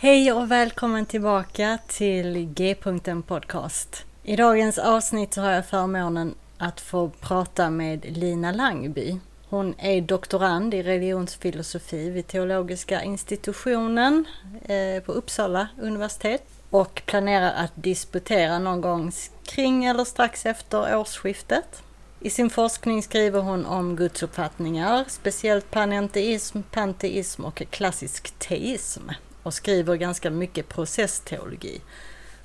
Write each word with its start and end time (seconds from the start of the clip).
Hej 0.00 0.32
och 0.32 0.50
välkommen 0.50 1.06
tillbaka 1.06 1.78
till 1.88 2.54
G-punkten 2.54 3.22
Podcast. 3.22 4.04
I 4.22 4.36
dagens 4.36 4.78
avsnitt 4.78 5.34
så 5.34 5.40
har 5.40 5.50
jag 5.50 5.66
förmånen 5.66 6.34
att 6.58 6.80
få 6.80 7.10
prata 7.20 7.70
med 7.70 8.16
Lina 8.16 8.52
Langby. 8.52 9.18
Hon 9.48 9.74
är 9.78 10.00
doktorand 10.00 10.74
i 10.74 10.82
religionsfilosofi 10.82 12.10
vid 12.10 12.26
teologiska 12.26 13.02
institutionen 13.02 14.24
eh, 14.64 15.02
på 15.02 15.12
Uppsala 15.12 15.68
universitet 15.80 16.44
och 16.70 17.02
planerar 17.06 17.64
att 17.64 17.72
disputera 17.74 18.58
någon 18.58 18.80
gång 18.80 19.12
kring 19.44 19.84
eller 19.84 20.04
strax 20.04 20.46
efter 20.46 20.96
årsskiftet. 20.96 21.82
I 22.20 22.30
sin 22.30 22.50
forskning 22.50 23.02
skriver 23.02 23.40
hon 23.40 23.66
om 23.66 23.96
gudsuppfattningar, 23.96 25.04
speciellt 25.08 25.70
panenteism, 25.70 26.58
panteism 26.70 27.44
och 27.44 27.62
klassisk 27.70 28.38
teism 28.38 29.10
och 29.48 29.54
skriver 29.54 29.96
ganska 29.96 30.30
mycket 30.30 30.68
processteologi. 30.68 31.80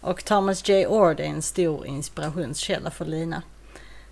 Och 0.01 0.25
Thomas 0.25 0.69
J. 0.69 0.87
Ord 0.87 1.19
är 1.19 1.23
en 1.23 1.41
stor 1.41 1.87
inspirationskälla 1.87 2.91
för 2.91 3.05
Lina. 3.05 3.41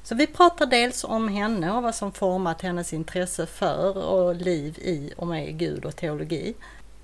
Så 0.03 0.15
vi 0.15 0.27
pratar 0.27 0.65
dels 0.65 1.03
om 1.03 1.27
henne 1.27 1.71
och 1.71 1.83
vad 1.83 1.95
som 1.95 2.11
format 2.11 2.61
hennes 2.61 2.93
intresse 2.93 3.45
för 3.45 3.97
och 3.97 4.35
liv 4.35 4.79
i 4.79 5.13
och 5.17 5.27
med 5.27 5.57
Gud 5.57 5.85
och 5.85 5.95
teologi. 5.95 6.53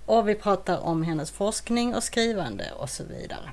Och 0.05 0.29
vi 0.29 0.35
pratar 0.35 0.77
om 0.77 1.03
hennes 1.03 1.31
forskning 1.31 1.95
och 1.95 2.03
skrivande 2.03 2.71
och 2.77 2.89
så 2.89 3.03
vidare. 3.03 3.51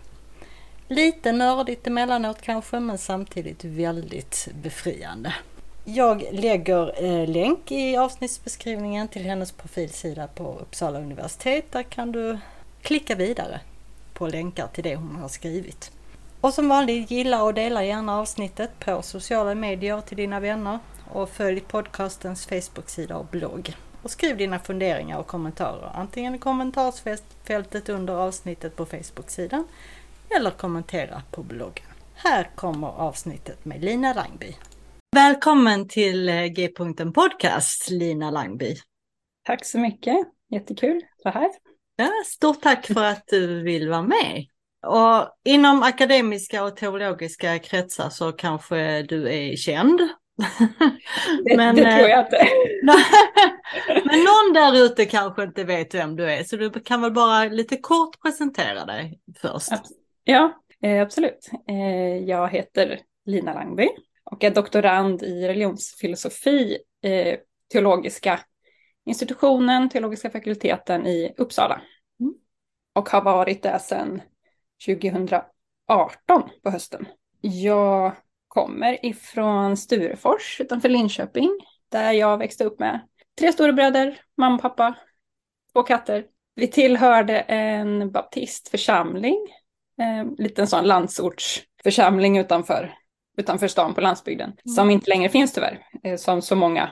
Lite 0.88 1.32
nördigt 1.32 1.86
emellanåt 1.86 2.40
kanske, 2.40 2.80
men 2.80 2.98
samtidigt 2.98 3.64
väldigt 3.64 4.48
befriande. 4.62 5.34
Jag 5.86 6.24
lägger 6.32 7.04
eh, 7.04 7.28
länk 7.28 7.72
i 7.72 7.96
avsnittsbeskrivningen 7.96 9.08
till 9.08 9.24
hennes 9.24 9.52
profilsida 9.52 10.26
på 10.26 10.58
Uppsala 10.60 10.98
universitet. 10.98 11.72
Där 11.72 11.82
kan 11.82 12.12
du 12.12 12.38
klicka 12.82 13.14
vidare 13.14 13.60
på 14.14 14.26
länkar 14.26 14.66
till 14.66 14.84
det 14.84 14.96
hon 14.96 15.16
har 15.16 15.28
skrivit. 15.28 15.92
Och 16.40 16.54
som 16.54 16.68
vanligt, 16.68 17.10
gilla 17.10 17.42
och 17.42 17.54
dela 17.54 17.84
gärna 17.84 18.18
avsnittet 18.18 18.70
på 18.78 19.02
sociala 19.02 19.54
medier 19.54 20.00
till 20.00 20.16
dina 20.16 20.40
vänner 20.40 20.78
och 21.12 21.30
följ 21.30 21.60
podcastens 21.60 22.46
Facebook-sida 22.46 23.16
och 23.16 23.26
blogg. 23.26 23.76
Och 24.02 24.10
skriv 24.10 24.36
dina 24.36 24.58
funderingar 24.58 25.18
och 25.18 25.26
kommentarer 25.26 25.90
antingen 25.94 26.34
i 26.34 26.38
kommentarsfältet 26.38 27.88
under 27.88 28.14
avsnittet 28.14 28.76
på 28.76 28.86
Facebook-sidan 28.86 29.68
eller 30.36 30.50
kommentera 30.50 31.22
på 31.30 31.42
bloggen. 31.42 31.86
Här 32.14 32.50
kommer 32.54 32.88
avsnittet 32.88 33.64
med 33.64 33.84
Lina 33.84 34.12
Langby. 34.12 34.56
Välkommen 35.14 35.88
till 35.88 36.28
eh, 36.28 36.44
G-punkten 36.44 37.12
Podcast, 37.12 37.90
Lina 37.90 38.30
Langby. 38.30 38.76
Tack 39.44 39.64
så 39.64 39.78
mycket, 39.78 40.16
jättekul 40.50 40.96
att 40.96 41.24
vara 41.24 41.34
här. 41.34 41.50
Ja, 41.96 42.10
stort 42.26 42.62
tack 42.62 42.86
för 42.86 43.04
att 43.04 43.24
du 43.26 43.62
vill 43.62 43.88
vara 43.88 44.02
med. 44.02 44.46
Och 44.86 45.28
inom 45.44 45.82
akademiska 45.82 46.64
och 46.64 46.76
teologiska 46.76 47.58
kretsar 47.58 48.10
så 48.10 48.32
kanske 48.32 49.02
du 49.02 49.28
är 49.32 49.56
känd. 49.56 50.00
Det, 51.44 51.56
men, 51.56 51.76
det 51.76 51.96
tror 51.96 52.08
jag 52.08 52.26
inte. 52.26 52.48
men 54.04 54.18
någon 54.18 54.52
där 54.54 54.84
ute 54.84 55.04
kanske 55.04 55.42
inte 55.42 55.64
vet 55.64 55.94
vem 55.94 56.16
du 56.16 56.30
är, 56.32 56.44
så 56.44 56.56
du 56.56 56.70
kan 56.70 57.02
väl 57.02 57.12
bara 57.12 57.44
lite 57.44 57.76
kort 57.76 58.20
presentera 58.22 58.84
dig 58.84 59.20
först. 59.36 59.72
Ja, 60.24 60.62
eh, 60.82 61.02
absolut. 61.02 61.50
Eh, 61.68 62.16
jag 62.28 62.48
heter 62.48 63.00
Lina 63.26 63.54
Langby 63.54 63.88
och 64.24 64.44
är 64.44 64.50
doktorand 64.50 65.22
i 65.22 65.48
religionsfilosofi, 65.48 66.78
eh, 67.02 67.38
teologiska 67.72 68.40
institutionen, 69.06 69.88
teologiska 69.88 70.30
fakulteten 70.30 71.06
i 71.06 71.34
Uppsala. 71.36 71.80
Mm. 72.20 72.34
Och 72.94 73.08
har 73.08 73.22
varit 73.22 73.62
det 73.62 73.78
sedan 73.78 74.22
2018 74.86 75.42
på 76.62 76.70
hösten. 76.70 77.06
Jag 77.40 78.12
kommer 78.48 79.06
ifrån 79.06 79.76
Sturefors 79.76 80.60
utanför 80.60 80.88
Linköping 80.88 81.50
där 81.88 82.12
jag 82.12 82.38
växte 82.38 82.64
upp 82.64 82.78
med 82.78 83.00
tre 83.38 83.52
storebröder, 83.52 84.20
mamma 84.36 84.54
och 84.54 84.62
pappa, 84.62 84.94
två 85.72 85.82
katter. 85.82 86.26
Vi 86.54 86.68
tillhörde 86.68 87.40
en 87.40 88.10
baptistförsamling, 88.10 89.38
en 89.98 90.18
eh, 90.18 90.32
liten 90.38 90.66
sån 90.66 90.84
landsortsförsamling 90.84 92.38
utanför, 92.38 92.94
utanför 93.36 93.68
stan 93.68 93.94
på 93.94 94.00
landsbygden, 94.00 94.48
mm. 94.48 94.74
som 94.74 94.90
inte 94.90 95.10
längre 95.10 95.28
finns 95.28 95.52
tyvärr, 95.52 95.86
eh, 96.02 96.16
som 96.16 96.42
så 96.42 96.56
många 96.56 96.90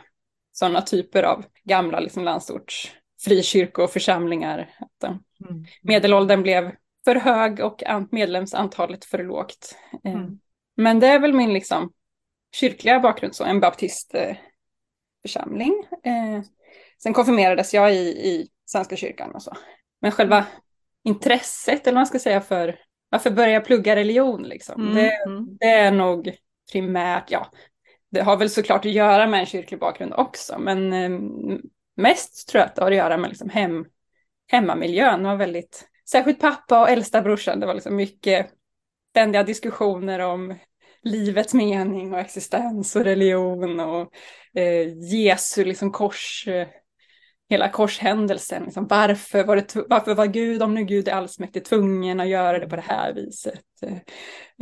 sådana 0.53 0.83
typer 0.83 1.23
av 1.23 1.45
gamla 1.65 2.01
liksom, 2.01 2.25
landsorts 2.25 2.93
frikyrkoförsamlingar. 3.25 4.71
Att, 4.79 5.05
mm. 5.05 5.21
Medelåldern 5.83 6.43
blev 6.43 6.71
för 7.05 7.17
hög 7.17 7.61
och 7.61 7.83
medlemsantalet 8.11 9.05
för 9.05 9.25
lågt. 9.25 9.77
Eh, 10.05 10.13
mm. 10.13 10.39
Men 10.77 11.01
det 11.01 11.07
är 11.07 11.19
väl 11.19 11.33
min 11.33 11.53
liksom 11.53 11.93
kyrkliga 12.55 13.01
bakgrund, 13.01 13.35
så 13.35 13.45
en 13.45 13.61
baptistförsamling. 13.61 15.87
Eh, 16.05 16.43
sen 17.03 17.13
konfirmerades 17.13 17.75
jag 17.75 17.95
i, 17.95 18.09
i 18.09 18.49
Svenska 18.65 18.97
kyrkan 18.97 19.35
och 19.35 19.43
så. 19.43 19.57
Men 20.01 20.13
själva 20.13 20.47
intresset, 21.05 21.87
eller 21.87 21.95
vad 21.95 22.01
man 22.01 22.07
ska 22.07 22.19
säga, 22.19 22.41
för 22.41 22.79
varför 23.13 23.31
börja 23.31 23.61
plugga 23.61 23.97
religion 23.97 24.43
liksom? 24.43 24.83
Mm. 24.83 24.95
Det, 24.95 25.11
mm. 25.27 25.57
det, 25.61 25.71
är 25.71 25.91
nog 25.91 26.37
primärt, 26.73 27.31
ja, 27.31 27.51
det 28.11 28.21
har 28.21 28.37
väl 28.37 28.51
såklart 28.51 28.85
att 28.87 28.93
göra 28.93 29.27
med 29.27 29.41
en 29.41 29.47
kyrklig 29.47 29.81
bakgrund 29.81 30.13
också, 30.17 30.59
men 30.59 30.93
eh, 30.93 31.11
mest 31.97 32.49
tror 32.49 32.61
jag 32.61 32.69
att 32.69 32.77
det 32.77 32.83
har 32.83 32.91
att 32.91 32.97
göra 32.97 33.17
med 33.17 33.31
liksom 33.31 33.49
hem, 33.49 33.85
hemmamiljön. 34.51 35.23
Var 35.23 35.37
väldigt 35.37 35.89
särskilt 36.11 36.41
pappa 36.41 36.81
och 36.81 36.91
äldsta 36.91 37.23
brorsan, 37.23 37.61
det 37.61 37.67
var 37.67 37.75
liksom 37.75 37.97
mycket 37.97 38.51
ständiga 39.11 39.43
diskussioner 39.43 40.19
om 40.19 40.59
livets 41.03 41.55
mening 41.55 42.13
och 42.13 42.21
existens 42.21 42.97
och 42.97 43.05
religion 43.05 43.81
och 43.81 44.13
eh, 44.55 44.89
Jesu 45.15 45.65
liksom 45.65 45.93
kors, 45.93 46.49
eh, 46.49 46.69
hela 47.53 47.69
korshändelsen. 47.69 48.65
Liksom, 48.65 48.87
varför, 48.87 49.45
var 49.45 49.57
det, 49.57 49.77
varför 49.89 50.15
var 50.15 50.27
Gud, 50.27 50.63
om 50.63 50.75
nu 50.75 50.85
Gud 50.85 51.09
är 51.09 51.13
allsmäktig, 51.13 51.65
tvungen 51.65 52.21
att 52.21 52.29
göra 52.29 52.59
det 52.59 52.67
på 52.67 52.77
det 52.77 52.85
här 52.87 53.13
viset? 53.13 53.63
Eh, 53.83 53.93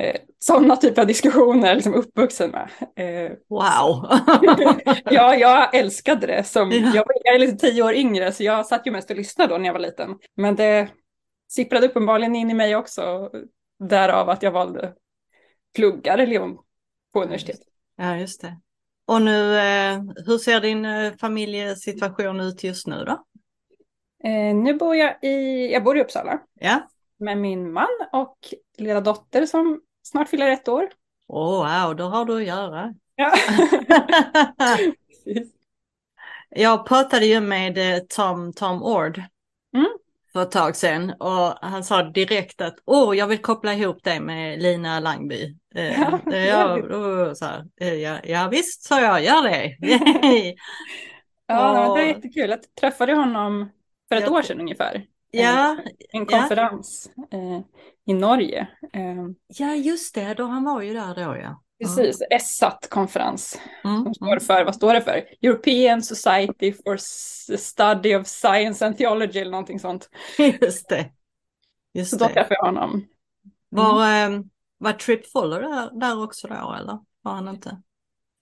eh 0.07 0.17
sådana 0.39 0.77
typer 0.77 1.01
av 1.01 1.07
diskussioner 1.07 1.75
liksom 1.75 1.95
uppvuxen 1.95 2.51
med. 2.51 2.69
Eh, 2.97 3.33
wow! 3.49 4.07
ja, 5.05 5.35
jag 5.35 5.75
älskade 5.75 6.27
det. 6.27 6.45
Som, 6.45 6.71
jag, 6.71 7.07
jag 7.25 7.35
är 7.35 7.39
lite 7.39 7.57
tio 7.57 7.83
år 7.83 7.95
yngre 7.95 8.33
så 8.33 8.43
jag 8.43 8.67
satt 8.67 8.87
ju 8.87 8.91
mest 8.91 9.11
och 9.11 9.17
lyssnade 9.17 9.55
då 9.55 9.59
när 9.59 9.67
jag 9.67 9.73
var 9.73 9.81
liten. 9.81 10.19
Men 10.37 10.57
det, 10.57 10.89
sipprade 11.51 11.87
uppenbarligen 11.87 12.37
in 12.37 12.51
i 12.51 12.55
mig 12.55 12.77
också. 12.77 13.31
Därav 13.79 14.31
att 14.31 14.43
jag 14.43 14.51
valde 14.51 14.95
plugga 15.75 16.17
religion 16.17 16.59
på 17.13 17.23
universitet. 17.23 17.61
Ja, 17.97 18.17
just 18.17 18.41
det. 18.41 18.61
Och 19.11 19.23
nu, 19.23 19.59
eh, 19.59 20.03
hur 20.27 20.39
ser 20.39 20.61
din 20.61 20.85
eh, 20.85 21.13
familjesituation 21.21 22.41
ut 22.41 22.65
just 22.65 22.87
nu 22.87 23.05
då? 23.05 23.25
Eh, 24.25 24.55
nu 24.55 24.75
bor 24.75 24.97
jag 24.97 25.25
i, 25.25 25.67
jag 25.73 25.85
bor 25.85 25.97
i 25.97 26.01
Uppsala. 26.01 26.41
Ja. 26.55 26.89
Med 27.19 27.39
min 27.39 27.73
man 27.73 27.89
och 28.13 28.37
lilla 28.79 29.01
dotter 29.01 29.47
som 29.47 29.81
snart 30.03 30.29
fyller 30.29 30.51
ett 30.51 30.69
år. 30.69 30.89
Oh, 31.29 31.85
wow, 31.87 31.97
då 31.97 32.05
har 32.05 32.25
du 32.25 32.37
att 32.37 32.45
göra. 32.45 32.95
Ja. 33.15 33.33
Jag 36.49 36.87
pratade 36.87 37.27
ju 37.27 37.41
med 37.41 38.09
Tom, 38.09 38.53
Tom 38.53 38.83
Ord 38.83 39.23
Mm. 39.75 39.87
för 40.33 40.43
ett 40.43 40.51
tag 40.51 40.77
sedan 40.77 41.11
och 41.11 41.55
han 41.63 41.85
sa 41.85 42.03
direkt 42.03 42.61
att 42.61 42.75
åh, 42.85 43.17
jag 43.17 43.27
vill 43.27 43.39
koppla 43.39 43.75
ihop 43.75 44.05
dig 44.05 44.21
med 44.21 44.63
Lina 44.63 45.01
Langby. 45.01 45.57
Eh, 45.75 46.01
Ja, 46.01 46.21
eh, 46.33 46.47
ja, 46.47 46.69
det. 46.77 46.89
då 46.89 47.35
så 47.35 47.45
här, 47.45 47.65
eh, 47.81 47.95
ja, 47.95 48.19
ja 48.25 48.49
visst, 48.49 48.83
sa 48.83 49.01
jag, 49.01 49.25
gör 49.25 49.43
det. 49.43 49.77
Ja, 51.47 51.73
men 51.73 51.83
det 51.83 51.89
var 51.89 52.01
Och- 52.01 52.07
jättekul. 52.09 52.51
Jag 52.51 52.75
träffade 52.81 53.15
honom 53.15 53.71
för 54.09 54.17
ett 54.17 54.23
Jag- 54.23 54.33
år 54.33 54.43
sedan 54.43 54.61
ungefär. 54.61 55.05
ja, 55.31 55.77
En 56.13 56.27
Ja. 56.31 56.39
konferens 56.39 57.11
eh, 57.33 57.61
i 58.07 58.15
Norge. 58.15 58.69
Eh, 58.93 59.27
ja, 59.47 59.75
just 59.75 60.15
det, 60.15 60.35
då, 60.35 60.45
han 60.45 60.65
var 60.65 60.83
ju 60.83 60.95
där 60.95 61.15
då 61.15 61.37
ja. 61.37 61.63
precis, 61.83 62.23
ESSAT-konferens. 62.31 63.61
Mm, 63.85 64.05
Som 64.05 64.15
står 64.15 64.39
för, 64.39 64.65
vad 64.65 64.75
står 64.75 64.95
det 64.95 65.01
för? 65.03 65.25
European 65.43 66.03
Society 66.03 66.73
for 66.73 66.97
Study 67.57 68.15
of 68.17 68.27
Science 68.27 68.87
and 68.87 68.99
Theology 68.99 69.41
eller 69.41 69.51
någonting 69.51 69.81
sånt. 69.81 70.09
mm. 70.39 70.53
Just 70.61 70.89
det. 70.89 71.03
Så 71.03 71.99
Just 71.99 72.19
då 72.19 72.27
det. 72.27 72.33
träffade 72.33 72.55
jag 72.55 72.65
honom. 72.67 73.07
Var, 73.69 74.03
eh, 74.25 74.41
var 74.81 74.93
Trip 74.93 75.33
Fuller 75.33 75.61
där, 75.61 76.01
där 76.01 76.23
också 76.25 76.49
då 76.49 76.75
eller? 76.81 76.99
Var 77.23 77.33
han 77.33 77.49
inte? 77.49 77.83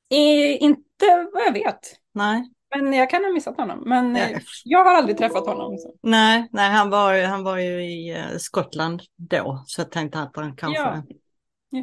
I, 0.08 0.56
inte 0.56 1.28
vad 1.32 1.42
jag 1.42 1.52
vet. 1.52 1.80
Nej. 2.12 2.50
Men 2.76 2.92
jag 2.92 3.10
kan 3.10 3.24
ha 3.24 3.32
missat 3.32 3.56
honom. 3.56 3.82
Men 3.86 4.16
Ja. 4.16 4.22
eh, 4.24 4.38
jag 4.64 4.84
har 4.84 4.94
aldrig 4.94 5.18
träffat 5.18 5.46
honom. 5.46 5.78
Så. 5.78 5.94
Nej, 6.02 6.48
nej 6.52 6.70
han, 6.70 6.90
var, 6.90 7.22
han 7.22 7.44
var 7.44 7.56
ju 7.58 7.82
i 7.84 8.18
eh, 8.18 8.36
Skottland 8.38 9.02
då, 9.16 9.62
så 9.66 9.80
jag 9.80 9.90
tänkte 9.90 10.20
att 10.20 10.36
han 10.36 10.56
kanske 10.56 10.82
Ja, 10.82 11.02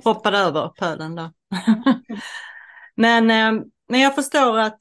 hoppade 0.04 0.38
över 0.38 0.68
pölen 0.70 1.16
då. 1.16 1.32
men, 2.96 3.30
eh, 3.32 3.64
men 3.90 4.00
jag 4.00 4.16
förstår 4.16 4.60
att 4.60 4.80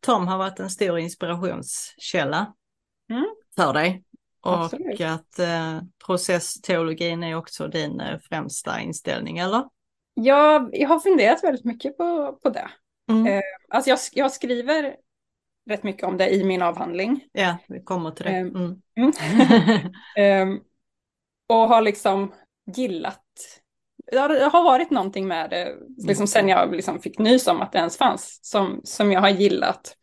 Tom 0.00 0.26
har 0.28 0.38
varit 0.38 0.60
en 0.60 0.70
stor 0.70 0.98
inspirationskälla 0.98 2.54
Mm. 3.10 3.26
för 3.56 3.72
dig. 3.72 4.04
Och 4.48 4.64
Absolut. 4.64 5.00
att 5.00 5.38
eh, 5.38 5.80
processteologin 6.06 7.22
är 7.22 7.34
också 7.34 7.68
din 7.68 8.00
eh, 8.00 8.18
främsta 8.18 8.80
inställning, 8.80 9.38
eller? 9.38 9.64
Jag, 10.14 10.70
jag 10.72 10.88
har 10.88 10.98
funderat 11.00 11.44
väldigt 11.44 11.64
mycket 11.64 11.96
på, 11.96 12.38
på 12.42 12.50
det. 12.50 12.68
Mm. 13.10 13.26
Eh, 13.26 13.42
Alltså 13.68 13.90
jag, 13.90 13.98
jag 14.12 14.32
skriver 14.32 14.96
rätt 15.70 15.82
mycket 15.82 16.04
om 16.04 16.16
det 16.16 16.34
i 16.34 16.44
min 16.44 16.62
avhandling. 16.62 17.24
Ja, 17.32 17.56
vi 17.68 17.82
kommer 17.82 18.10
till 18.10 18.24
det. 18.24 18.30
Ehm, 18.30 18.48
Mm. 18.48 18.80
Mm. 18.96 19.12
Ehm, 20.16 20.60
och 21.46 21.68
har 21.68 21.82
liksom 21.82 22.32
gillat, 22.76 23.24
det 24.12 24.18
har, 24.18 24.28
det 24.28 24.44
har 24.44 24.64
varit 24.64 24.90
någonting 24.90 25.28
med 25.28 25.50
det, 25.50 25.76
liksom 26.06 26.26
sen 26.26 26.48
jag 26.48 26.74
liksom 26.74 27.00
fick 27.00 27.18
nys 27.18 27.46
om 27.46 27.60
att 27.60 27.72
det 27.72 27.78
ens 27.78 27.96
fanns, 27.96 28.38
som, 28.42 28.80
som 28.84 29.12
jag 29.12 29.20
har 29.20 29.28
gillat. 29.28 29.96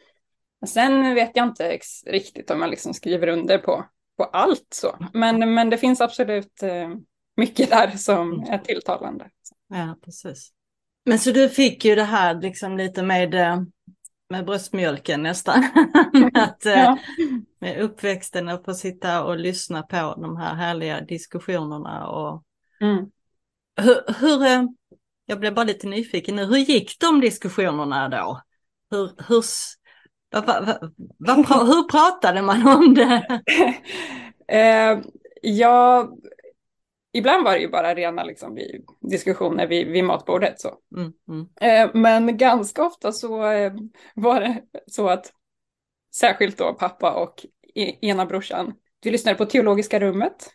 Sen 0.68 1.16
vet 1.16 1.32
jag 1.34 1.48
inte 1.48 1.80
riktigt 2.06 2.52
om 2.52 2.62
jag 2.62 2.70
liksom 2.70 2.94
skriver 2.94 3.28
under 3.28 3.58
på, 3.58 3.86
på 4.18 4.24
allt 4.24 4.68
så, 4.70 4.98
men, 5.14 5.54
men 5.54 5.70
det 5.70 5.78
finns 5.78 6.02
absolut 6.02 6.64
eh, 6.64 6.90
mycket 7.38 7.70
där 7.70 7.92
som 7.92 8.44
är 8.50 8.58
tilltalande. 8.58 9.30
Ja, 9.68 9.98
precis. 10.06 10.52
Men 11.06 11.20
så 11.20 11.32
du 11.32 11.50
fick 11.50 11.86
ju 11.86 11.96
det 11.96 12.04
här 12.04 12.42
liksom 12.42 12.78
lite 12.78 13.04
med, 13.04 13.36
eh, 13.36 13.62
med 14.30 14.46
bröstmjölken 14.46 15.24
nästan. 15.24 15.64
att, 16.34 16.66
eh, 16.66 16.74
Ja. 16.74 16.98
Med 17.60 17.82
uppväxten 17.82 18.50
och 18.50 18.66
få 18.66 18.74
sitta 18.74 19.24
och 19.24 19.38
lyssna 19.38 19.84
på 19.84 20.16
de 20.22 20.38
här 20.38 20.56
härliga 20.56 21.02
diskussionerna. 21.02 22.08
Och 22.08 22.44
Mm. 22.82 23.06
hur, 23.82 24.02
hur, 24.20 24.68
jag 25.26 25.40
blev 25.40 25.54
bara 25.54 25.66
lite 25.66 25.88
nyfiken 25.88 26.36
nu, 26.36 26.46
hur 26.46 26.58
gick 26.58 27.00
de 27.00 27.22
diskussionerna 27.22 28.10
då? 28.10 28.42
Hur, 28.92 29.12
hur, 29.28 29.44
hur 31.66 31.84
pratade 31.84 32.42
man 32.42 32.68
om 32.68 32.94
det? 32.94 33.42
Eh, 34.48 35.00
ja, 35.42 36.10
ibland 37.14 37.44
var 37.44 37.54
det 37.54 37.60
ju 37.60 37.70
bara 37.70 37.96
rena 37.96 38.24
liksom, 38.24 38.58
diskussioner 39.02 39.68
vid, 39.68 39.88
vid 39.88 40.04
matbordet. 40.04 40.62
Så. 40.62 40.78
Mm, 40.96 41.14
mm, 41.28 41.48
Eh, 41.62 41.90
men 41.94 42.38
ganska 42.38 42.86
ofta 42.86 43.12
så 43.12 43.52
eh, 43.52 43.74
var 44.16 44.42
det 44.42 44.62
så 44.88 45.08
att 45.10 45.34
särskilt 46.16 46.58
då 46.58 46.74
pappa 46.74 47.14
och 47.14 47.46
e- 47.76 47.98
ena 48.02 48.26
brorsan, 48.26 48.74
vi 49.04 49.12
lyssnade 49.12 49.38
på 49.38 49.46
Teologiska 49.46 50.00
rummet, 50.00 50.50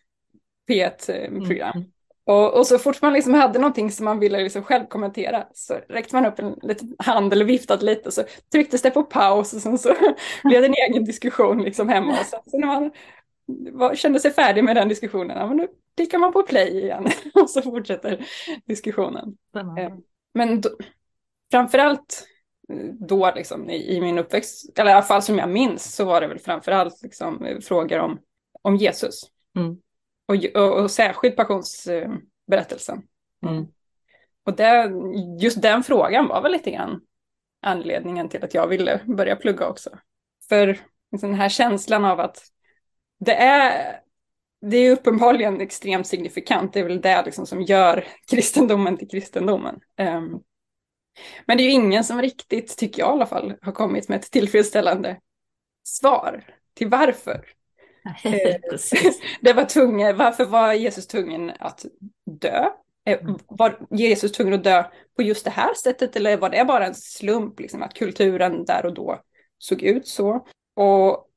P1-program. 0.69 1.77
mm. 1.77 1.91
Och, 2.25 2.59
och 2.59 2.67
så 2.67 2.79
fort 2.79 3.03
man 3.03 3.13
liksom 3.13 3.35
hade 3.35 3.59
någonting 3.59 3.91
som 3.91 4.05
man 4.05 4.19
ville 4.19 4.43
liksom 4.43 4.63
själv 4.63 4.87
kommentera 4.87 5.47
så 5.55 5.75
räckte 5.89 6.15
man 6.15 6.27
upp 6.27 6.39
en 6.39 6.55
liten 6.63 6.95
hand 6.99 7.33
eller 7.33 7.45
viftade 7.45 7.85
lite 7.85 8.09
och 8.09 8.13
så 8.13 8.23
trycktes 8.53 8.83
det 8.83 8.91
på 8.91 9.03
paus 9.03 9.53
och 9.53 9.61
sen 9.63 9.79
så 9.79 9.95
blev 10.45 10.61
det 10.61 10.67
en 10.67 10.91
egen 10.91 11.05
diskussion 11.05 11.63
liksom 11.63 11.89
hemma. 11.89 12.11
Och 12.21 12.27
sen, 12.27 12.41
så 12.47 12.59
när 12.59 12.67
man 12.67 12.91
var, 13.73 13.95
kände 13.95 14.21
sig 14.21 14.31
färdig 14.31 14.65
med 14.65 14.77
den 14.77 14.89
diskussionen, 14.89 15.39
ja, 15.39 15.47
men 15.47 15.57
nu 15.57 15.69
klickar 15.97 16.19
man 16.19 16.33
på 16.33 16.43
play 16.43 16.79
igen 16.79 17.07
och 17.35 17.51
så 17.51 17.63
fortsätter 17.63 18.27
diskussionen. 18.67 19.37
Eh, 19.79 19.93
Men 20.35 20.61
då, 20.61 20.71
framförallt 21.51 22.27
eh, 22.73 22.77
då 23.09 23.33
liksom 23.37 23.71
i, 23.71 23.97
i 23.97 24.01
min 24.01 24.19
uppväxt, 24.19 24.79
eller 24.79 24.91
i 24.91 24.95
alla 24.95 25.03
fall 25.03 25.23
som 25.23 25.39
jag 25.39 25.49
minns, 25.49 25.95
så 25.97 26.05
var 26.05 26.21
det 26.21 26.27
väl 26.27 26.39
framförallt 26.39 27.03
liksom 27.03 27.45
eh, 27.45 27.59
frågor 27.59 27.99
om, 27.99 28.19
om 28.63 28.77
Jesus. 28.77 29.23
Mm. 29.57 29.77
Och, 30.31 30.63
och, 30.63 30.83
och 30.83 30.91
särskilt 30.91 31.37
passionsberättelsen. 31.37 33.03
Mm. 33.47 33.67
Och 34.45 34.57
det, 34.57 34.93
just 35.41 35.63
den 35.63 35.83
frågan 35.83 36.29
var 36.29 36.43
väl 36.43 36.53
lite 36.53 36.71
grann 36.71 37.01
anledningen 37.63 38.29
till 38.29 38.45
att 38.45 38.55
jag 38.55 38.67
ville 38.67 39.01
börja 39.07 39.37
plugga 39.37 39.69
också. 39.69 39.91
För 40.49 40.79
den 41.21 41.35
här 41.35 41.49
känslan 41.49 42.05
av 42.05 42.21
att 42.21 42.43
det 43.19 43.35
är, 43.35 44.01
det 44.61 44.77
är 44.77 44.93
uppenbarligen 44.93 45.61
extremt 45.61 46.07
signifikant, 46.07 46.73
det 46.73 46.81
är 46.81 46.85
väl 46.85 47.01
det 47.01 47.23
liksom 47.25 47.47
som 47.47 47.63
gör 47.63 48.07
kristendomen 48.31 48.97
till 48.97 49.09
kristendomen. 49.09 49.81
Ehm, 49.97 50.41
men 51.47 51.57
det 51.57 51.63
är 51.63 51.65
ju 51.65 51.71
ingen 51.71 52.05
som 52.05 52.23
riktigt, 52.23 52.77
tycker 52.77 53.03
jag 53.03 53.09
i 53.09 53.13
alla 53.13 53.27
fall, 53.27 53.55
har 53.63 53.73
kommit 53.73 54.09
med 54.09 54.21
ett 54.21 54.31
tillfredsställande 54.31 55.21
svar 55.85 56.45
till 56.75 56.89
varför. 56.89 57.45
Precis. 58.71 59.21
Det 59.41 59.53
var 59.53 59.65
tvungen, 59.65 60.17
varför 60.17 60.45
var 60.45 60.73
Jesus 60.73 61.07
tvungen 61.07 61.53
att 61.59 61.85
dö? 62.27 62.69
Eh, 63.07 63.19
Mm. 63.23 63.39
Var 63.49 63.79
Jesus 63.91 64.33
tvungen 64.33 64.55
att 64.55 64.65
dö 64.65 64.85
på 65.17 65.23
just 65.23 65.45
det 65.45 65.51
här 65.51 65.75
sättet 65.75 66.17
eller 66.17 66.37
var 66.37 66.51
det 66.51 66.65
bara 66.65 66.87
en 66.87 66.95
slump, 66.95 67.61
liksom, 67.61 67.83
att 67.83 67.95
kulturen 67.95 68.65
där 68.65 68.87
och 68.87 68.95
då 68.95 69.21
såg 69.59 69.83
ut 69.83 70.09
så? 70.09 70.47
Och 70.75 71.29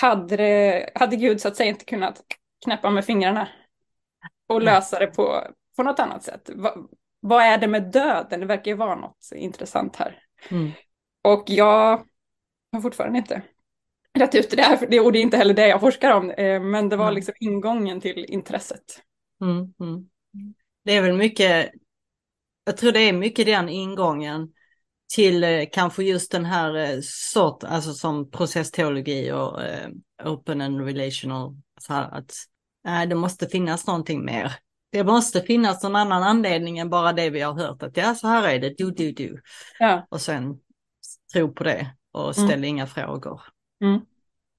hade, 0.00 0.36
det, 0.36 0.90
hade 0.94 1.16
Gud 1.16 1.40
så 1.40 1.48
att 1.48 1.56
säga 1.56 1.68
inte 1.68 1.84
kunnat 1.84 2.22
knäppa 2.64 2.90
med 2.90 3.04
fingrarna 3.04 3.48
och 4.46 4.62
lösa 4.62 4.98
det 4.98 5.06
på, 5.06 5.46
på 5.76 5.82
något 5.82 5.98
annat 5.98 6.22
sätt? 6.22 6.50
Va, 6.54 6.76
vad 7.20 7.42
är 7.42 7.58
det 7.58 7.68
med 7.68 7.90
döden? 7.92 8.40
Det 8.40 8.46
verkar 8.46 8.70
ju 8.70 8.76
vara 8.76 8.94
något 8.94 9.28
intressant 9.34 9.96
här. 9.96 10.18
Mm. 10.50 10.70
Och 11.22 11.44
jag 11.46 12.06
har 12.72 12.80
fortfarande 12.80 13.18
inte 13.18 13.42
rätt 14.18 14.34
ut 14.34 14.50
det 14.50 14.62
här, 14.62 14.76
för 14.76 14.86
det, 14.86 15.00
och 15.00 15.12
det 15.12 15.18
är 15.18 15.22
inte 15.22 15.36
heller 15.36 15.54
det 15.54 15.68
jag 15.68 15.80
forskar 15.80 16.10
om, 16.16 16.30
eh, 16.30 16.60
men 16.62 16.88
det 16.88 16.96
var 16.96 17.04
Mm. 17.04 17.14
liksom 17.14 17.34
ingången 17.40 18.00
till 18.00 18.24
intresset. 18.28 19.02
Mm, 19.42 19.56
mm. 19.80 20.06
Det 20.84 20.96
är 20.96 21.02
väl 21.02 21.16
mycket, 21.16 21.70
jag 22.64 22.76
tror 22.76 22.92
det 22.92 23.00
är 23.00 23.12
mycket 23.12 23.46
den 23.46 23.68
ingången 23.68 24.48
till 25.14 25.44
eh, 25.44 25.64
kanske 25.72 26.04
just 26.04 26.32
den 26.32 26.44
här 26.44 26.74
eh, 26.76 26.98
sort, 27.02 27.64
alltså 27.64 27.92
som 27.94 28.30
processteologi 28.30 29.32
och 29.32 29.60
open 30.24 30.60
and 30.60 30.80
relational, 30.84 31.56
så 31.80 31.92
här 31.92 32.10
att 32.18 32.32
nej, 32.84 33.06
det 33.06 33.14
måste 33.14 33.46
finnas 33.48 33.86
någonting 33.86 34.24
mer. 34.24 34.52
Det 34.92 35.04
måste 35.04 35.40
finnas 35.40 35.82
någon 35.82 35.96
annan 35.96 36.22
anledning 36.22 36.78
än 36.78 36.90
bara 36.90 37.12
det 37.12 37.30
vi 37.30 37.40
har 37.40 37.54
hört, 37.54 37.82
att 37.82 37.96
ja, 37.96 38.14
så 38.14 38.26
här 38.26 38.48
är 38.48 38.58
det, 38.58 38.74
du, 38.78 38.90
du, 38.90 39.12
du. 39.12 39.40
Ja. 39.78 40.06
Och 40.10 40.20
sen 40.20 40.58
tro 41.32 41.54
på 41.54 41.64
det 41.64 41.94
och 42.12 42.38
Mm. 42.38 42.48
ställ 42.48 42.64
inga 42.64 42.86
frågor. 42.86 43.40
Mm. 43.82 44.00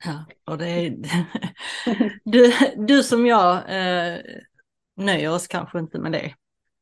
Ja, 0.06 0.25
och 0.46 0.58
det 0.58 0.70
är, 0.70 0.96
du, 2.24 2.53
du 2.88 3.03
som 3.03 3.25
jag 3.25 3.56
eh, 3.56 4.20
nöjer 4.98 5.32
oss 5.32 5.48
kanske 5.48 5.80
inte 5.80 6.00
med 6.00 6.12
det. 6.12 6.34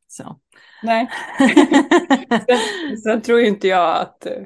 Så. 0.07 0.39
Nej, 0.83 1.09
sen, 2.47 2.97
sen 3.03 3.21
tror 3.21 3.39
inte 3.41 3.67
jag 3.67 3.97
att, 3.97 4.25
eh, 4.25 4.43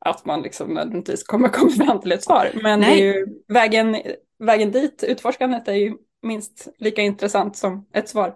att 0.00 0.24
man 0.24 0.42
liksom 0.42 0.74
nödvändigtvis 0.74 1.22
kommer 1.22 1.48
komma 1.48 1.70
fram 1.70 2.00
till 2.00 2.12
ett 2.12 2.24
svar. 2.24 2.50
Men 2.62 2.98
ju, 2.98 3.26
vägen, 3.48 3.96
vägen 4.38 4.70
dit, 4.70 5.04
utforskandet 5.08 5.68
är 5.68 5.74
ju 5.74 5.94
minst 6.22 6.68
lika 6.78 7.02
intressant 7.02 7.56
som 7.56 7.88
ett 7.92 8.08
svar. 8.08 8.34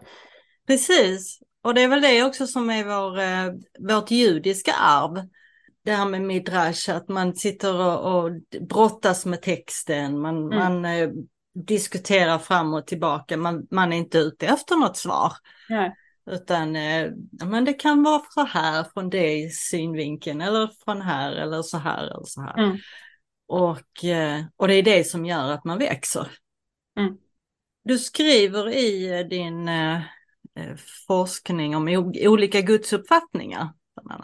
Precis, 0.66 1.38
och 1.62 1.74
det 1.74 1.82
är 1.82 1.88
väl 1.88 2.00
det 2.00 2.22
också 2.22 2.46
som 2.46 2.70
är 2.70 2.84
vår, 2.84 3.20
eh, 3.20 3.52
vårt 3.94 4.10
judiska 4.10 4.72
arv. 4.72 5.28
Det 5.84 5.92
här 5.92 6.08
med 6.08 6.22
midrash, 6.22 6.90
att 6.90 7.08
man 7.08 7.34
sitter 7.34 7.80
och, 7.80 8.24
och 8.24 8.30
brottas 8.60 9.26
med 9.26 9.42
texten, 9.42 10.20
man, 10.20 10.52
Mm. 10.52 10.58
man 10.58 10.84
eh, 10.84 11.10
diskuterar 11.54 12.38
fram 12.38 12.74
och 12.74 12.86
tillbaka, 12.86 13.36
man, 13.36 13.66
man 13.70 13.92
är 13.92 13.96
inte 13.96 14.18
ute 14.18 14.46
efter 14.46 14.76
något 14.76 14.96
svar. 14.96 15.32
Nej. 15.68 15.94
Utan 16.30 16.76
eh, 16.76 17.10
men 17.44 17.64
det 17.64 17.72
kan 17.72 18.02
vara 18.02 18.22
så 18.30 18.44
här 18.44 18.84
från 18.94 19.10
det 19.10 19.52
synvinkeln 19.52 20.40
eller 20.40 20.70
från 20.84 21.02
här 21.02 21.32
eller 21.32 21.62
så 21.62 21.78
här 21.78 22.04
eller 22.04 22.24
så 22.24 22.40
här. 22.40 22.58
Mm. 22.58 22.78
Och, 23.46 24.04
eh, 24.04 24.44
och 24.56 24.68
det 24.68 24.74
är 24.74 24.82
det 24.82 25.04
som 25.04 25.24
gör 25.24 25.50
att 25.50 25.64
man 25.64 25.78
växer. 25.78 26.26
Mm. 26.98 27.16
Du 27.84 27.98
skriver 27.98 28.68
i 28.68 29.24
din 29.30 29.68
eh, 29.68 29.96
eh 30.56 30.76
forskning 31.06 31.76
om 31.76 32.12
olika 32.14 32.60
gudsuppfattningar. 32.60 33.68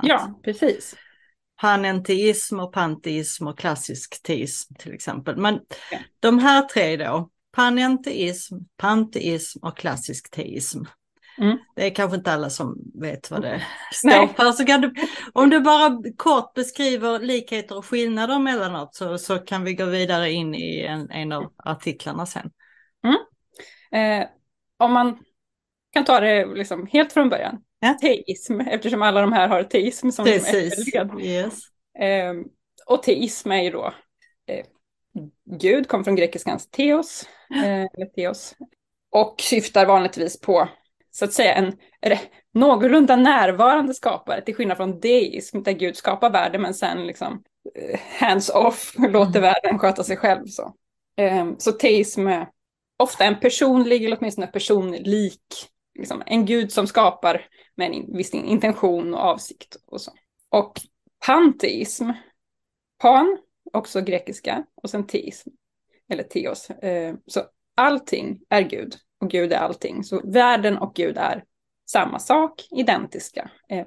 Ja, 0.02 0.40
precis. 0.44 0.96
Panenteism 1.60 2.60
och 2.60 2.72
panteism 2.72 3.46
och 3.46 3.58
klassisk 3.58 4.22
teism 4.22 4.74
till 4.74 4.92
exempel. 4.92 5.36
Men 5.36 5.60
ja. 5.90 5.98
de 6.20 6.38
här 6.38 6.62
tre 6.62 6.96
då, 6.96 7.30
panenteism, 7.52 8.56
panteism 8.76 9.58
och 9.62 9.76
klassisk 9.76 10.30
teism. 10.30 10.84
Mm. 11.38 11.58
Det 11.76 11.86
är 11.86 11.94
kanske 11.94 12.16
inte 12.16 12.32
alla 12.32 12.50
som 12.50 12.76
vet 12.94 13.30
vad 13.30 13.42
det 13.42 13.62
står 13.92 14.26
för. 14.26 14.52
Så 14.52 14.64
kan 14.64 14.80
du, 14.80 14.94
om 15.32 15.50
du 15.50 15.60
bara 15.60 16.02
kort 16.16 16.54
beskriver 16.54 17.18
likheter 17.18 17.76
och 17.76 17.86
skillnader 17.86 18.38
mellanåt 18.38 18.94
så, 18.94 19.18
så 19.18 19.38
kan 19.38 19.64
vi 19.64 19.74
gå 19.74 19.84
vidare 19.84 20.30
in 20.30 20.54
i 20.54 20.80
en, 20.80 21.10
en 21.10 21.32
av 21.32 21.52
artiklarna 21.56 22.26
sen. 22.26 22.50
Mm. 23.04 23.18
Eh, 23.92 24.28
om 24.76 24.92
man 24.92 25.18
kan 25.92 26.04
ta 26.04 26.20
det 26.20 26.46
liksom 26.54 26.86
helt 26.92 27.12
från 27.12 27.28
början. 27.28 27.62
Ja. 27.80 27.94
Teism, 28.00 28.60
eftersom 28.60 29.02
alla 29.02 29.20
de 29.20 29.32
här 29.32 29.48
har 29.48 29.62
teism 29.62 30.10
som 30.10 30.24
Precis. 30.24 30.94
Yes. 31.20 31.58
Eh, 31.98 32.34
och 32.86 33.02
teism 33.02 33.52
är 33.52 33.62
ju 33.62 33.70
då 33.70 33.94
eh, 34.46 34.64
Gud, 35.60 35.88
kom 35.88 36.04
från 36.04 36.16
grekiskans 36.16 36.70
teos, 36.70 37.28
eh, 37.64 38.06
teos, 38.14 38.54
och 39.10 39.40
syftar 39.40 39.86
vanligtvis 39.86 40.40
på 40.40 40.68
så 41.10 41.24
att 41.24 41.32
säga 41.32 41.54
en 41.54 41.72
någorlunda 42.54 43.16
närvarande 43.16 43.94
skapare 43.94 44.40
till 44.40 44.54
skillnad 44.54 44.76
från 44.76 45.00
deism 45.00 45.62
där 45.62 45.72
Gud 45.72 45.96
skapar 45.96 46.30
världen 46.30 46.62
men 46.62 46.74
sen 46.74 47.06
liksom 47.06 47.42
eh, 47.74 48.00
hands 48.20 48.50
off 48.50 48.94
låter 48.98 49.38
mm. 49.38 49.42
världen 49.42 49.78
sköta 49.78 50.04
sig 50.04 50.16
själv. 50.16 50.46
Så, 50.46 50.74
um, 51.20 51.56
så 51.58 51.72
teism 51.72 52.26
är 52.26 52.48
ofta 52.98 53.24
en 53.24 53.40
personlig 53.40 54.04
eller 54.04 54.16
åtminstone 54.20 54.46
personlik, 54.46 55.42
liksom, 55.98 56.22
en 56.26 56.46
gud 56.46 56.72
som 56.72 56.86
skapar 56.86 57.46
med 57.78 57.92
en 57.92 58.16
viss 58.16 58.34
intention 58.34 59.14
och 59.14 59.20
avsikt 59.20 59.76
och 59.86 60.00
så. 60.00 60.12
Och 60.50 60.80
panteism, 61.26 62.10
pan, 62.98 63.38
också 63.72 64.00
grekiska, 64.00 64.64
och 64.82 64.90
sen 64.90 65.06
teism, 65.06 65.50
eller 66.08 66.22
teos. 66.22 66.70
Eh, 66.70 67.14
så 67.26 67.40
allting 67.74 68.40
är 68.48 68.62
Gud 68.62 68.94
och 69.20 69.30
Gud 69.30 69.52
är 69.52 69.58
allting. 69.58 70.04
Så 70.04 70.20
världen 70.24 70.78
och 70.78 70.94
Gud 70.94 71.18
är 71.18 71.44
samma 71.90 72.18
sak, 72.18 72.68
identiska 72.70 73.50
eh, 73.68 73.86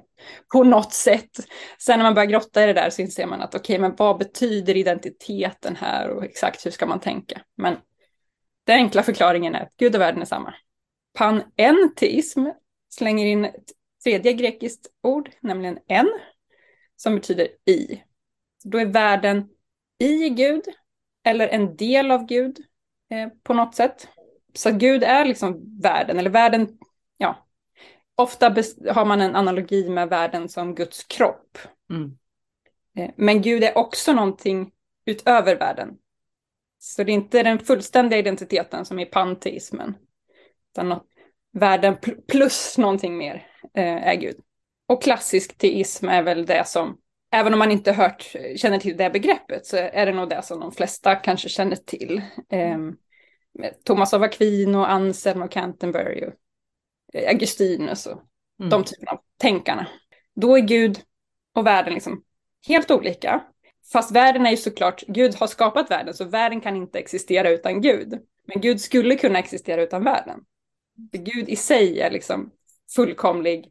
på 0.52 0.64
något 0.64 0.92
sätt. 0.92 1.30
Sen 1.78 1.98
när 1.98 2.04
man 2.04 2.14
börjar 2.14 2.30
grotta 2.30 2.62
i 2.62 2.66
det 2.66 2.72
där 2.72 2.90
så 2.90 3.02
inser 3.02 3.26
man 3.26 3.40
att 3.40 3.54
okej, 3.54 3.74
okay, 3.74 3.78
men 3.78 3.96
vad 3.96 4.18
betyder 4.18 4.76
identiteten 4.76 5.76
här 5.76 6.08
och 6.08 6.24
exakt 6.24 6.66
hur 6.66 6.70
ska 6.70 6.86
man 6.86 7.00
tänka? 7.00 7.40
Men 7.56 7.76
den 8.64 8.76
enkla 8.76 9.02
förklaringen 9.02 9.54
är 9.54 9.62
att 9.62 9.76
Gud 9.76 9.94
och 9.94 10.00
världen 10.00 10.22
är 10.22 10.26
samma. 10.26 10.54
Panenteism 11.14 12.46
slänger 12.88 13.26
in 13.26 13.44
ett 13.44 13.72
tredje 14.04 14.32
grekiskt 14.32 14.86
ord, 15.02 15.30
nämligen 15.40 15.78
en, 15.86 16.08
som 16.96 17.14
betyder 17.14 17.48
i. 17.64 18.02
Då 18.64 18.78
är 18.78 18.86
världen 18.86 19.48
i 19.98 20.28
Gud 20.28 20.62
eller 21.24 21.48
en 21.48 21.76
del 21.76 22.10
av 22.10 22.26
Gud 22.26 22.58
eh, 23.10 23.28
på 23.42 23.54
något 23.54 23.74
sätt 23.74 24.08
så 24.54 24.70
Gud 24.70 25.04
är 25.04 25.24
liksom 25.24 25.80
världen, 25.82 26.18
eller 26.18 26.30
världen, 26.30 26.78
ja. 27.16 27.46
Ofta 28.14 28.54
har 28.90 29.04
man 29.04 29.20
en 29.20 29.36
analogi 29.36 29.88
med 29.88 30.08
världen 30.08 30.48
som 30.48 30.74
Guds 30.74 31.04
kropp. 31.04 31.58
Mm. 31.90 32.18
Eh, 32.96 33.10
men 33.16 33.42
Gud 33.42 33.64
är 33.64 33.78
också 33.78 34.12
någonting 34.12 34.72
utöver 35.04 35.56
världen. 35.56 35.98
Så 36.78 37.04
det 37.04 37.12
är 37.12 37.14
inte 37.14 37.42
den 37.42 37.58
fullständiga 37.58 38.18
identiteten 38.18 38.84
som 38.84 38.98
är 38.98 39.04
panteismen. 39.04 39.94
Utan 40.72 41.00
världen 41.52 41.96
plus 42.26 42.78
någonting 42.78 43.16
mer 43.16 43.51
är 43.80 44.14
Gud. 44.14 44.36
Och 44.88 45.02
klassisk 45.02 45.58
teism 45.58 46.08
är 46.08 46.22
väl 46.22 46.46
det 46.46 46.68
som, 46.68 46.98
även 47.32 47.52
om 47.52 47.58
man 47.58 47.70
inte 47.70 47.92
hört, 47.92 48.36
känner 48.56 48.78
till 48.78 48.96
det 48.96 49.10
begreppet, 49.10 49.66
så 49.66 49.76
är 49.76 50.06
det 50.06 50.12
nog 50.12 50.28
det 50.28 50.42
som 50.42 50.60
de 50.60 50.72
flesta 50.72 51.14
kanske 51.14 51.48
känner 51.48 51.76
till. 51.76 52.22
Um, 52.52 52.96
Thomas 53.84 54.14
av 54.14 54.22
Aquino, 54.22 54.78
Anselm 54.78 55.42
och 55.42 55.50
Canterbury 55.50 56.26
och 56.26 56.34
eh, 57.14 57.28
Augustinus 57.28 58.06
och 58.06 58.22
mm. 58.60 58.70
de 58.70 58.84
typerna 58.84 59.10
av 59.10 59.20
tänkarna. 59.36 59.86
Då 60.34 60.56
är 60.56 60.60
Gud 60.60 61.00
och 61.54 61.66
världen 61.66 61.94
liksom 61.94 62.24
helt 62.68 62.90
olika. 62.90 63.44
Fast 63.92 64.10
världen 64.10 64.46
är 64.46 64.50
ju 64.50 64.56
såklart, 64.56 65.02
Gud 65.06 65.34
har 65.34 65.46
skapat 65.46 65.90
världen 65.90 66.14
så 66.14 66.24
världen 66.24 66.60
kan 66.60 66.76
inte 66.76 66.98
existera 66.98 67.50
utan 67.50 67.80
Gud. 67.80 68.18
Men 68.46 68.60
Gud 68.60 68.80
skulle 68.80 69.16
kunna 69.16 69.38
existera 69.38 69.82
utan 69.82 70.04
världen. 70.04 70.40
För 71.10 71.18
Gud 71.18 71.48
i 71.48 71.56
sig 71.56 72.00
är 72.00 72.10
liksom 72.10 72.50
fullkomlig, 72.94 73.70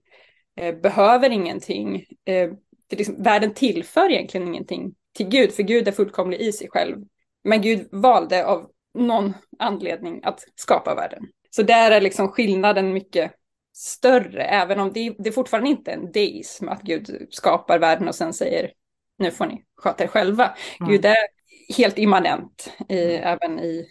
eh, 0.60 0.76
behöver 0.76 1.30
ingenting. 1.30 1.96
Eh, 2.26 2.50
det 2.88 2.96
liksom, 2.96 3.24
världen 3.24 3.54
tillför 3.54 4.12
egentligen 4.12 4.48
ingenting 4.48 4.96
till 5.16 5.28
Gud, 5.28 5.52
för 5.52 5.64
Gud 5.64 5.88
är 5.88 5.92
fullkomlig 5.92 6.42
i 6.42 6.52
sig 6.52 6.70
själv. 6.70 6.98
Men 7.44 7.62
Gud 7.62 7.88
valde 7.92 8.46
av 8.46 8.70
någon 8.94 9.34
anledning 9.60 10.22
att 10.24 10.44
skapa 10.56 10.96
världen. 10.96 11.28
Så 11.50 11.64
där 11.64 11.92
är 11.92 12.02
liksom 12.02 12.28
skillnaden 12.28 12.94
mycket 12.94 13.32
större, 13.74 14.44
även 14.44 14.80
om 14.80 14.94
det, 14.94 15.16
det 15.20 15.30
är 15.30 15.34
fortfarande 15.34 15.70
inte 15.70 15.92
en 15.92 16.12
deism, 16.12 16.70
att 16.70 16.82
Gud 16.82 17.28
skapar 17.30 17.80
världen 17.80 18.08
och 18.08 18.16
sen 18.16 18.34
säger 18.34 18.72
nu 19.18 19.32
får 19.32 19.46
ni 19.46 19.64
sköta 19.78 20.04
er 20.04 20.08
själva. 20.08 20.56
Mm. 20.80 20.92
Gud 20.92 21.06
är 21.06 21.18
helt 21.78 21.98
immanent, 21.98 22.74
i, 22.90 23.04
mm. 23.04 23.24
även 23.24 23.60
i, 23.60 23.88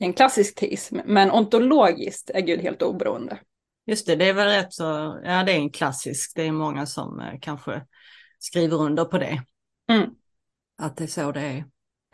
i 0.00 0.04
en 0.04 0.12
klassisk 0.12 0.54
teism, 0.54 0.98
men 1.04 1.30
ontologiskt 1.30 2.30
är 2.30 2.40
Gud 2.40 2.60
helt 2.60 2.82
oberoende. 2.82 3.38
Just 3.86 4.06
det, 4.06 4.16
det 4.16 4.28
är 4.28 4.32
väl 4.32 4.48
rätt 4.48 4.72
så, 4.72 5.20
ja 5.24 5.42
det 5.44 5.52
är 5.52 5.56
en 5.56 5.70
klassisk, 5.70 6.32
det 6.34 6.42
är 6.42 6.52
många 6.52 6.86
som 6.86 7.20
eh, 7.20 7.38
kanske 7.40 7.82
skriver 8.38 8.80
under 8.80 9.04
på 9.04 9.18
det. 9.18 9.42
Mm. 9.90 10.10
Att 10.78 10.96
det 10.96 11.04
är 11.04 11.08
så 11.08 11.32
det 11.32 11.40
är. 11.40 11.64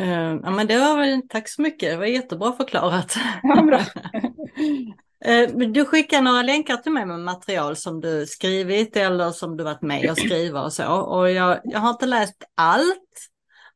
Uh, 0.02 0.40
ja, 0.42 0.50
men 0.50 0.66
det 0.66 0.78
var 0.78 0.96
väl, 0.96 1.28
tack 1.28 1.48
så 1.48 1.62
mycket, 1.62 1.90
det 1.90 1.96
var 1.96 2.06
jättebra 2.06 2.52
förklarat. 2.52 3.16
Ja, 3.42 3.62
bra. 3.62 3.78
uh, 5.58 5.68
du 5.68 5.84
skickar 5.84 6.22
några 6.22 6.42
länkar 6.42 6.76
till 6.76 6.92
mig 6.92 7.06
med 7.06 7.20
material 7.20 7.76
som 7.76 8.00
du 8.00 8.26
skrivit 8.26 8.96
eller 8.96 9.30
som 9.30 9.56
du 9.56 9.64
varit 9.64 9.82
med 9.82 10.10
och 10.10 10.18
skriva 10.18 10.62
och 10.62 10.72
så. 10.72 10.92
Och 10.92 11.30
jag, 11.30 11.60
jag 11.64 11.80
har 11.80 11.90
inte 11.90 12.06
läst 12.06 12.44
allt, 12.54 13.28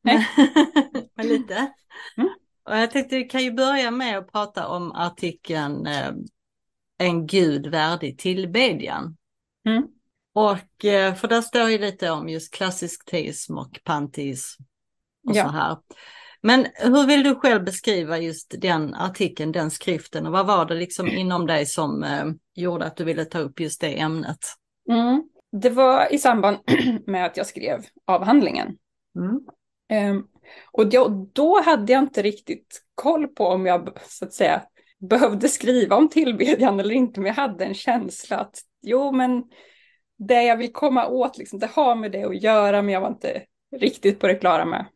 men, 0.02 0.24
men 1.16 1.28
lite. 1.28 1.54
Mm. 2.16 2.30
Och 2.68 2.76
jag 2.76 2.90
tänkte 2.90 3.16
vi 3.16 3.24
kan 3.24 3.42
ju 3.42 3.52
börja 3.52 3.90
med 3.90 4.18
att 4.18 4.32
prata 4.32 4.68
om 4.68 4.92
artikeln 4.92 5.86
uh, 5.86 6.12
En 7.02 7.26
gud 7.26 7.66
värdig 7.66 8.18
tillbedjan. 8.18 9.16
Mm. 9.68 9.86
Och 10.34 10.58
för 11.16 11.28
där 11.28 11.40
står 11.40 11.70
ju 11.70 11.78
lite 11.78 12.10
om 12.10 12.28
just 12.28 12.54
klassisk 12.54 13.10
teism 13.10 13.58
och 13.58 13.80
panteism 13.84 14.62
och 15.28 15.36
ja. 15.36 15.44
så 15.44 15.50
här. 15.50 15.76
Men 16.42 16.66
hur 16.74 17.06
vill 17.06 17.22
du 17.22 17.34
själv 17.34 17.64
beskriva 17.64 18.18
just 18.18 18.54
den 18.58 18.94
artikeln, 18.94 19.52
den 19.52 19.70
skriften 19.70 20.26
och 20.26 20.32
vad 20.32 20.46
var 20.46 20.64
det 20.64 20.74
liksom 20.74 21.08
inom 21.08 21.46
dig 21.46 21.66
som 21.66 22.02
eh, 22.02 22.24
gjorde 22.54 22.84
att 22.84 22.96
du 22.96 23.04
ville 23.04 23.24
ta 23.24 23.38
upp 23.38 23.60
just 23.60 23.80
det 23.80 24.00
ämnet? 24.00 24.38
Mm. 24.90 25.22
Det 25.52 25.70
var 25.70 26.12
i 26.12 26.18
samband 26.18 26.58
med 27.06 27.26
att 27.26 27.36
jag 27.36 27.46
skrev 27.46 27.84
avhandlingen. 28.04 28.76
Mm. 29.16 29.40
Um, 30.10 30.26
och 30.72 30.86
då, 30.86 31.28
då 31.32 31.62
hade 31.62 31.92
jag 31.92 32.02
inte 32.02 32.22
riktigt 32.22 32.82
koll 32.94 33.28
på 33.28 33.46
om 33.46 33.66
jag 33.66 33.98
så 34.08 34.24
att 34.24 34.32
säga 34.32 34.62
behövde 35.08 35.48
skriva 35.48 35.96
om 35.96 36.08
tillbedjan 36.08 36.80
eller 36.80 36.94
inte, 36.94 37.20
men 37.20 37.26
jag 37.26 37.34
hade 37.34 37.64
en 37.64 37.74
känsla 37.74 38.38
att 38.38 38.58
jo, 38.82 39.12
men 39.12 39.44
det 40.18 40.42
jag 40.42 40.56
vill 40.56 40.72
komma 40.72 41.08
åt, 41.08 41.38
liksom, 41.38 41.58
det 41.58 41.66
har 41.66 41.94
med 41.94 42.12
det 42.12 42.24
att 42.24 42.42
göra, 42.42 42.82
men 42.82 42.94
jag 42.94 43.00
var 43.00 43.08
inte 43.08 43.42
riktigt 43.76 44.20
på 44.20 44.26
det 44.26 44.34
klara 44.34 44.64
med 44.64 44.86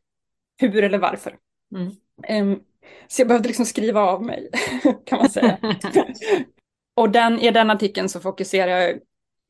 hur 0.61 0.85
eller 0.85 0.99
varför. 0.99 1.39
Mm. 1.75 2.53
Um, 2.53 2.63
så 3.09 3.21
jag 3.21 3.29
behövde 3.29 3.49
liksom 3.49 3.67
skriva 3.67 4.01
av 4.01 4.23
mig, 4.23 4.51
kan 5.07 5.19
man 5.19 5.31
säga. 5.31 5.59
och 6.95 7.11
den, 7.11 7.41
i 7.41 7.51
den 7.51 7.71
artikeln 7.71 8.09
så 8.09 8.21
fokuserar 8.21 8.79
jag 8.79 8.99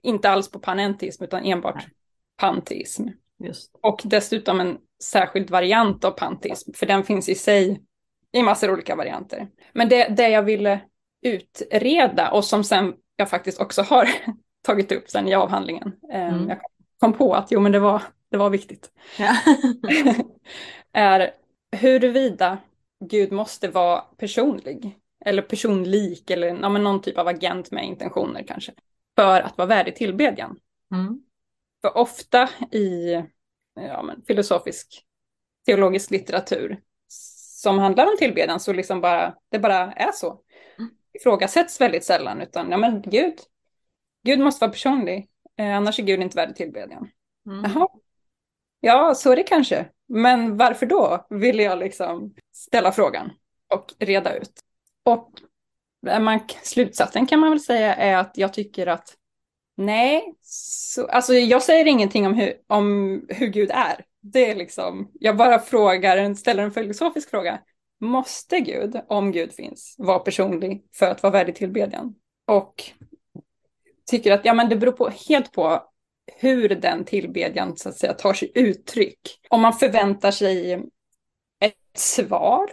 inte 0.03 0.31
alls 0.31 0.51
på 0.51 0.59
panentism 0.59 1.25
utan 1.25 1.45
enbart 1.45 1.87
panteism. 2.37 3.09
Och 3.81 4.01
dessutom 4.05 4.61
en 4.61 4.79
särskild 5.03 5.51
variant 5.51 6.05
av 6.05 6.11
panteism, 6.11 6.73
för 6.73 6.87
den 6.87 7.05
finns 7.05 7.29
i 7.29 7.35
sig 7.35 7.83
i 8.33 8.43
massor 8.43 8.71
olika 8.71 8.97
varianter. 8.97 9.49
Men 9.73 9.89
det, 9.89 10.09
det 10.09 10.29
jag 10.29 10.43
ville 10.43 10.81
utreda 11.23 12.31
och 12.31 12.45
som 12.45 12.65
sen 12.65 12.95
jag 13.17 13.31
faktiskt 13.31 13.61
också 13.61 13.83
har 13.83 14.09
tagit 14.63 14.93
upp 14.93 15.11
sen 15.11 15.29
i 15.29 15.35
avhandlingen. 15.35 15.93
Ehm, 16.13 16.35
mm. 16.35 16.49
Jag 16.49 16.59
kom 17.01 17.13
på 17.13 17.35
att 17.35 17.51
jo 17.51 17.61
men 17.61 17.73
det 17.73 17.79
var, 17.79 18.03
det 18.31 18.37
var 18.37 18.51
viktigt. 18.51 18.91
Ja. 19.19 19.37
är 20.93 21.31
huruvida 21.77 22.59
Gud 23.05 23.33
måste 23.33 23.69
vara 23.69 24.01
personlig 24.01 24.99
eller 25.25 25.43
personlik 25.43 26.31
eller 26.31 26.47
ja, 26.47 26.69
någon 26.69 27.03
typ 27.03 27.19
av 27.19 27.29
agent 27.29 27.71
med 27.71 27.85
intentioner 27.85 28.43
kanske. 28.43 28.73
för 29.17 29.41
att 29.41 29.59
vara 29.59 29.69
värdig 29.69 29.97
tillbedjan. 29.97 30.59
Mm. 30.95 31.23
För 31.83 31.97
ofta 31.97 32.49
i 32.73 33.15
ja, 33.75 34.15
filosofisk 34.27 35.05
teologisk 35.67 36.11
litteratur 36.11 36.81
som 37.67 37.79
handlar 37.79 38.07
om 38.07 38.17
tillbedjan 38.19 38.61
så 38.61 38.73
liksom 38.73 39.01
bara, 39.01 39.35
det 39.49 39.59
bara 39.59 39.93
är 39.93 40.13
så. 40.13 40.41
Mm. 40.79 40.91
Ifrågasätts 41.13 41.81
väldigt 41.81 42.05
sällan 42.05 42.41
utan 42.41 42.71
ja 42.71 42.77
men 42.77 43.03
Gud, 43.03 43.35
Gud 44.23 44.39
måste 44.39 44.65
vara 44.65 44.73
personlig, 44.73 45.29
eh, 45.59 45.77
annars 45.77 45.99
är 45.99 46.03
Gud 46.03 46.23
inte 46.23 46.37
värdig 46.37 46.57
tillbedjan. 46.57 47.09
Mm. 47.47 47.65
Jaha, 47.65 47.89
ja 48.81 49.15
så 49.15 49.33
är 49.33 49.37
det 49.37 49.43
kanske, 49.43 49.87
men 50.09 50.57
varför 50.57 50.87
då? 50.87 51.27
Vill 51.31 51.59
jag 51.59 51.79
liksom 51.79 52.35
ställa 52.53 52.93
frågan 52.93 53.31
och 53.75 53.95
reda 53.99 54.37
ut. 54.37 54.61
Och 55.05 55.31
man, 56.21 56.41
slutsatsen 56.63 57.27
kan 57.27 57.41
man 57.41 57.51
väl 57.51 57.61
säga 57.61 57.95
är 57.95 58.17
att 58.17 58.33
jag 58.35 58.53
tycker 58.53 58.87
att 58.87 59.15
nej, 59.77 60.35
så, 60.43 61.07
alltså 61.07 61.35
jag 61.35 61.63
säger 61.63 61.87
ingenting 61.87 62.27
om 62.27 62.35
hur, 62.35 62.53
om 62.67 63.23
hur 63.29 63.47
Gud 63.47 63.71
är. 63.71 64.05
Det 64.21 64.51
är 64.51 64.55
liksom, 64.55 65.11
jag 65.21 65.37
bara 65.37 65.59
frågar, 65.59 66.35
ställer 66.35 66.63
en 66.63 66.73
filosofisk 66.73 67.31
fråga. 67.31 67.61
Måste 68.01 68.61
Gud, 68.61 69.01
om 69.09 69.33
Gud 69.33 69.53
finns, 69.53 69.95
vara 69.99 70.19
personlig 70.19 70.85
för 70.95 71.07
att 71.07 71.23
vara 71.23 71.33
värdig 71.33 71.55
tillbedjan? 71.55 72.15
Och 72.47 72.85
tycker 74.07 74.33
att 74.33 74.45
ja, 74.45 74.55
men 74.55 74.69
det 74.69 74.77
beror 74.77 74.93
på, 74.93 75.11
helt 75.29 75.53
på 75.53 75.83
hur 76.37 76.69
den 76.69 77.05
tillbedjan 77.05 77.77
så 77.77 77.89
att 77.89 77.99
säga, 77.99 78.15
tar 78.15 78.35
sig 78.35 78.53
uttryck. 78.55 79.21
Om 79.49 79.61
man 79.61 79.73
förväntar 79.73 80.31
sig 80.31 80.73
ett 81.61 81.75
svar 81.95 82.71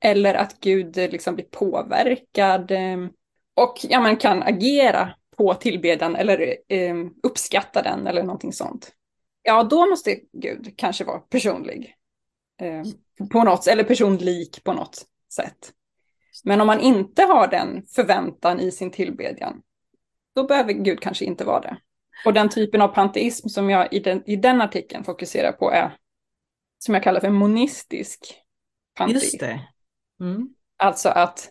eller 0.00 0.34
att 0.34 0.60
Gud 0.60 0.96
liksom 0.96 1.34
blir 1.34 1.44
påverkad 1.44 2.70
eh, 2.70 2.96
och 3.54 3.76
ja, 3.82 4.00
man 4.00 4.16
kan 4.16 4.42
agera 4.42 5.14
på 5.38 5.54
tillbedjan 5.54 6.16
eller 6.16 6.56
eh, 6.68 6.94
uppskatta 7.22 7.82
den 7.82 8.06
eller 8.06 8.22
någonting 8.22 8.52
sånt. 8.52 8.92
Ja, 9.42 9.62
då 9.62 9.86
måste 9.86 10.20
Gud 10.32 10.74
kanske 10.76 11.04
vara 11.04 11.18
personlig. 11.18 11.94
Eh, 12.60 12.82
på 13.30 13.44
något, 13.44 13.66
eller 13.66 13.84
personlik 13.84 14.64
på 14.64 14.72
något 14.72 15.06
sätt. 15.32 15.72
Men 16.44 16.60
om 16.60 16.66
man 16.66 16.80
inte 16.80 17.22
har 17.22 17.48
den 17.48 17.86
förväntan 17.86 18.60
i 18.60 18.70
sin 18.70 18.90
tillbedjan, 18.90 19.62
då 20.34 20.46
behöver 20.46 20.72
Gud 20.72 21.00
kanske 21.00 21.24
inte 21.24 21.44
vara 21.44 21.60
det. 21.60 21.76
Och 22.24 22.32
den 22.32 22.48
typen 22.48 22.82
av 22.82 22.88
panteism 22.88 23.48
som 23.48 23.70
jag 23.70 23.92
i 23.92 23.98
den, 23.98 24.22
i 24.26 24.36
den 24.36 24.60
artikeln 24.60 25.04
fokuserar 25.04 25.52
på 25.52 25.70
är, 25.70 25.96
som 26.78 26.94
jag 26.94 27.02
kallar 27.02 27.20
för 27.20 27.30
monistisk 27.30 28.34
panteism. 28.94 29.24
Just 29.24 29.40
det. 29.40 29.60
Mm. 30.20 30.48
Alltså 30.76 31.08
att 31.08 31.50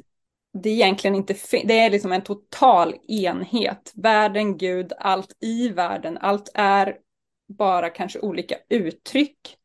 det 0.64 0.70
egentligen 0.70 1.16
inte 1.16 1.36
det 1.52 1.80
är 1.80 1.90
liksom 1.90 2.12
en 2.12 2.22
total 2.22 2.96
enhet. 3.08 3.92
Världen, 3.96 4.58
Gud, 4.58 4.94
allt 4.98 5.38
i 5.40 5.70
världen, 5.70 6.18
allt 6.18 6.50
är 6.54 6.98
bara 7.48 7.90
kanske 7.90 8.20
olika 8.20 8.56
uttryck 8.70 9.58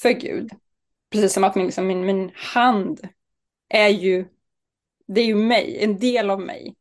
för 0.00 0.10
Gud. 0.10 0.50
Precis 1.10 1.32
som 1.32 1.44
att 1.44 1.54
min, 1.54 1.66
liksom, 1.66 1.86
min, 1.86 2.06
min 2.06 2.30
hand 2.34 3.00
är 3.68 3.88
ju, 3.88 4.24
det 5.06 5.20
är 5.20 5.24
ju 5.24 5.34
mig, 5.34 5.84
en 5.84 5.98
del 5.98 6.30
av 6.30 6.40
mig. 6.40 6.76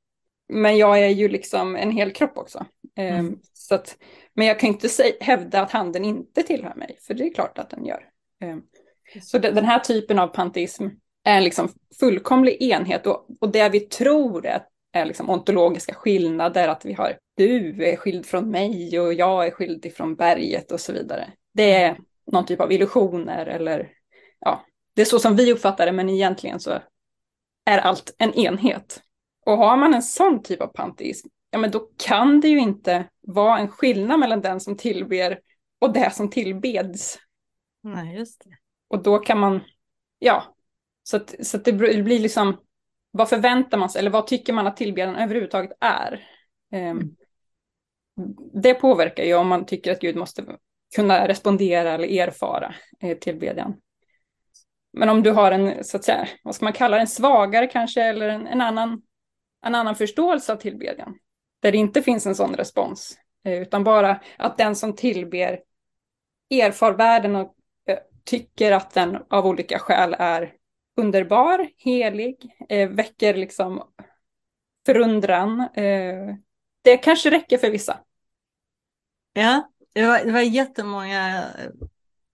Men 0.50 0.78
jag 0.78 1.00
är 1.00 1.10
ju 1.10 1.30
liksom 1.30 1.76
en 1.76 1.92
hel 1.92 2.12
kropp 2.12 2.38
också. 2.38 2.66
Mm. 2.96 3.26
Um, 3.26 3.40
så 3.54 3.76
att, 3.76 3.98
men 4.34 4.48
jag 4.48 4.60
kan 4.60 4.70
inte 4.70 4.90
säga, 4.90 5.14
hävda 5.22 5.62
att 5.62 5.72
handen 5.72 6.06
inte 6.06 6.44
tillhör 6.44 6.76
mig, 6.76 6.98
för 7.02 7.14
det 7.14 7.24
är 7.24 7.34
klart 7.34 7.58
att 7.58 7.70
den 7.70 7.86
gör. 7.86 8.10
Um, 8.44 8.64
så 9.22 9.40
den 9.40 9.66
här 9.66 9.80
typen 9.80 10.20
av 10.20 10.28
panteism 10.28 10.88
är 11.30 11.38
en 11.38 11.44
liksom 11.44 11.70
fullkomlig 12.00 12.62
enhet 12.62 13.08
och, 13.08 13.28
och 13.40 13.52
det 13.52 13.70
vi 13.70 13.80
tror 13.80 14.46
är, 14.46 14.64
är 14.92 15.06
liksom 15.06 15.30
ontologiska 15.30 15.94
skillnader, 15.94 16.68
att 16.68 16.86
vi 16.86 16.94
har 16.94 17.18
du 17.38 17.86
är 17.86 17.96
skild 17.96 18.26
från 18.26 18.52
mig 18.52 19.00
och 19.00 19.14
jag 19.14 19.48
är 19.48 19.52
skild 19.52 19.86
ifrån 19.86 20.16
berget 20.16 20.72
och 20.72 20.80
så 20.80 20.94
vidare. 20.94 21.32
Det 21.54 21.74
är 21.74 21.98
någon 22.32 22.46
typ 22.46 22.60
av 22.60 22.72
illusioner 22.72 23.46
eller 23.46 23.92
ja, 24.40 24.66
det 24.94 25.02
är 25.02 25.06
så 25.06 25.20
som 25.20 25.36
vi 25.36 25.54
uppfattar 25.54 25.86
det, 25.86 25.92
men 25.92 26.10
egentligen 26.10 26.60
så 26.60 26.80
är 27.66 27.78
allt 27.78 28.16
en 28.18 28.34
enhet. 28.34 29.02
Och 29.46 29.58
har 29.58 29.78
man 29.78 29.94
en 29.94 30.02
sån 30.02 30.44
typ 30.44 30.62
av 30.62 30.68
panteism, 30.68 31.28
ja 31.52 31.60
men 31.60 31.72
då 31.72 31.90
kan 31.98 32.42
det 32.42 32.48
ju 32.48 32.60
inte 32.60 33.06
vara 33.22 33.60
en 33.60 33.68
skillnad 33.68 34.20
mellan 34.20 34.42
den 34.42 34.60
som 34.60 34.78
tillber 34.78 35.40
och 35.80 35.94
det 35.94 36.14
som 36.14 36.30
tillbeds. 36.30 37.18
Nej, 37.84 38.16
just 38.16 38.44
det. 38.44 38.58
Och 38.88 39.04
då 39.04 39.20
kan 39.20 39.40
man, 39.40 39.62
ja, 40.20 40.56
så 41.10 41.18
att, 41.18 41.36
så 41.42 41.58
att 41.58 41.66
det 41.66 41.74
blir 41.74 42.20
liksom, 42.20 42.58
vad 43.12 43.30
förväntar 43.30 43.78
man 43.78 43.90
sig, 43.90 44.00
eller 44.00 44.12
vad 44.12 44.28
tycker 44.28 44.54
man 44.54 44.68
att 44.68 44.78
tillbedjan 44.78 45.16
överhuvudtaget 45.16 45.72
är? 45.80 46.28
Um, 46.74 47.16
det 48.54 48.74
påverkar 48.74 49.24
ju 49.24 49.34
om 49.34 49.48
man 49.48 49.66
tycker 49.66 49.92
att 49.92 50.00
Gud 50.00 50.16
måste 50.16 50.46
kunna 50.96 51.28
respondera 51.28 51.92
eller 51.92 52.08
erfara 52.08 52.76
eh, 53.00 53.18
tillbedjan. 53.18 53.76
Men 54.94 55.10
om 55.10 55.24
du 55.24 55.32
har 55.32 55.52
en, 55.52 55.84
så 55.84 55.98
att 55.98 56.04
säga, 56.04 56.28
vad 56.44 56.56
ska 56.56 56.66
man 56.66 56.74
kalla 56.74 56.96
det, 56.96 57.02
en 57.02 57.08
svagare 57.08 57.68
kanske, 57.68 58.04
eller 58.04 58.30
en, 58.30 58.48
en, 58.48 58.62
annan, 58.62 59.02
en 59.66 59.76
annan 59.76 59.96
förståelse 59.96 60.54
av 60.54 60.58
tillbedjan, 60.58 61.16
där 61.62 61.72
det 61.72 61.78
inte 61.78 62.02
finns 62.02 62.26
en 62.26 62.36
sån 62.36 62.56
respons, 62.56 63.18
eh, 63.46 63.62
utan 63.62 63.84
bara 63.84 64.20
att 64.38 64.58
den 64.58 64.76
som 64.76 64.96
tillber 64.96 65.60
erfar 66.50 66.94
världen 66.94 67.36
och 67.36 67.56
eh, 67.88 67.98
tycker 68.24 68.72
att 68.72 68.94
den 68.94 69.18
av 69.30 69.48
olika 69.48 69.80
skäl 69.80 70.16
är 70.20 70.59
underbar, 71.00 71.70
helig, 71.78 72.38
eh, 72.70 72.90
väcker 72.90 73.34
liksom 73.34 73.84
förundran. 74.86 75.60
Eh, 75.60 76.36
det 76.82 76.98
kanske 76.98 77.32
räcker 77.32 77.58
för 77.58 77.72
vissa. 77.72 78.00
Ja, 79.34 79.72
det 79.94 80.06
var, 80.06 80.26
det 80.26 80.32
var 80.32 80.42
jättemånga 80.42 81.46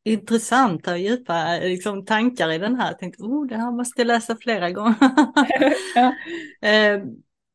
intressanta 0.06 0.92
och 0.92 1.00
djupa 1.00 1.58
liksom, 1.62 2.06
tankar 2.06 2.52
i 2.52 2.58
den 2.58 2.76
här. 2.76 2.88
Jag 2.88 3.00
tänkte, 3.00 3.24
oh, 3.24 3.48
det 3.48 3.58
här 3.58 3.72
måste 3.72 4.02
jag 4.02 4.08
läsa 4.08 4.38
flera 4.42 4.72
gånger. 4.72 4.96
ja. 5.96 6.16
Eh, 6.70 7.02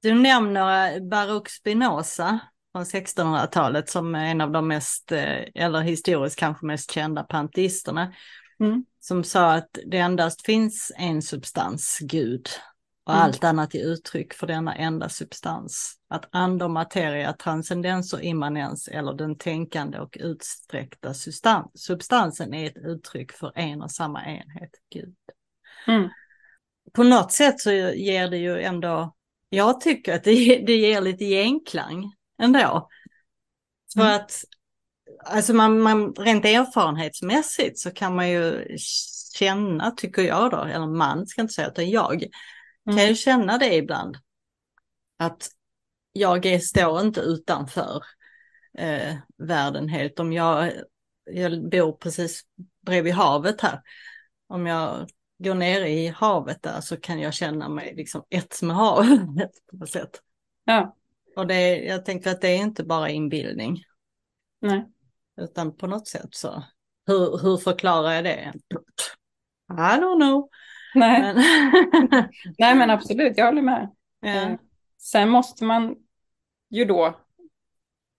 du 0.03 0.15
nämner 0.15 1.01
Baruch 1.01 1.51
Spinoza 1.51 2.41
från 2.73 2.85
1600-talet 2.85 3.89
som 3.89 4.15
är 4.15 4.31
en 4.31 4.41
av 4.41 4.53
de 4.53 4.69
mest, 4.69 5.13
eh, 5.13 5.45
eller 5.55 5.81
historiskt 5.81 6.39
kanske 6.39 6.67
mest 6.67 6.91
kända 6.91 7.23
panteisterna. 7.23 8.13
Mm. 8.61 8.85
Som 9.01 9.25
sa 9.25 9.53
att 9.53 9.79
det 9.87 9.99
endast 9.99 10.47
finns 10.47 10.93
en 10.97 11.23
substans, 11.23 11.99
Gud, 12.03 12.49
och 13.07 13.13
mm. 13.13 13.25
allt 13.25 13.45
annat 13.45 13.75
är 13.75 13.85
uttryck 13.85 14.35
för 14.35 14.47
denna 14.47 14.75
enda 14.75 15.09
substans. 15.09 15.95
Att 16.09 16.29
ande 16.33 16.65
och 16.65 16.71
materia, 16.71 17.33
transcendens 17.33 18.13
och 18.13 18.23
immanens 18.23 18.89
eller 18.89 19.13
den 19.13 19.39
tänkande 19.39 19.99
och 19.99 20.17
utsträckta 20.21 21.15
substansen 21.75 22.55
är 22.55 22.67
ett 22.67 22.77
uttryck 22.77 23.33
för 23.33 23.53
en 23.55 23.83
och 23.83 23.91
samma 23.91 24.25
enhet, 24.25 24.71
Gud. 24.93 25.15
Mm. 25.87 26.09
På 26.93 27.03
något 27.03 27.33
sätt 27.33 27.61
så 27.61 27.71
ger 27.71 28.29
det 28.29 28.39
ju 28.39 28.61
ändå, 28.61 29.15
jag 29.49 29.81
tycker 29.81 30.15
att 30.15 30.25
det, 30.25 30.63
det 30.67 30.77
ger 30.77 31.01
lite 31.01 31.25
genklang 31.25 32.13
ändå. 32.43 32.89
För 33.95 34.01
mm. 34.01 34.17
att 34.17 34.45
alltså 35.25 35.55
man, 35.55 35.81
man, 35.81 36.15
rent 36.15 36.45
erfarenhetsmässigt 36.45 37.79
så 37.79 37.91
kan 37.91 38.15
man 38.15 38.31
ju 38.31 38.67
känna, 39.35 39.91
tycker 39.91 40.23
jag 40.23 40.51
då, 40.51 40.65
eller 40.65 40.87
man 40.87 41.27
ska 41.27 41.41
inte 41.41 41.55
säga 41.55 41.69
utan 41.69 41.91
jag, 41.91 42.25
Mm. 42.87 42.99
Kan 42.99 43.09
ju 43.09 43.15
känna 43.15 43.59
det 43.59 43.75
ibland. 43.75 44.17
Att 45.17 45.49
jag 46.13 46.47
är, 46.47 46.59
står 46.59 47.01
inte 47.01 47.21
utanför 47.21 48.03
eh, 48.79 49.17
världen 49.37 49.89
helt. 49.89 50.21
Om 50.21 50.33
jag, 50.33 50.73
jag 51.25 51.71
bor 51.71 51.93
precis 51.93 52.43
bredvid 52.87 53.15
havet 53.15 53.61
här. 53.61 53.81
Om 54.47 54.67
jag 54.67 55.09
går 55.39 55.55
ner 55.55 55.81
i 55.81 56.07
havet 56.09 56.63
där 56.63 56.81
så 56.81 56.97
kan 56.97 57.21
jag 57.21 57.35
känna 57.35 57.69
mig 57.69 57.95
liksom 57.97 58.25
ett 58.31 58.63
med 58.63 58.77
havet 58.77 59.53
på 59.71 59.77
något 59.77 59.91
sätt. 59.91 60.23
Ja. 60.65 60.97
Och 61.37 61.47
det, 61.47 61.77
jag 61.77 62.05
tänker 62.05 62.31
att 62.31 62.41
det 62.41 62.49
är 62.49 62.59
inte 62.59 62.85
bara 62.85 63.11
inbildning. 63.11 63.83
Nej. 64.61 64.89
Utan 65.41 65.77
på 65.77 65.87
något 65.87 66.09
sätt 66.09 66.29
så, 66.31 66.65
hur, 67.07 67.39
hur 67.43 67.57
förklarar 67.57 68.13
jag 68.13 68.25
det? 68.25 68.53
I 69.73 70.01
don't 70.01 70.21
know. 70.21 70.49
Nej. 70.95 71.21
Men... 71.21 71.37
Nej 72.59 72.75
men 72.75 72.91
absolut, 72.91 73.37
jag 73.37 73.47
håller 73.47 73.63
med. 73.63 73.91
Ja. 74.21 74.29
Eh, 74.29 74.57
sen 74.99 75.29
måste 75.29 75.65
man 75.65 75.97
ju 76.71 76.85
då 76.85 77.21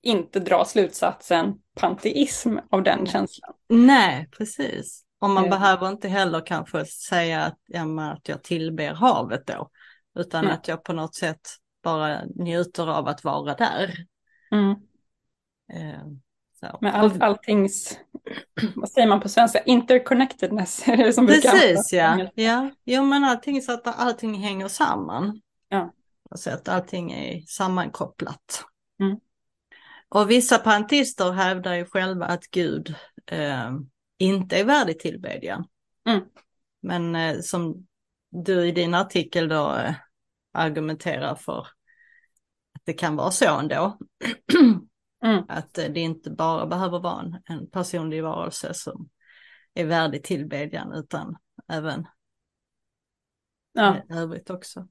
inte 0.01 0.39
dra 0.39 0.65
slutsatsen 0.65 1.53
panteism 1.75 2.57
av 2.69 2.83
den 2.83 3.05
känslan. 3.05 3.53
Nej, 3.69 4.29
precis. 4.37 5.05
Och 5.19 5.29
man 5.29 5.43
ja. 5.43 5.49
behöver 5.49 5.89
inte 5.89 6.07
heller 6.07 6.45
kanske 6.45 6.85
säga 6.85 7.43
att, 7.43 7.59
ja, 7.65 8.11
att 8.11 8.29
jag 8.29 8.43
tillber 8.43 8.93
havet 8.93 9.47
då, 9.47 9.69
utan 10.19 10.43
mm. 10.43 10.55
att 10.55 10.67
jag 10.67 10.83
på 10.83 10.93
något 10.93 11.15
sätt 11.15 11.41
bara 11.83 12.21
njuter 12.35 12.89
av 12.89 13.07
att 13.07 13.23
vara 13.23 13.53
där. 13.53 13.95
Mm. 14.51 14.75
Så. 16.65 16.77
Med 16.81 16.95
all, 16.95 17.21
alltings, 17.21 17.99
vad 18.75 18.89
säger 18.89 19.07
man 19.07 19.19
på 19.19 19.29
svenska, 19.29 19.63
interconnectedness 19.63 20.83
är 20.87 20.97
det 20.97 21.13
som 21.13 21.27
Precis 21.27 21.93
ja, 21.93 22.29
ja. 22.35 22.69
Jo 22.85 23.03
men 23.03 23.23
allting 23.23 23.61
så 23.61 23.73
att 23.73 23.99
allting 23.99 24.33
hänger 24.33 24.67
samman. 24.67 25.41
Ja. 25.69 25.93
Så 26.35 26.49
att 26.49 26.69
allting 26.69 27.11
är 27.11 27.41
sammankopplat. 27.41 28.65
Mm. 28.99 29.19
Och 30.09 30.31
vissa 30.31 30.57
pantister 30.57 31.31
hävdar 31.31 31.73
ju 31.73 31.85
själva 31.85 32.25
att 32.25 32.47
Gud 32.47 32.95
eh, 33.31 33.71
inte 34.17 34.59
är 34.59 34.63
värdig 34.63 34.99
tillbedjan. 34.99 35.67
Mm. 36.09 36.21
Men 36.81 37.15
eh, 37.15 37.39
som 37.41 37.87
du 38.29 38.67
i 38.67 38.71
din 38.71 38.93
artikel 38.93 39.47
då 39.47 39.75
eh, 39.75 39.93
argumenterar 40.53 41.35
för 41.35 41.59
att 41.59 42.81
det 42.83 42.93
kan 42.93 43.15
vara 43.15 43.31
så 43.31 43.59
ändå. 43.59 43.97
Mm. 45.23 45.43
Att 45.49 45.77
eh, 45.77 45.85
det 45.85 45.99
inte 45.99 46.31
bara 46.31 46.65
behöver 46.65 46.99
vara 46.99 47.21
en, 47.21 47.37
en 47.45 47.69
personlig 47.69 48.23
varelse 48.23 48.73
som 48.73 49.09
är 49.73 49.85
värdig 49.85 50.23
tillbedjan 50.23 50.93
utan 50.93 51.37
även 51.71 52.07
Ja. 53.73 53.95
eh, 54.09 54.17
övrigt 54.17 54.49
också. 54.49 54.87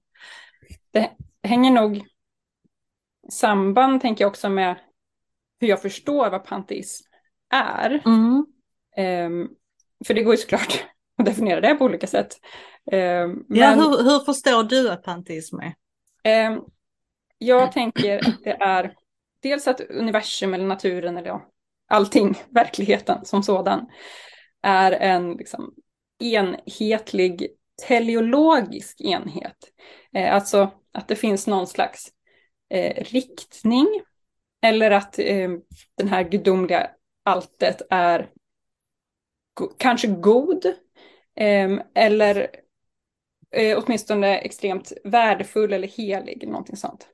Det 0.92 1.10
hänger 1.42 1.70
nog 1.70 2.06
samband, 3.28 4.00
tänker 4.00 4.24
jag 4.24 4.28
också, 4.28 4.48
med 4.48 4.76
hur 5.60 5.68
jag 5.68 5.82
förstår 5.82 6.30
vad 6.30 6.44
panteism 6.44 7.04
är. 7.50 8.02
Mm. 8.06 8.46
Ehm, 8.96 9.48
för 10.06 10.14
det 10.14 10.22
går 10.22 10.34
ju 10.34 10.38
såklart 10.38 10.84
att 11.18 11.26
definiera 11.26 11.60
det 11.60 11.74
på 11.74 11.84
olika 11.84 12.06
sätt. 12.06 12.36
Ehm, 12.92 13.44
Ja, 13.48 13.76
men 13.76 13.78
hur, 13.80 14.04
hur 14.04 14.24
förstår 14.24 14.62
du 14.64 14.90
att 14.90 15.02
panteism 15.02 15.58
är? 15.60 15.74
ehm, 16.24 16.60
jag 17.38 17.72
tänker 17.72 18.18
att 18.18 18.44
det 18.44 18.52
är 18.62 18.94
dels 19.42 19.68
att 19.68 19.80
universum 19.80 20.54
eller 20.54 20.66
naturen 20.66 21.16
eller 21.16 21.28
ja, 21.28 21.50
allting, 21.88 22.34
verkligheten 22.50 23.24
som 23.24 23.42
sådan, 23.42 23.86
är 24.62 24.92
en 24.92 25.32
liksom, 25.32 25.74
enhetlig 26.18 27.48
teleologisk 27.88 29.00
enhet. 29.00 29.56
Eh, 30.14 30.34
alltså 30.34 30.70
att 30.92 31.08
det 31.08 31.16
finns 31.16 31.46
någon 31.46 31.66
slags 31.66 32.08
eh, 32.70 33.04
riktning 33.04 33.86
eller 34.62 34.90
att 34.90 35.18
eh, 35.18 35.50
den 35.96 36.08
här 36.08 36.22
gudomliga 36.22 36.90
alltet 37.22 37.82
är 37.90 38.30
go- 39.54 39.74
kanske 39.78 40.08
god 40.08 40.66
eh, 41.36 41.78
eller 41.94 42.50
eh, 43.50 43.78
åtminstone 43.78 44.38
extremt 44.38 44.92
värdefull 45.04 45.72
eller 45.72 45.88
helig, 45.88 46.48
någonting 46.48 46.76
sånt. 46.76 47.08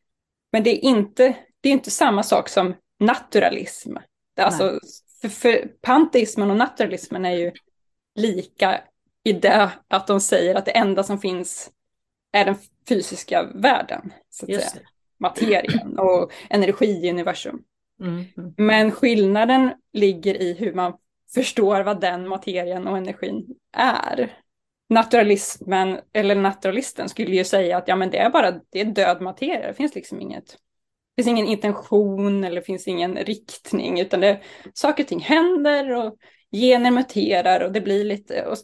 Men 0.53 0.63
det 0.63 0.71
är 0.71 0.85
inte, 0.91 1.37
det 1.67 1.71
är 1.71 1.73
inte 1.73 1.91
samma 1.91 2.23
sak 2.23 2.49
som 2.49 2.75
naturalism. 3.01 3.97
Alltså, 4.41 4.81
för, 5.21 5.29
för 5.29 5.69
panteismen 5.83 6.51
och 6.51 6.57
naturalismen 6.57 7.25
är 7.25 7.37
ju 7.37 7.53
lika 8.15 8.81
i 9.25 9.33
det 9.33 9.71
att 9.89 10.07
de 10.07 10.21
säger 10.21 10.55
att 10.55 10.65
det 10.65 10.71
enda 10.71 11.03
som 11.03 11.19
finns 11.19 11.71
är 12.33 12.45
den 12.45 12.57
fysiska 12.89 13.43
världen, 13.55 14.13
så 14.31 14.47
att 14.47 14.63
säga. 14.63 14.87
materien 15.19 15.99
och 15.99 16.33
energi 16.51 16.87
i 16.87 17.11
universum. 17.11 17.63
Mm. 18.01 18.25
mm. 18.37 18.55
Men 18.57 18.91
skillnaden 18.91 19.71
ligger 19.93 20.43
i 20.43 20.53
hur 20.53 20.75
man 20.75 20.97
förstår 21.35 21.81
vad 21.81 22.01
den 22.01 22.29
materien 22.29 22.87
och 22.87 22.99
energin 22.99 23.47
är. 23.73 24.37
Naturalismen, 24.89 25.99
eller 26.13 26.35
naturalisten 26.35 27.09
skulle 27.09 27.37
ju 27.37 27.45
säga 27.45 27.77
att 27.77 27.89
ja, 27.89 27.97
men 27.97 28.11
det 28.11 28.19
är 28.19 28.31
bara 28.31 28.61
det 28.71 28.81
är 28.81 28.85
död 28.85 29.21
materia, 29.21 29.67
det 29.67 29.75
finns 29.75 29.95
liksom 29.95 30.21
inget. 30.21 30.59
Det 31.17 31.23
finns 31.23 31.29
ingen 31.39 31.47
intention 31.47 32.45
eller 32.45 32.61
finns 32.61 32.89
ingen 32.89 33.17
riktning, 33.17 34.01
utan 34.01 34.21
det, 34.21 34.41
saker 34.75 35.05
och 35.05 35.09
ting 35.09 35.21
händer 35.21 35.93
och 35.93 36.17
gener 36.53 36.91
muterar 36.91 37.61
och 37.61 37.73
det 37.73 37.81
blir 37.81 38.05
lite, 38.05 38.47
och 38.47 38.57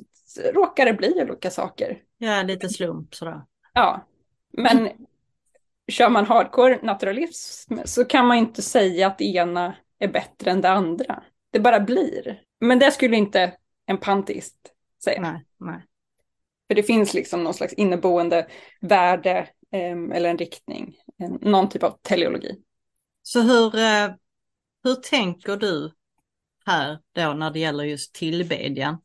råkar 0.54 0.86
det 0.86 0.92
bli 0.92 1.22
olika 1.22 1.50
saker. 1.50 1.98
Ja, 2.18 2.42
lite 2.42 2.68
slump 2.68 3.14
sådär. 3.14 3.40
Ja, 3.74 4.06
men 4.52 4.88
kör 5.88 6.08
man 6.08 6.26
hardcore 6.26 6.78
naturalism 6.82 7.74
så 7.84 8.04
kan 8.04 8.26
man 8.26 8.36
inte 8.36 8.62
säga 8.62 9.06
att 9.06 9.18
det 9.18 9.24
ena 9.24 9.76
är 9.98 10.08
bättre 10.08 10.50
än 10.50 10.60
det 10.60 10.70
andra. 10.70 11.22
Det 11.50 11.60
bara 11.60 11.80
blir. 11.80 12.42
Men 12.60 12.78
det 12.78 12.90
skulle 12.90 13.16
inte 13.16 13.52
en 13.86 13.98
panteist 13.98 14.56
säga. 15.04 15.20
Nej, 15.20 15.44
nej. 15.60 15.86
För 16.68 16.74
det 16.74 16.82
finns 16.82 17.14
liksom 17.14 17.44
någon 17.44 17.54
slags 17.54 17.72
inneboende 17.72 18.46
värde 18.80 19.48
em, 19.72 20.12
eller 20.12 20.30
en 20.30 20.38
riktning, 20.38 20.96
någon 21.28 21.68
typ 21.68 21.82
av 21.82 21.98
teleologi. 22.02 22.56
Så 23.22 23.40
hur, 23.40 23.78
eh, 23.78 24.14
hur 24.84 24.94
tänker 24.94 25.56
du 25.56 25.92
här 26.66 26.98
då 27.14 27.32
när 27.32 27.50
det 27.50 27.58
gäller 27.60 27.84
just 27.84 28.14
tillbedjan? 28.14 28.98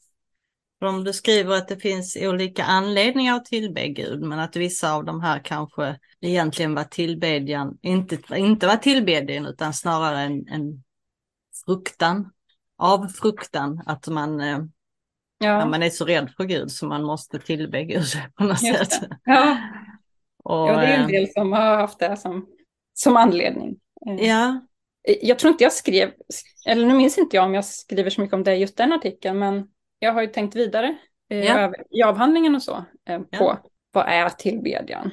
För 0.79 0.85
om 0.87 1.03
du 1.03 1.13
skriver 1.13 1.55
att 1.57 1.67
det 1.67 1.77
finns 1.77 2.17
olika 2.21 2.63
anledningar 2.63 3.35
att 3.35 3.45
tillbe 3.45 3.87
Gud, 3.87 4.21
men 4.21 4.39
att 4.39 4.55
vissa 4.55 4.93
av 4.93 5.05
de 5.05 5.21
här 5.21 5.39
kanske 5.43 5.99
egentligen 6.21 6.75
var 6.75 6.83
tillbedjan, 6.83 7.77
inte, 7.81 8.17
inte 8.35 8.67
var 8.67 8.75
tillbedjan 8.75 9.45
utan 9.45 9.73
snarare 9.73 10.19
en, 10.19 10.47
en 10.47 10.83
fruktan, 11.65 12.31
av 12.77 13.07
fruktan, 13.07 13.81
att 13.85 14.07
man, 14.07 14.41
eh, 14.41 14.59
Ja, 15.39 15.65
man 15.65 15.83
är 15.83 15.89
så 15.89 16.05
rädd 16.05 16.31
för 16.37 16.43
Gud 16.43 16.71
så 16.71 16.85
man 16.85 17.03
måste 17.03 17.39
tillbe 17.39 17.83
Gud 17.83 18.05
på 18.35 18.43
något 18.43 18.63
Just 18.63 18.91
sätt. 18.91 19.09
ja. 19.23 19.57
Och, 20.47 20.69
ja 20.69 20.77
det 20.79 20.85
är 20.87 20.97
en 21.03 21.07
del 21.07 21.31
som 21.31 21.51
har 21.51 21.75
haft 21.77 21.99
det 21.99 22.17
som, 22.17 22.47
som 22.93 23.17
anledning. 23.17 23.79
Eh, 24.07 24.27
ja, 24.27 24.61
Jag 25.03 25.39
tror 25.39 25.51
inte 25.51 25.63
jag 25.63 25.73
skrev, 25.73 26.11
eller 26.67 26.87
nu 26.87 26.93
minns 26.93 27.17
inte 27.17 27.35
jag 27.35 27.45
om 27.45 27.53
jag 27.53 27.65
skriver 27.65 28.09
så 28.09 28.21
mycket 28.21 28.33
om 28.33 28.43
det 28.43 28.55
i 28.55 28.59
just 28.59 28.77
den 28.77 28.93
artikeln, 28.93 29.39
men 29.39 29.67
jag 29.99 30.13
har 30.13 30.21
ju 30.21 30.27
tänkt 30.27 30.55
vidare 30.55 30.97
eh, 31.29 31.45
Ja. 31.45 31.73
i 31.89 32.03
avhandlingen 32.03 32.55
och 32.55 32.63
så 32.63 32.85
eh, 33.09 33.21
Ja. 33.29 33.37
på 33.37 33.57
vad 33.91 34.05
är 34.07 34.29
tillbedjan. 34.29 35.11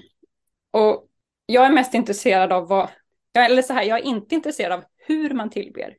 Och 0.71 1.07
jag 1.47 1.67
är 1.67 1.71
mest 1.71 1.95
intresserad 1.95 2.53
av 2.53 2.69
vad, 2.69 2.89
ja, 3.33 3.43
eller 3.43 3.63
så 3.63 3.73
här, 3.73 3.83
jag 3.83 3.99
är 3.99 4.05
inte 4.05 4.35
intresserad 4.35 4.73
av 4.73 4.85
hur 5.07 5.31
man 5.31 5.51
tillber. 5.51 5.97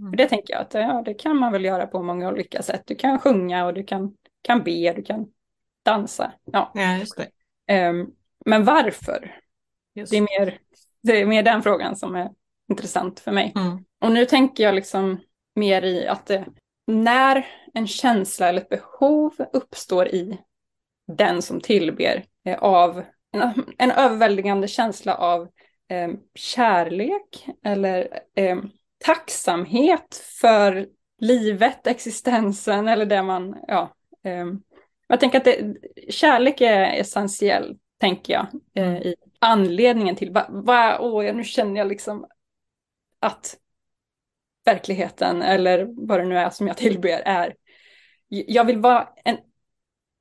Mm. 0.00 0.10
För 0.12 0.16
det 0.16 0.28
tänker 0.28 0.54
jag 0.54 0.62
att 0.62 0.74
ja, 0.74 1.02
det 1.04 1.14
kan 1.14 1.36
man 1.36 1.52
väl 1.52 1.64
göra 1.64 1.86
på 1.86 2.02
många 2.02 2.28
olika 2.28 2.62
sätt. 2.62 2.82
Du 2.86 2.94
kan 2.94 3.18
sjunga 3.18 3.66
och 3.66 3.74
du 3.74 3.84
kan, 3.84 4.14
kan 4.42 4.62
be, 4.62 4.92
du 4.92 5.02
kan 5.02 5.26
dansa. 5.82 6.32
Ja. 6.44 6.72
ja 6.74 6.96
just 6.96 7.16
det. 7.16 7.28
Ehm, 7.74 8.06
men 8.46 8.64
varför? 8.64 9.36
Just. 9.94 10.10
Det 10.10 10.16
är, 10.16 10.20
mer, 10.20 10.58
det 11.02 11.20
är 11.20 11.26
mer 11.26 11.42
den 11.42 11.62
frågan 11.62 11.96
som 11.96 12.14
är 12.14 12.30
intressant 12.70 13.20
för 13.20 13.32
mig. 13.32 13.52
Mm. 13.56 13.84
Och 14.00 14.12
nu 14.12 14.24
tänker 14.26 14.64
jag 14.64 14.74
liksom 14.74 15.20
mer 15.54 15.82
i 15.82 16.06
att 16.06 16.26
det, 16.26 16.46
när 16.86 17.46
en 17.74 17.86
känsla 17.86 18.48
eller 18.48 18.60
ett 18.60 18.68
behov 18.68 19.34
uppstår 19.52 20.08
i 20.08 20.38
den 21.16 21.42
som 21.42 21.60
tillber 21.60 22.24
eh, 22.44 22.58
av 22.58 23.04
en, 23.32 23.64
en 23.78 23.90
överväldigande 23.90 24.68
känsla 24.68 25.14
av 25.14 25.48
eh, 25.88 26.10
kärlek 26.34 27.48
eller 27.64 28.20
eh, 28.34 28.58
tacksamhet 29.04 30.14
för 30.40 30.86
livet, 31.20 31.86
existensen 31.86 32.88
eller 32.88 33.06
det 33.06 33.22
man, 33.22 33.56
ja. 33.68 33.94
Eh, 34.24 34.46
jag 35.08 35.20
tänker 35.20 35.38
att 35.38 35.44
det, 35.44 35.76
kärlek 36.08 36.60
är 36.60 37.00
essentiell, 37.00 37.76
tänker 38.00 38.32
jag, 38.32 38.46
eh, 38.74 38.96
i 39.02 39.14
anledningen 39.38 40.16
till, 40.16 40.32
va, 40.32 40.46
va, 40.48 40.98
åh, 41.00 41.34
nu 41.34 41.44
känner 41.44 41.80
jag 41.80 41.88
liksom 41.88 42.26
att 43.20 43.56
verkligheten 44.64 45.42
eller 45.42 46.06
vad 46.06 46.20
det 46.20 46.24
nu 46.24 46.38
är 46.38 46.50
som 46.50 46.66
jag 46.66 46.76
tillber 46.76 47.22
är. 47.24 47.54
Jag 48.28 48.64
vill 48.64 48.78
vara 48.78 49.08
en, 49.24 49.36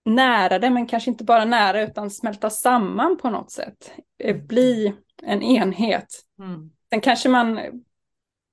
nära 0.06 0.60
det, 0.60 0.70
men 0.70 0.88
kanske 0.88 1.10
inte 1.12 1.24
bara 1.24 1.46
nära 1.46 1.82
utan 1.82 2.12
smälta 2.12 2.50
samman 2.50 3.18
på 3.18 3.30
något 3.30 3.52
sätt. 3.52 3.92
Eh, 4.20 4.36
Bli 4.36 4.94
en 5.24 5.44
enhet. 5.44 6.08
Mm. 6.40 6.72
Sen 6.90 7.02
kanske 7.02 7.30
man 7.30 7.60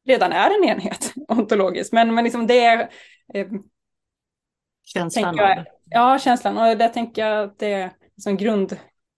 redan 0.06 0.32
är 0.32 0.50
en 0.50 0.64
enhet 0.64 1.14
ontologiskt, 1.28 1.92
men, 1.92 2.14
men 2.14 2.24
liksom 2.24 2.46
det 2.46 2.64
är 2.64 2.90
eh, 3.34 3.46
Känslan 4.84 5.36
jag, 5.36 5.56
det. 5.56 5.64
ja, 5.84 6.18
känslan. 6.18 6.58
Och 6.58 6.76
där 6.76 6.88
tänker 6.88 7.26
jag 7.26 7.44
att 7.44 7.58
det 7.58 7.72
är 7.72 7.90
som 8.16 8.36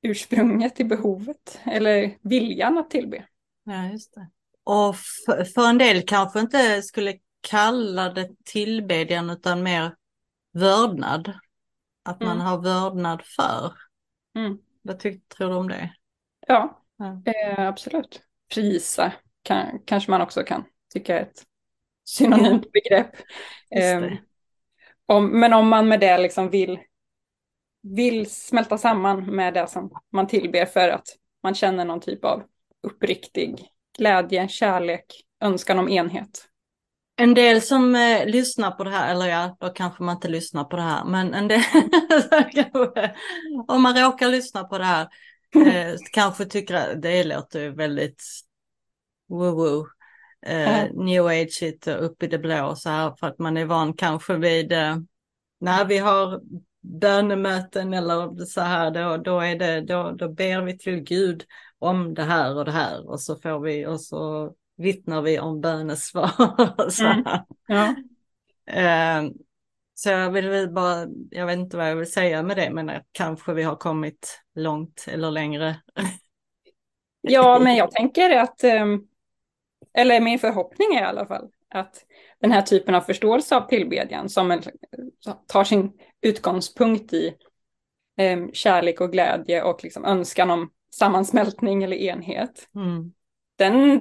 grundursprunget 0.02 0.76
till 0.76 0.86
behovet 0.86 1.60
eller 1.66 2.18
viljan 2.22 2.78
att 2.78 2.90
tillbe. 2.90 3.24
Ja, 3.64 3.86
just 3.86 4.14
det. 4.14 4.28
Och 4.64 4.96
för, 4.96 5.44
för 5.44 5.68
en 5.68 5.78
del 5.78 6.02
kanske 6.06 6.40
inte 6.40 6.82
skulle 6.82 7.18
kalla 7.40 8.12
det 8.12 8.30
tillbedjan 8.44 9.30
utan 9.30 9.62
mer 9.62 9.94
vördnad. 10.52 11.32
Att 12.02 12.20
man 12.20 12.30
Mm. 12.32 12.46
har 12.46 12.58
vördnad 12.62 13.22
för. 13.36 13.72
Mm. 14.36 14.58
Vad 14.82 14.98
tror 15.00 15.48
du 15.48 15.54
om 15.54 15.68
det? 15.68 15.90
Ja, 16.46 16.82
Ja. 16.96 17.22
eh, 17.32 17.68
absolut. 17.68 18.22
Prisa 18.54 19.12
kan, 19.42 19.78
kanske 19.84 20.10
man 20.10 20.20
också 20.20 20.42
kan 20.42 20.64
tycka 20.92 21.18
är 21.18 21.22
ett 21.22 21.44
synonymt 22.04 22.72
begrepp. 22.72 23.16
Det. 23.70 24.18
om, 25.06 25.40
men 25.40 25.52
om 25.52 25.68
man 25.68 25.88
med 25.88 26.00
det 26.00 26.18
liksom 26.18 26.50
vill, 26.50 26.78
vill 27.96 28.30
smälta 28.30 28.78
samman 28.78 29.24
med 29.24 29.54
det 29.54 29.66
som 29.66 29.90
man 30.12 30.26
tillber 30.26 30.66
för 30.66 30.88
att 30.88 31.06
man 31.42 31.54
känner 31.54 31.84
någon 31.84 32.00
typ 32.00 32.24
av 32.24 32.42
uppriktig 32.82 33.68
glädje, 33.98 34.48
kärlek, 34.48 35.04
önskan 35.40 35.78
om 35.78 35.88
enhet. 35.88 36.48
En 37.16 37.34
del 37.34 37.62
som 37.62 37.94
eh, 37.94 38.26
lyssnar 38.26 38.70
på 38.70 38.84
det 38.84 38.90
här, 38.90 39.12
eller 39.12 39.26
ja, 39.26 39.56
då 39.60 39.68
kanske 39.68 40.02
man 40.02 40.14
inte 40.14 40.28
lyssnar 40.28 40.64
på 40.64 40.76
det 40.76 40.82
här, 40.82 41.04
men 41.04 41.34
en 41.34 41.48
del, 41.48 41.60
om 43.68 43.82
man 43.82 43.96
råkar 43.96 44.28
lyssna 44.28 44.64
på 44.64 44.78
det 44.78 44.84
här, 44.84 45.08
eh, 45.54 45.94
kanske 46.12 46.44
tycker 46.44 46.74
att 46.74 47.02
det 47.02 47.24
låter 47.24 47.68
väldigt 47.68 48.22
woo-woo. 49.28 49.84
Eh, 50.46 50.80
mm. 50.80 51.04
New 51.04 51.26
age 51.26 51.62
upp 51.86 52.22
i 52.22 52.26
det 52.26 52.38
blå 52.38 52.74
så 52.76 52.88
här 52.88 53.14
för 53.20 53.26
att 53.26 53.38
man 53.38 53.56
är 53.56 53.64
van 53.64 53.92
kanske 53.92 54.36
vid 54.36 54.72
eh, 54.72 54.96
när 55.60 55.84
vi 55.84 55.98
har 55.98 56.40
bönemöten 56.80 57.94
eller 57.94 58.44
så 58.44 58.60
här 58.60 58.90
då, 58.90 59.16
då, 59.16 59.40
är 59.40 59.56
det, 59.56 59.80
då, 59.80 60.10
då 60.10 60.28
ber 60.28 60.62
vi 60.62 60.78
till 60.78 61.00
Gud 61.00 61.44
om 61.78 62.14
det 62.14 62.22
här 62.22 62.56
och 62.56 62.64
det 62.64 62.70
här 62.70 63.08
och 63.08 63.20
så 63.20 63.36
får 63.36 63.60
vi 63.60 63.86
och 63.86 64.00
så 64.00 64.52
vittnar 64.76 65.22
vi 65.22 65.38
om 65.38 65.60
bönesvar. 65.60 66.30
mm. 67.00 67.24
ja. 67.66 67.94
eh, 68.66 69.30
så 69.94 70.08
jag 70.08 70.30
vill 70.30 70.70
bara, 70.70 71.06
jag 71.30 71.46
vet 71.46 71.58
inte 71.58 71.76
vad 71.76 71.90
jag 71.90 71.96
vill 71.96 72.12
säga 72.12 72.42
med 72.42 72.56
det, 72.56 72.70
men 72.70 72.90
kanske 73.12 73.52
vi 73.52 73.62
har 73.62 73.76
kommit 73.76 74.42
långt 74.54 75.04
eller 75.08 75.30
längre. 75.30 75.76
ja, 77.20 77.58
men 77.58 77.76
jag 77.76 77.90
tänker 77.90 78.38
att, 78.38 78.64
ehm, 78.64 79.02
eller 79.92 80.20
min 80.20 80.38
förhoppning 80.38 80.94
är 80.94 81.02
i 81.02 81.04
alla 81.04 81.26
fall, 81.26 81.48
att 81.68 82.04
den 82.40 82.52
här 82.52 82.62
typen 82.62 82.94
av 82.94 83.00
förståelse 83.00 83.56
av 83.56 83.68
tillbedjan 83.68 84.28
som 84.28 84.62
tar 85.46 85.64
sin 85.64 85.92
utgångspunkt 86.20 87.12
i 87.12 87.34
ehm, 88.16 88.52
kärlek 88.52 89.00
och 89.00 89.12
glädje 89.12 89.62
och 89.62 89.84
liksom 89.84 90.04
önskan 90.04 90.50
om 90.50 90.70
sammansmältning 90.94 91.82
eller 91.82 91.96
enhet. 91.96 92.68
Mm. 92.74 93.12
Den 93.58 94.00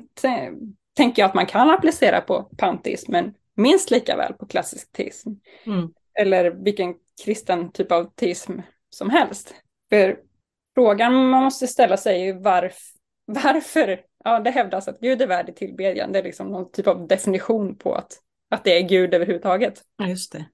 tänker 0.95 1.21
jag 1.21 1.29
att 1.29 1.35
man 1.35 1.45
kan 1.45 1.69
applicera 1.69 2.21
på 2.21 2.49
panteism, 2.57 3.11
men 3.11 3.33
minst 3.55 3.91
lika 3.91 4.17
väl 4.17 4.33
på 4.33 4.45
klassisk 4.45 4.91
teism. 4.91 5.29
Mm. 5.65 5.93
Eller 6.19 6.51
vilken 6.51 6.95
kristen 7.23 7.71
typ 7.71 7.91
av 7.91 8.03
teism 8.15 8.59
som 8.89 9.09
helst. 9.09 9.55
För 9.89 10.19
frågan 10.75 11.29
man 11.29 11.43
måste 11.43 11.67
ställa 11.67 11.97
sig 11.97 12.29
är 12.29 12.33
varf 12.33 12.93
varför, 13.27 14.01
ja 14.23 14.39
det 14.39 14.51
hävdas 14.51 14.87
att 14.87 14.99
Gud 14.99 15.21
är 15.21 15.27
värdig 15.27 15.55
tillbedjan, 15.55 16.11
det 16.11 16.19
är 16.19 16.23
liksom 16.23 16.47
någon 16.47 16.71
typ 16.71 16.87
av 16.87 17.07
definition 17.07 17.75
på 17.75 17.95
att, 17.95 18.19
att 18.49 18.63
det 18.63 18.77
är 18.77 18.81
Gud 18.81 19.13
överhuvudtaget. 19.13 19.83
Ja, 19.97 20.07
just 20.07 20.31
det. 20.31 20.45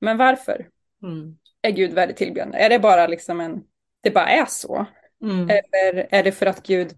Men 0.00 0.16
varför 0.16 0.68
mm. 1.02 1.38
är 1.62 1.70
Gud 1.70 1.92
värdig 1.92 2.16
tillbedjan? 2.16 2.54
Är 2.54 2.68
det 2.68 2.78
bara 2.78 3.06
liksom 3.06 3.40
en, 3.40 3.64
det 4.00 4.10
bara 4.10 4.28
är 4.28 4.46
så? 4.46 4.86
Mm. 5.22 5.50
Eller 5.50 6.08
är 6.10 6.22
det 6.22 6.32
för 6.32 6.46
att 6.46 6.66
Gud 6.66 6.92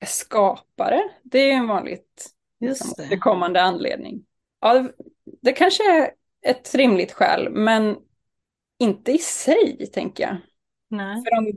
är 0.00 0.06
skapare? 0.06 1.02
Det 1.22 1.38
är 1.38 1.54
en 1.54 1.68
vanligt 1.68 2.30
liksom, 2.60 3.18
kommande 3.20 3.62
anledning. 3.62 4.24
Ja, 4.60 4.88
det 5.42 5.52
kanske 5.52 5.96
är 5.96 6.10
ett 6.42 6.74
rimligt 6.74 7.12
skäl, 7.12 7.48
men 7.50 7.96
inte 8.78 9.12
i 9.12 9.18
sig, 9.18 9.90
tänker 9.92 10.24
jag. 10.24 10.36
Nej. 10.88 11.22
För 11.22 11.38
om, 11.38 11.52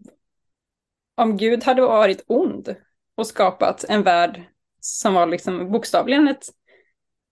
om 1.15 1.38
Gud 1.38 1.63
hade 1.63 1.82
varit 1.82 2.24
ond 2.28 2.76
och 3.15 3.28
skapat 3.28 3.84
en 3.84 4.04
värld 4.04 4.43
som 4.80 5.13
var 5.13 5.26
liksom 5.26 5.71
bokstavligen 5.71 6.28
ett, 6.28 6.45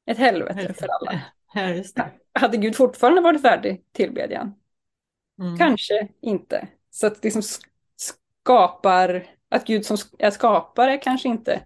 ett 0.10 0.18
helvete 0.18 0.74
för 0.74 0.88
alla. 0.88 1.22
Ja, 1.54 2.10
hade 2.34 2.58
Gud 2.58 2.76
fortfarande 2.76 3.22
varit 3.22 3.42
värdig 3.42 3.84
tillbedjan? 3.92 4.56
Mm. 5.42 5.58
Kanske 5.58 6.08
inte. 6.22 6.68
Så 6.90 7.08
att 7.08 7.24
liksom 7.24 7.42
skapar, 7.96 9.28
att 9.50 9.66
Gud 9.66 9.86
som 9.86 9.98
är 10.20 10.32
skapare 10.32 10.98
kanske 10.98 11.30
inte 11.30 11.62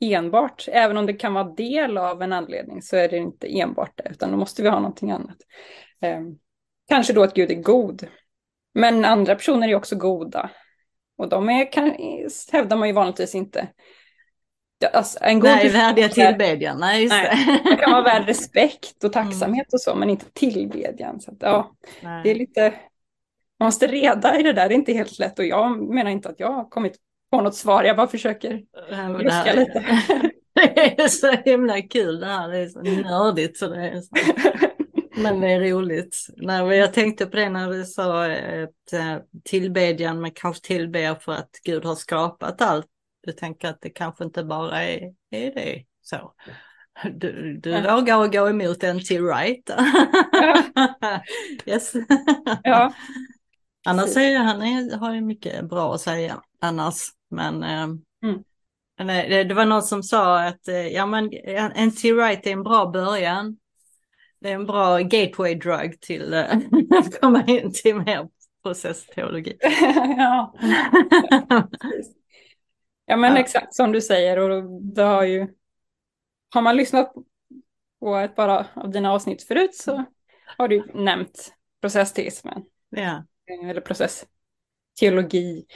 enbart, 0.00 0.68
även 0.68 0.96
om 0.96 1.06
det 1.06 1.12
kan 1.12 1.34
vara 1.34 1.44
del 1.44 1.98
av 1.98 2.22
en 2.22 2.32
anledning 2.32 2.82
så 2.82 2.96
är 2.96 3.08
det 3.08 3.16
inte 3.16 3.58
enbart 3.58 3.92
det, 3.94 4.08
utan 4.10 4.30
då 4.30 4.36
måste 4.36 4.62
vi 4.62 4.68
ha 4.68 4.80
någonting 4.80 5.10
annat. 5.10 5.36
Eh, 6.00 6.20
kanske 6.88 7.12
då 7.12 7.22
att 7.22 7.34
Gud 7.34 7.50
är 7.50 7.62
god. 7.62 8.06
Men 8.74 9.04
andra 9.04 9.34
personer 9.34 9.68
är 9.68 9.74
också 9.74 9.96
goda. 9.96 10.50
Och 11.18 11.28
de 11.28 11.48
är, 11.48 11.72
kan, 11.72 11.94
hävdar 12.52 12.76
man 12.76 12.88
ju 12.88 12.94
vanligtvis 12.94 13.34
inte. 13.34 13.68
Alltså, 14.92 15.18
en 15.22 15.40
god 15.40 15.50
nej, 15.50 15.68
värdiga 15.68 16.08
tillbedjan. 16.08 16.78
Nej, 16.80 17.02
just 17.02 17.12
nej, 17.12 17.60
det. 17.64 17.76
kan 17.76 17.92
vara 17.92 18.02
värd 18.02 18.26
respekt 18.26 19.04
och 19.04 19.16
mm. 19.16 19.28
tacksamhet 19.28 19.66
mm. 19.66 19.68
och 19.72 19.80
så, 19.80 19.94
men 19.94 20.10
inte 20.10 20.26
tillbedjan. 20.32 21.20
Så 21.20 21.30
att, 21.30 21.36
ja, 21.40 21.76
det 22.24 22.30
är 22.30 22.34
lite, 22.34 22.74
man 23.58 23.66
måste 23.66 23.86
reda 23.86 24.40
i 24.40 24.42
det 24.42 24.52
där, 24.52 24.68
det 24.68 24.74
är 24.74 24.76
inte 24.76 24.92
helt 24.92 25.18
lätt. 25.18 25.38
Och 25.38 25.44
jag 25.44 25.78
menar 25.94 26.10
inte 26.10 26.28
att 26.28 26.40
jag 26.40 26.52
har 26.52 26.68
kommit 26.68 26.96
på 27.30 27.40
något 27.40 27.54
svar, 27.54 27.84
jag 27.84 27.96
bara 27.96 28.06
försöker 28.06 28.62
luska 29.22 29.52
lite. 29.52 29.84
Det 30.74 31.00
är 31.00 31.08
så 31.08 31.30
himla 31.30 31.82
kul 31.82 32.20
det 32.20 32.26
här, 32.26 32.48
det 32.48 32.58
är 32.58 32.68
så 32.68 32.82
nördigt. 32.82 33.58
Så 33.58 33.68
det 33.68 33.88
är 33.88 34.00
så. 34.00 34.16
Men 35.16 35.40
det 35.40 35.48
är 35.48 35.60
roligt. 35.60 36.16
Nej, 36.36 36.76
jag 36.76 36.92
tänkte 36.92 37.26
på 37.26 37.36
det 37.36 37.48
när 37.48 37.70
du 37.70 37.84
sa 37.84 38.24
att 38.26 38.92
eh, 38.92 39.16
tillbedjan, 39.44 40.20
men 40.20 40.30
kanske 40.30 40.66
tillber 40.66 41.14
för 41.14 41.32
att 41.32 41.50
Gud 41.64 41.84
har 41.84 41.94
skapat 41.94 42.62
allt. 42.62 42.86
Du 43.26 43.32
tänker 43.32 43.68
att 43.68 43.80
det 43.80 43.90
kanske 43.90 44.24
inte 44.24 44.44
bara 44.44 44.82
är, 44.82 45.14
är 45.30 45.54
det 45.54 45.84
så. 46.02 46.32
Du, 47.14 47.60
du 47.62 47.70
ja. 47.70 47.96
vågar 47.96 48.26
gå 48.26 48.48
emot 48.48 48.82
N.T. 48.82 49.20
Wright. 49.20 49.70
Ja. 50.32 50.62
yes. 51.66 51.92
ja. 52.62 52.92
Annars 53.86 54.16
är 54.16 54.38
han 54.38 54.62
är, 54.62 54.96
har 54.96 55.14
ju 55.14 55.20
mycket 55.20 55.68
bra 55.68 55.94
att 55.94 56.00
säga 56.00 56.42
annars. 56.60 56.94
Men, 57.30 57.62
eh, 57.62 57.82
mm. 58.22 58.42
men 58.98 59.06
det, 59.06 59.44
det, 59.44 59.54
var 59.54 59.66
någon 59.66 59.82
som 59.82 60.02
sa 60.02 60.40
att 60.40 60.68
eh, 60.68 60.88
ja, 60.88 61.06
men 61.06 61.24
NT 61.86 62.04
Wright 62.04 62.46
är 62.46 62.52
en 62.52 62.62
bra 62.62 62.86
början. 62.86 63.56
Det 64.40 64.50
är 64.50 64.54
en 64.54 64.66
bra 64.66 64.98
gateway 64.98 65.54
drug 65.54 66.00
till 66.00 66.32
eh, 66.32 66.56
att 66.98 67.20
komma 67.20 67.44
in 67.46 67.72
till 67.72 67.96
mer 67.96 68.28
processteologi. 68.62 69.56
ja. 70.16 70.54
Ja 73.06 73.16
men 73.16 73.34
ja. 73.34 73.40
exakt 73.40 73.74
som 73.74 73.92
du 73.92 74.00
säger 74.00 74.38
och 74.38 74.82
det 74.82 75.02
har 75.02 75.24
ju 75.24 75.48
har 76.54 76.62
man 76.62 76.76
lyssnat 76.76 77.12
på 78.00 78.16
ett 78.16 78.36
par 78.36 78.66
av 78.74 78.90
dina 78.90 79.12
avsnitt 79.12 79.42
förut 79.42 79.74
så 79.74 80.04
har 80.58 80.68
du 80.68 80.84
nämnt 80.94 81.54
processteismen. 81.80 82.62
Ja. 82.90 83.24
Eller 83.70 83.80
processteologi 83.80 85.66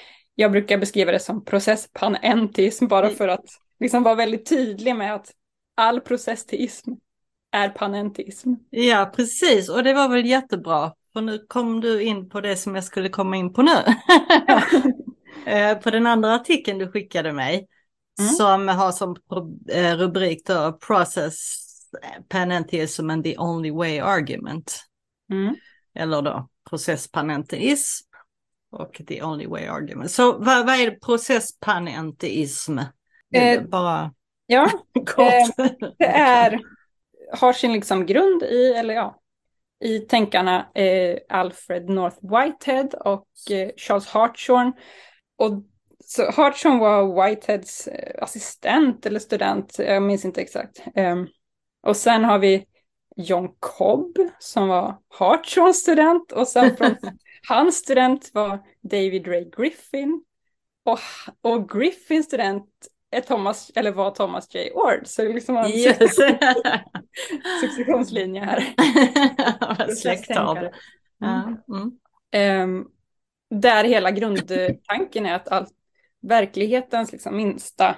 jag 0.40 0.52
brukar 0.52 0.78
beskriva 0.78 1.12
det 1.12 1.18
som 1.18 1.44
processpanentism 1.44 2.86
bara 2.86 3.06
mm. 3.06 3.16
för 3.16 3.28
att 3.28 3.44
liksom 3.80 4.02
vara 4.02 4.14
väldigt 4.14 4.48
tydlig 4.48 4.96
med 4.96 5.14
att 5.14 5.32
all 5.74 6.00
processteism 6.00 6.90
är 7.52 7.68
panentism. 7.68 8.54
Ja, 8.70 9.12
precis. 9.16 9.68
Och 9.68 9.82
det 9.82 9.94
var 9.94 10.08
väl 10.08 10.26
jättebra. 10.26 10.92
För 11.12 11.20
nu 11.20 11.38
kom 11.48 11.80
du 11.80 12.02
in 12.02 12.28
på 12.28 12.40
det 12.40 12.56
som 12.56 12.74
jag 12.74 12.84
skulle 12.84 13.08
komma 13.08 13.36
in 13.36 13.52
på 13.52 13.62
nu. 13.62 13.70
Eh, 14.48 14.62
på 15.82 15.90
den 15.90 16.06
andra 16.06 16.34
artikeln 16.34 16.78
du 16.78 16.90
skickade 16.90 17.32
mig. 17.32 17.68
Mm. 18.20 18.32
Som 18.32 18.68
har 18.68 18.92
som 18.92 19.16
eh, 19.72 19.96
rubrik 19.96 20.46
då 20.46 20.78
Process 20.86 21.56
Panentism 22.28 23.10
and 23.10 23.24
the 23.24 23.38
only 23.38 23.70
way 23.70 23.98
argument. 23.98 24.84
Mm. 25.32 25.56
Eller 25.94 26.22
då 26.22 26.48
processpanentism 26.70 28.06
och 28.72 29.00
the 29.06 29.22
only 29.22 29.46
way 29.46 29.66
argument. 29.66 30.10
Så 30.10 30.32
vad, 30.32 30.66
vad 30.66 30.74
är 30.74 30.90
processpanenteism? 30.90 32.78
Eh, 33.34 33.62
bara 33.62 34.14
ja, 34.46 34.64
eh, 35.18 35.68
det 35.98 36.04
är, 36.14 36.60
har 37.32 37.52
sin 37.52 37.72
liksom 37.72 38.06
grund 38.06 38.42
i, 38.42 38.72
eller 38.72 38.94
ja, 38.94 39.20
i 39.84 39.98
tänkarna 39.98 40.66
eh, 40.74 41.18
Alfred 41.28 41.88
North 41.88 42.16
Whitehead 42.22 42.88
och 43.00 43.28
eh, 43.50 43.70
Charles 43.76 44.06
Hartshorne. 44.06 44.72
Och 45.40 45.62
så 46.04 46.30
Hartshorne 46.30 46.80
var 46.80 47.26
Whiteheads 47.26 47.88
eh, 47.88 48.22
assistent 48.22 49.06
eller 49.06 49.20
student, 49.20 49.78
jag 49.78 50.02
minns 50.02 50.24
inte 50.24 50.40
exakt. 50.40 50.82
Ehm, 50.94 51.26
och 51.82 51.96
sen 51.96 52.24
har 52.24 52.38
vi 52.38 52.66
John 53.16 53.48
Cobb 53.58 54.18
som 54.38 54.68
var 54.68 54.98
Hartshorns 55.08 55.76
student 55.76 56.32
och 56.32 56.48
sen 56.48 56.76
från 56.78 56.96
Hans 57.48 57.76
student 57.76 58.30
var 58.34 58.58
David 58.80 59.26
Ray 59.26 59.50
Griffin 59.56 60.24
och, 60.84 60.98
och 61.40 61.70
Griffins 61.70 62.26
student 62.26 62.68
är 63.10 63.20
Thomas, 63.20 63.70
eller 63.74 63.92
var 63.92 64.10
Thomas 64.10 64.54
J. 64.54 64.72
Ord. 64.74 65.00
Så 65.04 65.22
det 65.22 65.28
är 65.28 65.34
liksom 65.34 65.56
en 65.56 65.70
yes. 65.70 65.98
successionslinje 67.60 68.44
här. 68.44 68.74
Släkttavla. 69.94 70.70
Mm. 71.24 71.56
Mm. 72.32 72.72
Um, 72.76 72.90
där 73.50 73.84
hela 73.84 74.10
grundtanken 74.10 75.26
är 75.26 75.34
att 75.34 75.48
all, 75.48 75.66
verklighetens 76.22 77.12
liksom 77.12 77.36
minsta 77.36 77.96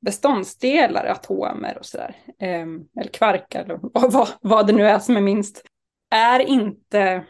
beståndsdelar, 0.00 1.04
atomer 1.04 1.78
och 1.78 1.86
sådär, 1.86 2.16
um, 2.40 2.88
eller 3.00 3.10
kvarkar, 3.10 3.64
eller 3.64 3.80
vad, 4.10 4.28
vad 4.40 4.66
det 4.66 4.72
nu 4.72 4.86
är 4.86 4.98
som 4.98 5.16
är 5.16 5.20
minst, 5.20 5.62
är 6.10 6.40
inte 6.40 7.24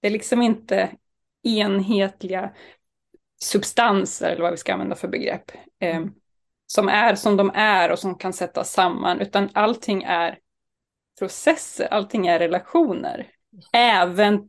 det 0.00 0.08
är 0.08 0.12
liksom 0.12 0.42
inte 0.42 0.90
enhetliga 1.42 2.52
substanser, 3.42 4.30
eller 4.30 4.42
vad 4.42 4.50
vi 4.50 4.56
ska 4.56 4.72
använda 4.72 4.96
för 4.96 5.08
begrepp, 5.08 5.50
eh, 5.80 6.04
som 6.66 6.88
är 6.88 7.14
som 7.14 7.36
de 7.36 7.50
är 7.54 7.92
och 7.92 7.98
som 7.98 8.14
kan 8.14 8.32
sättas 8.32 8.72
samman, 8.72 9.20
utan 9.20 9.50
allting 9.52 10.02
är 10.02 10.38
processer, 11.18 11.88
allting 11.90 12.26
är 12.26 12.38
relationer, 12.38 13.30
även 13.72 14.48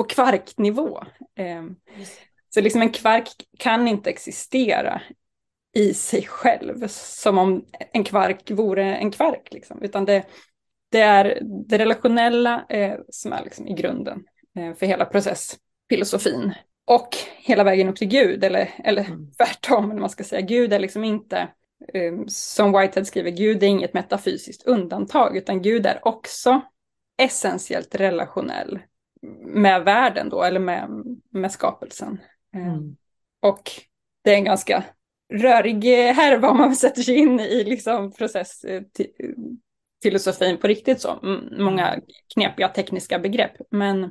på 0.00 0.04
kvarknivå. 0.04 1.02
Eh, 1.38 1.62
så 2.48 2.60
liksom 2.60 2.82
en 2.82 2.92
kvark 2.92 3.28
kan 3.58 3.88
inte 3.88 4.10
existera 4.10 5.02
i 5.74 5.94
sig 5.94 6.22
själv, 6.22 6.86
som 6.88 7.38
om 7.38 7.64
en 7.92 8.04
kvark 8.04 8.50
vore 8.50 8.96
en 8.96 9.10
kvark. 9.10 9.48
Liksom. 9.50 9.82
Utan 9.82 10.04
det, 10.04 10.24
det 10.90 11.00
är 11.00 11.38
det 11.42 11.78
relationella 11.78 12.66
eh, 12.68 12.98
som 13.08 13.32
är 13.32 13.44
liksom 13.44 13.68
i 13.68 13.74
grunden 13.74 14.24
eh, 14.58 14.74
för 14.74 14.86
hela 14.86 15.04
processfilosofin. 15.04 16.54
Och 16.86 17.08
hela 17.38 17.64
vägen 17.64 17.88
upp 17.88 17.96
till 17.96 18.08
Gud, 18.08 18.44
eller, 18.44 18.70
eller 18.84 19.04
mm. 19.04 19.30
tvärtom, 19.32 19.90
eller 19.90 20.00
man 20.00 20.10
ska 20.10 20.24
säga. 20.24 20.40
Gud 20.40 20.72
är 20.72 20.78
liksom 20.78 21.04
inte, 21.04 21.38
eh, 21.94 22.12
som 22.26 22.72
Whitehead 22.72 23.04
skriver, 23.04 23.30
Gud 23.30 23.62
är 23.62 23.66
inget 23.66 23.94
metafysiskt 23.94 24.66
undantag, 24.66 25.36
utan 25.36 25.62
Gud 25.62 25.86
är 25.86 25.98
också 26.02 26.60
essentiellt 27.22 27.94
relationell 27.94 28.78
med 29.46 29.84
världen 29.84 30.28
då, 30.28 30.42
eller 30.42 30.60
med, 30.60 30.88
med 31.30 31.52
skapelsen. 31.52 32.20
Eh, 32.54 32.66
mm. 32.66 32.96
Och 33.40 33.70
det 34.24 34.30
är 34.30 34.34
en 34.34 34.44
ganska 34.44 34.84
rörig 35.32 35.84
härva 36.14 36.50
om 36.50 36.58
man 36.58 36.76
sätter 36.76 37.02
sig 37.02 37.16
in 37.16 37.40
i 37.40 37.64
liksom 37.64 38.12
processfilosofin 38.12 40.56
på 40.60 40.66
riktigt 40.66 41.00
så. 41.00 41.18
Många 41.58 41.88
mm. 41.88 42.04
knepiga 42.34 42.68
tekniska 42.68 43.18
begrepp. 43.18 43.52
Men, 43.70 44.10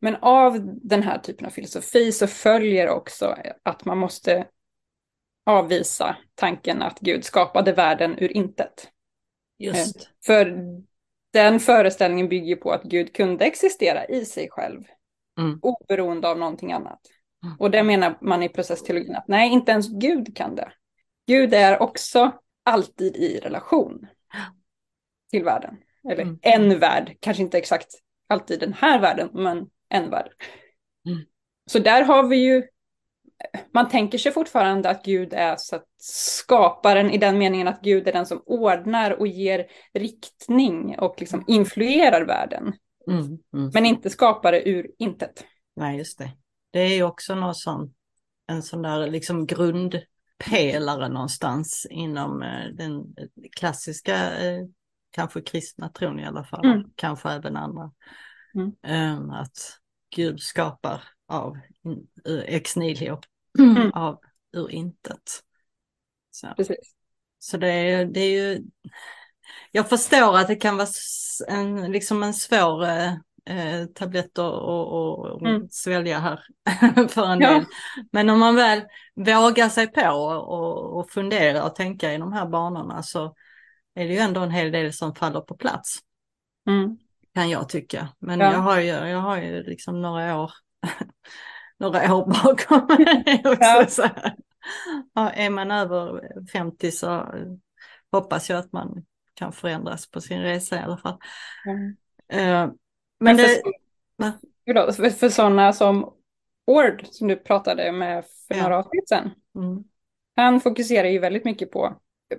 men 0.00 0.16
av 0.16 0.78
den 0.82 1.02
här 1.02 1.18
typen 1.18 1.46
av 1.46 1.50
filosofi 1.50 2.12
så 2.12 2.26
följer 2.26 2.88
också 2.88 3.36
att 3.62 3.84
man 3.84 3.98
måste 3.98 4.46
avvisa 5.46 6.16
tanken 6.34 6.82
att 6.82 7.00
Gud 7.00 7.24
skapade 7.24 7.72
världen 7.72 8.18
ur 8.18 8.32
intet. 8.32 8.90
Just. 9.58 9.96
Eh, 9.96 10.02
för 10.26 10.58
den 11.32 11.60
föreställningen 11.60 12.28
bygger 12.28 12.56
på 12.56 12.70
att 12.70 12.82
Gud 12.82 13.14
kunde 13.14 13.44
existera 13.44 14.06
i 14.06 14.24
sig 14.24 14.48
själv, 14.50 14.82
mm. 15.38 15.58
oberoende 15.62 16.28
av 16.28 16.38
någonting 16.38 16.72
annat. 16.72 17.00
Mm. 17.44 17.56
Och 17.58 17.70
det 17.70 17.82
menar 17.82 18.18
man 18.20 18.42
i 18.42 18.48
processteologin 18.48 19.16
att 19.16 19.28
nej, 19.28 19.52
inte 19.52 19.72
ens 19.72 19.88
Gud 19.88 20.36
kan 20.36 20.54
det. 20.54 20.72
Gud 21.26 21.54
är 21.54 21.82
också 21.82 22.32
alltid 22.62 23.16
i 23.16 23.38
relation 23.38 24.06
till 25.30 25.44
världen. 25.44 25.76
Eller 26.10 26.22
mm. 26.22 26.38
en 26.42 26.78
värld, 26.78 27.16
kanske 27.20 27.42
inte 27.42 27.58
exakt 27.58 27.88
alltid 28.28 28.60
den 28.60 28.72
här 28.72 29.00
världen, 29.00 29.30
men 29.32 29.66
en 29.88 30.10
värld. 30.10 30.30
Mm. 31.06 31.18
Så 31.70 31.78
där 31.78 32.02
har 32.02 32.28
vi 32.28 32.36
ju, 32.36 32.62
man 33.72 33.88
tänker 33.88 34.18
sig 34.18 34.32
fortfarande 34.32 34.90
att 34.90 35.04
Gud 35.04 35.32
är 35.32 35.56
så 35.58 35.76
att 35.76 35.84
skaparen 36.00 37.10
i 37.10 37.18
den 37.18 37.38
meningen 37.38 37.68
att 37.68 37.80
Gud 37.80 38.08
är 38.08 38.12
den 38.12 38.26
som 38.26 38.42
ordnar 38.46 39.10
och 39.10 39.26
ger 39.26 39.66
riktning 39.94 40.98
och 40.98 41.14
liksom 41.18 41.44
influerar 41.46 42.26
världen. 42.26 42.72
Mm, 43.10 43.38
mm. 43.54 43.70
Men 43.74 43.86
inte 43.86 44.10
skapare 44.10 44.68
ur 44.68 44.90
intet. 44.98 45.44
Nej, 45.76 45.98
just 45.98 46.18
det. 46.18 46.30
Det 46.70 46.80
är 46.80 46.94
ju 46.94 47.02
också 47.02 47.34
någon 47.34 47.54
sån, 47.54 47.94
en 48.46 48.62
sån 48.62 48.82
där 48.82 49.06
liksom 49.06 49.46
grundpelare 49.46 51.08
någonstans 51.08 51.86
inom 51.90 52.42
eh, 52.42 52.66
den 52.72 53.14
klassiska, 53.56 54.38
eh, 54.38 54.64
kanske 55.10 55.40
kristna 55.40 55.88
tron 55.88 56.20
i 56.20 56.26
alla 56.26 56.44
fall, 56.44 56.64
mm. 56.64 56.84
kanske 56.94 57.30
även 57.30 57.56
andra. 57.56 57.92
Mm. 58.54 58.72
Ehm, 58.82 59.30
att 59.30 59.78
Gud 60.16 60.40
skapar 60.40 61.02
av 61.28 61.58
ex 62.46 62.76
nihilo, 62.76 63.20
mm. 63.58 63.92
av 63.92 64.20
ur 64.52 64.70
intet. 64.70 65.42
Så, 66.30 66.46
Precis. 66.56 66.94
så 67.38 67.56
det, 67.56 67.68
är, 67.68 68.04
det 68.04 68.20
är 68.20 68.30
ju, 68.30 68.64
jag 69.72 69.88
förstår 69.88 70.38
att 70.38 70.48
det 70.48 70.56
kan 70.56 70.76
vara 70.76 70.88
en, 71.48 71.92
liksom 71.92 72.22
en 72.22 72.34
svår 72.34 72.84
eh, 72.84 73.12
eh, 73.46 73.86
och, 74.36 75.32
och 75.32 75.48
mm. 75.48 75.68
svälja 75.70 76.18
här 76.18 76.40
för 77.08 77.26
en 77.26 77.40
ja. 77.40 77.50
del. 77.50 77.64
Men 78.12 78.30
om 78.30 78.38
man 78.38 78.56
väl 78.56 78.82
vågar 79.14 79.68
sig 79.68 79.86
på 79.86 80.10
och, 80.10 80.98
och 80.98 81.10
fundera 81.10 81.64
och 81.64 81.74
tänka 81.74 82.12
i 82.12 82.18
de 82.18 82.32
här 82.32 82.46
banorna 82.46 83.02
så 83.02 83.34
är 83.94 84.08
det 84.08 84.12
ju 84.14 84.18
ändå 84.18 84.40
en 84.40 84.50
hel 84.50 84.72
del 84.72 84.92
som 84.92 85.14
faller 85.14 85.40
på 85.40 85.56
plats. 85.56 85.98
Mm. 86.68 86.98
Kan 87.34 87.50
jag 87.50 87.68
tycka. 87.68 88.08
Men 88.18 88.40
ja. 88.40 88.52
jag 88.52 88.58
har 88.58 88.80
ju, 88.80 88.88
jag 88.88 89.20
har 89.20 89.36
ju 89.36 89.62
liksom 89.62 90.02
några 90.02 90.40
år, 90.40 90.52
några 91.78 92.14
år 92.14 92.26
bakom 92.26 92.86
mig 93.04 93.42
också. 93.82 94.02
Ja. 94.02 94.30
Ja, 95.14 95.30
är 95.30 95.50
man 95.50 95.70
över 95.70 96.22
50 96.52 96.90
så 96.90 97.34
hoppas 98.12 98.50
jag 98.50 98.58
att 98.58 98.72
man 98.72 99.04
kan 99.34 99.52
förändras 99.52 100.10
på 100.10 100.20
sin 100.20 100.42
resa 100.42 100.76
i 100.76 100.82
alla 100.82 100.96
fall. 100.96 101.18
Mm. 101.66 102.72
Men, 103.20 103.36
det... 103.36 103.62
För, 104.66 104.92
för, 104.92 105.10
för 105.10 105.28
sådana 105.28 105.72
som 105.72 106.12
Ord, 106.66 107.06
som 107.10 107.28
du 107.28 107.36
pratade 107.36 107.92
med 107.92 108.24
för 108.48 108.54
ja. 108.54 108.62
några 108.62 108.78
avsnitt 108.78 109.08
sedan. 109.08 109.30
Mm. 109.54 109.84
Han 110.36 110.60
fokuserar 110.60 111.08
ju 111.08 111.18
väldigt 111.18 111.44
mycket 111.44 111.70
på, 111.70 111.96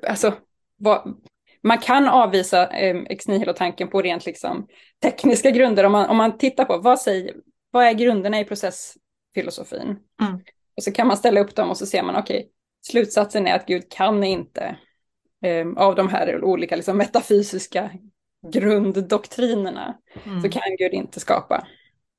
alltså, 0.07 0.33
vad, 0.75 1.15
man 1.63 1.77
kan 1.77 2.07
avvisa 2.07 2.67
eh, 2.67 2.97
ex 3.09 3.27
nihilo-tanken 3.27 3.87
på 3.87 4.01
rent 4.01 4.25
liksom, 4.25 4.67
tekniska 5.01 5.51
grunder 5.51 5.83
om 5.83 5.91
man, 5.91 6.09
om 6.09 6.17
man 6.17 6.37
tittar 6.37 6.65
på 6.65 6.77
vad, 6.77 6.99
säger, 6.99 7.35
vad 7.71 7.85
är 7.85 7.93
grunderna 7.93 8.39
i 8.39 8.45
processfilosofin. 8.45 9.99
Mm. 10.21 10.43
Och 10.77 10.83
så 10.83 10.91
kan 10.91 11.07
man 11.07 11.17
ställa 11.17 11.39
upp 11.39 11.55
dem 11.55 11.69
och 11.69 11.77
så 11.77 11.85
ser 11.85 12.03
man, 12.03 12.15
okej, 12.15 12.37
okay, 12.37 12.49
slutsatsen 12.87 13.47
är 13.47 13.55
att 13.55 13.65
Gud 13.65 13.91
kan 13.91 14.23
inte 14.23 14.77
eh, 15.43 15.67
av 15.75 15.95
de 15.95 16.07
här 16.09 16.43
olika 16.43 16.75
liksom, 16.75 16.97
metafysiska 16.97 17.91
grunddoktrinerna 18.51 19.97
mm. 20.25 20.41
så 20.41 20.49
kan 20.49 20.61
Gud 20.77 20.93
inte 20.93 21.19
skapa 21.19 21.67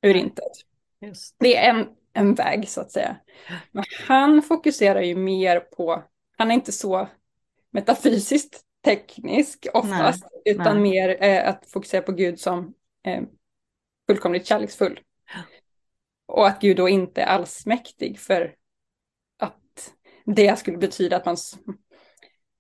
ur 0.03 0.15
intet. 0.15 0.53
Just. 1.01 1.37
Det 1.39 1.57
är 1.57 1.71
en, 1.71 1.87
en 2.13 2.35
väg 2.35 2.69
så 2.69 2.81
att 2.81 2.93
säga. 2.93 3.17
Men 3.71 3.85
han 4.07 4.43
fokuserar 4.43 5.01
ju 5.03 5.15
mer 5.15 5.61
på, 5.61 6.03
han 6.37 6.51
är 6.51 6.55
inte 6.55 6.73
så 6.73 7.09
metafysiskt 7.71 8.61
teknisk 8.85 9.67
oftast, 9.75 10.23
nej, 10.23 10.55
utan 10.55 10.83
nej. 10.83 10.91
mer 10.93 11.23
eh, 11.25 11.49
att 11.49 11.71
fokusera 11.71 12.03
på 12.03 12.13
Gud 12.13 12.41
som 12.41 12.75
eh, 13.07 13.23
fullkomligt 14.11 14.47
kärleksfull. 14.47 15.01
Och 16.29 16.47
att 16.47 16.61
Gud 16.61 16.77
då 16.77 16.89
inte 16.89 17.23
är 17.23 17.27
allsmäktig 17.27 18.19
för 18.19 18.55
att 19.39 19.95
det 20.25 20.59
skulle 20.59 20.79
betyda 20.79 21.17
att 21.17 21.27
man 21.27 21.37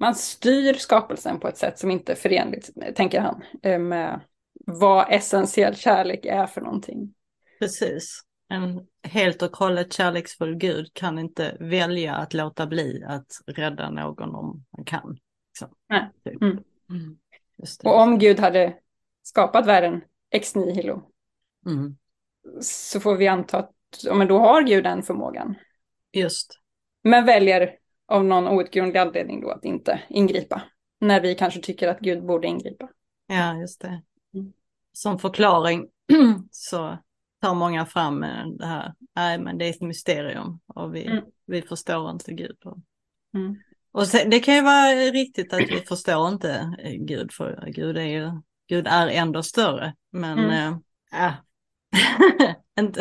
man 0.00 0.14
styr 0.14 0.74
skapelsen 0.74 1.40
på 1.40 1.48
ett 1.48 1.56
sätt 1.56 1.78
som 1.78 1.90
inte 1.90 2.12
är 2.12 2.16
förenligt, 2.16 2.70
tänker 2.94 3.20
han, 3.20 3.42
eh, 3.62 3.78
med 3.78 4.20
vad 4.66 5.12
essentiell 5.12 5.76
kärlek 5.76 6.24
är 6.24 6.46
för 6.46 6.60
någonting. 6.60 7.14
Precis. 7.58 8.22
En 8.48 8.86
helt 9.02 9.42
och 9.42 9.56
hållet 9.56 9.92
kärleksfull 9.92 10.54
Gud 10.54 10.90
kan 10.92 11.18
inte 11.18 11.56
välja 11.60 12.14
att 12.14 12.34
låta 12.34 12.66
bli 12.66 13.04
att 13.06 13.26
rädda 13.46 13.90
någon 13.90 14.34
om 14.34 14.64
han 14.70 14.84
kan. 14.84 15.18
Liksom. 15.50 15.76
Nej. 15.88 16.10
Typ. 16.24 16.42
Mm. 16.42 16.58
Mm. 16.90 17.18
Och 17.84 18.00
om 18.00 18.18
Gud 18.18 18.40
hade 18.40 18.76
skapat 19.22 19.66
världen 19.66 20.00
ex 20.30 20.54
nihilo 20.54 21.10
mm. 21.66 21.96
Så 22.60 23.00
får 23.00 23.16
vi 23.16 23.28
anta 23.28 23.58
att 23.58 23.74
men 24.12 24.28
då 24.28 24.38
har 24.38 24.62
Gud 24.62 24.84
den 24.84 25.02
förmågan. 25.02 25.54
Just. 26.12 26.60
Men 27.02 27.26
väljer 27.26 27.70
av 28.08 28.24
någon 28.24 28.48
outgrundlig 28.48 29.00
anledning 29.00 29.40
då 29.40 29.50
att 29.50 29.64
inte 29.64 30.02
ingripa. 30.08 30.62
När 31.00 31.20
vi 31.20 31.34
kanske 31.34 31.60
tycker 31.60 31.88
att 31.88 32.00
Gud 32.00 32.26
borde 32.26 32.48
ingripa. 32.48 32.88
Ja, 33.26 33.56
just 33.56 33.80
det. 33.80 34.02
Mm. 34.34 34.52
Som 34.92 35.18
förklaring 35.18 35.88
så 36.50 36.98
tar 37.42 37.54
många 37.54 37.86
fram 37.86 38.20
det 38.58 38.66
här, 38.66 38.94
nej 39.16 39.38
men 39.38 39.58
det 39.58 39.64
är 39.64 39.70
ett 39.70 39.80
mysterium 39.80 40.60
och 40.66 40.94
vi, 40.94 41.06
mm. 41.06 41.24
vi 41.46 41.62
förstår 41.62 42.10
inte 42.10 42.32
Gud. 42.32 42.56
Mm. 43.34 43.56
Och 43.92 44.06
sen, 44.06 44.30
det 44.30 44.40
kan 44.40 44.54
ju 44.54 44.62
vara 44.62 44.90
riktigt 44.92 45.52
att 45.52 45.60
vi 45.60 45.80
förstår 45.88 46.28
inte 46.28 46.76
Gud, 46.98 47.32
för 47.32 47.64
Gud 47.66 47.98
är 47.98 48.02
ju, 48.02 48.30
Gud 48.68 48.86
är 48.86 49.08
ändå 49.08 49.42
större. 49.42 49.94
Men 50.12 50.38
mm. 50.38 50.74
äh. 51.12 51.32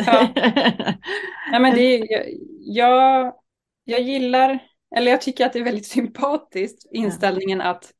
Ja. 0.06 0.28
ja, 1.52 1.58
men 1.58 1.74
det 1.74 1.82
är, 1.82 2.26
jag, 2.60 3.32
jag 3.84 4.00
gillar 4.00 4.68
eller 4.96 5.10
jag 5.10 5.20
tycker 5.20 5.46
att 5.46 5.52
det 5.52 5.58
är 5.58 5.64
väldigt 5.64 5.86
sympatiskt, 5.92 6.86
inställningen 6.92 7.60
att 7.60 7.92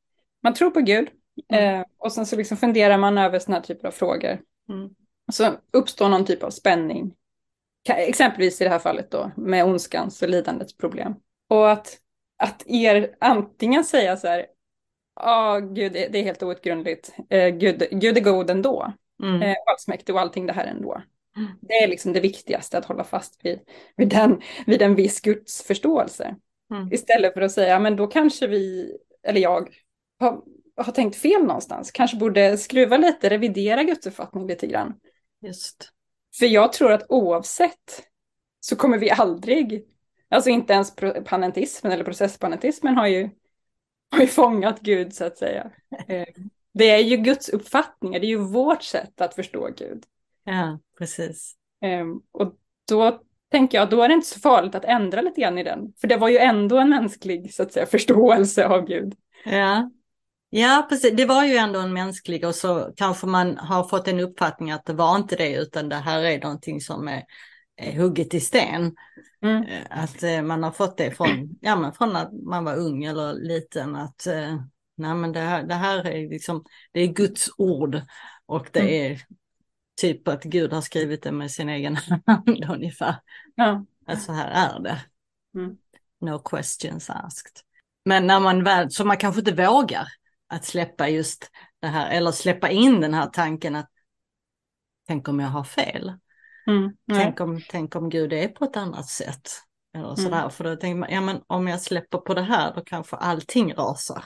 man 0.43 0.53
tror 0.53 0.71
på 0.71 0.79
Gud 0.79 1.09
mm. 1.49 1.79
eh, 1.79 1.85
och 1.97 2.11
sen 2.11 2.25
så 2.25 2.35
liksom 2.35 2.57
funderar 2.57 2.97
man 2.97 3.17
över 3.17 3.39
sådana 3.39 3.57
här 3.57 3.65
typer 3.65 3.87
av 3.87 3.91
frågor. 3.91 4.41
Mm. 4.69 4.89
Så 5.31 5.51
uppstår 5.73 6.09
någon 6.09 6.25
typ 6.25 6.43
av 6.43 6.49
spänning, 6.49 7.13
exempelvis 7.89 8.61
i 8.61 8.63
det 8.63 8.69
här 8.69 8.79
fallet 8.79 9.11
då 9.11 9.31
med 9.37 9.65
ondskans 9.65 10.21
och 10.21 10.29
lidandets 10.29 10.77
problem. 10.77 11.15
Och 11.49 11.71
att, 11.71 11.97
att 12.37 12.63
er 12.67 13.15
antingen 13.19 13.83
säga 13.83 14.17
så 14.17 14.27
här, 14.27 14.45
ja 15.15 15.57
oh, 15.57 15.73
gud 15.73 15.91
det, 15.91 16.19
är 16.19 16.23
helt 16.23 16.43
outgrundligt, 16.43 17.15
eh, 17.29 17.49
Gud, 17.49 17.87
Gud 17.91 18.17
är 18.17 18.21
god 18.21 18.49
ändå, 18.49 18.93
mm. 19.23 19.41
eh, 19.41 19.55
allsmäktig 19.71 20.15
och 20.15 20.21
allting 20.21 20.45
det 20.45 20.53
här 20.53 20.65
ändå. 20.65 21.01
Mm. 21.37 21.51
Det 21.61 21.73
är 21.73 21.87
liksom 21.87 22.13
det 22.13 22.19
viktigaste, 22.19 22.77
att 22.77 22.85
hålla 22.85 23.03
fast 23.03 23.39
vid, 23.43 23.59
vid, 23.95 24.09
den, 24.09 24.41
vid 24.65 24.81
en 24.81 24.95
viss 24.95 25.21
Guds 25.21 25.63
förståelse. 25.63 26.35
Mm. 26.71 26.93
Istället 26.93 27.33
för 27.33 27.41
att 27.41 27.51
säga, 27.51 27.79
men 27.79 27.95
då 27.95 28.07
kanske 28.07 28.47
vi, 28.47 28.95
eller 29.23 29.41
jag, 29.41 29.69
har, 30.19 30.41
har 30.77 30.91
tänkt 30.91 31.15
fel 31.15 31.43
någonstans. 31.43 31.91
Kanske 31.91 32.17
borde 32.17 32.57
skruva 32.57 32.97
lite, 32.97 33.29
revidera 33.29 33.83
gudsuppfattning 33.83 34.47
lite 34.47 34.67
grann. 34.67 34.93
Just. 35.41 35.89
För 36.39 36.45
jag 36.45 36.73
tror 36.73 36.91
att 36.91 37.05
oavsett 37.09 38.03
så 38.59 38.75
kommer 38.75 38.97
vi 38.97 39.11
aldrig 39.11 39.85
alltså 40.29 40.49
inte 40.49 40.73
ens 40.73 40.95
panentismen 41.25 41.91
eller 41.91 42.03
processpanentismen 42.03 42.97
har 42.97 43.07
ju, 43.07 43.29
har 44.11 44.21
ju 44.21 44.27
fångat 44.27 44.79
Gud 44.79 45.13
så 45.13 45.25
att 45.25 45.37
säga. 45.37 45.71
Det 46.73 46.89
är 46.89 46.99
ju 46.99 47.17
Guds 47.17 47.49
uppfattningar, 47.49 48.19
det 48.19 48.25
är 48.25 48.29
ju 48.29 48.37
vårt 48.37 48.83
sätt 48.83 49.21
att 49.21 49.35
förstå 49.35 49.69
Gud. 49.77 50.03
Ja, 50.43 50.79
precis. 50.97 51.55
Um, 51.85 52.21
och 52.31 52.55
då 52.89 53.21
tänker 53.51 53.77
jag, 53.77 53.89
då 53.89 54.01
är 54.01 54.07
det 54.07 54.13
inte 54.13 54.27
så 54.27 54.39
farligt 54.39 54.75
att 54.75 54.85
ändra 54.85 55.21
lite 55.21 55.41
grann 55.41 55.57
i 55.57 55.63
den. 55.63 55.93
För 56.01 56.07
det 56.07 56.17
var 56.17 56.29
ju 56.29 56.37
ändå 56.37 56.77
en 56.77 56.89
mänsklig 56.89 57.53
så 57.53 57.63
att 57.63 57.73
säga, 57.73 57.85
förståelse 57.85 58.67
av 58.67 58.85
Gud. 58.85 59.13
Ja. 59.45 59.91
ja, 60.49 60.85
precis. 60.89 61.13
Det 61.17 61.25
var 61.25 61.45
ju 61.45 61.55
ändå 61.55 61.79
en 61.79 61.93
mänsklig 61.93 62.45
och 62.45 62.55
så 62.55 62.93
kanske 62.95 63.27
man 63.27 63.57
har 63.57 63.83
fått 63.83 64.07
en 64.07 64.19
uppfattning 64.19 64.71
att 64.71 64.85
det 64.85 64.93
var 64.93 65.15
inte 65.15 65.35
det 65.35 65.55
utan 65.55 65.89
det 65.89 65.95
här 65.95 66.21
är 66.21 66.41
någonting 66.41 66.81
som 66.81 67.07
är, 67.07 67.23
är 67.75 67.97
hugget 67.97 68.33
i 68.33 68.39
sten. 68.39 68.95
Mm. 69.41 69.63
Eh, 69.63 70.03
att 70.03 70.23
eh, 70.23 70.41
man 70.41 70.63
har 70.63 70.71
fått 70.71 70.97
det 70.97 71.11
från, 71.11 71.49
ja, 71.61 71.75
men 71.75 71.93
från 71.93 72.15
att 72.15 72.33
man 72.33 72.65
var 72.65 72.75
ung 72.75 73.03
eller 73.03 73.33
liten. 73.33 73.95
Att 73.95 74.27
eh, 74.27 74.55
nej, 74.99 75.15
men 75.15 75.31
det, 75.31 75.39
här, 75.39 75.63
det 75.63 75.75
här 75.75 76.07
är 76.07 76.29
liksom, 76.29 76.63
det 76.91 76.99
är 76.99 77.07
Guds 77.07 77.49
ord 77.57 78.01
och 78.45 78.67
det 78.71 78.79
mm. 78.79 79.11
är 79.11 79.21
typ 80.01 80.27
att 80.27 80.43
Gud 80.43 80.73
har 80.73 80.81
skrivit 80.81 81.23
det 81.23 81.31
med 81.31 81.51
sin 81.51 81.69
egen 81.69 81.95
hand 82.25 82.65
ungefär. 82.69 83.15
Ja. 83.55 83.85
Att 84.05 84.21
så 84.21 84.31
här 84.31 84.75
är 84.75 84.79
det. 84.79 85.01
Mm. 85.55 85.77
No 86.21 86.39
questions 86.39 87.09
asked. 87.09 87.61
Men 88.05 88.27
när 88.27 88.39
man 88.39 88.63
väl, 88.63 88.91
så 88.91 89.05
man 89.05 89.17
kanske 89.17 89.39
inte 89.39 89.67
vågar 89.67 90.07
att 90.47 90.65
släppa 90.65 91.09
just 91.09 91.51
det 91.79 91.87
här, 91.87 92.09
eller 92.09 92.31
släppa 92.31 92.69
in 92.69 93.01
den 93.01 93.13
här 93.13 93.25
tanken 93.25 93.75
att 93.75 93.89
tänk 95.07 95.27
om 95.27 95.39
jag 95.39 95.47
har 95.47 95.63
fel. 95.63 96.13
Mm. 96.67 96.91
Tänk, 97.13 97.39
om, 97.39 97.61
tänk 97.69 97.95
om 97.95 98.09
Gud 98.09 98.33
är 98.33 98.47
på 98.47 98.65
ett 98.65 98.77
annat 98.77 99.07
sätt. 99.07 99.49
Eller 99.93 100.15
sådär. 100.15 100.39
Mm. 100.39 100.51
För 100.51 100.63
då 100.63 100.75
tänker 100.75 100.99
man, 100.99 101.09
ja 101.11 101.21
men 101.21 101.41
om 101.47 101.67
jag 101.67 101.81
släpper 101.81 102.17
på 102.17 102.33
det 102.33 102.41
här 102.41 102.73
då 102.75 102.81
kanske 102.81 103.15
allting 103.15 103.73
rasar. 103.73 104.23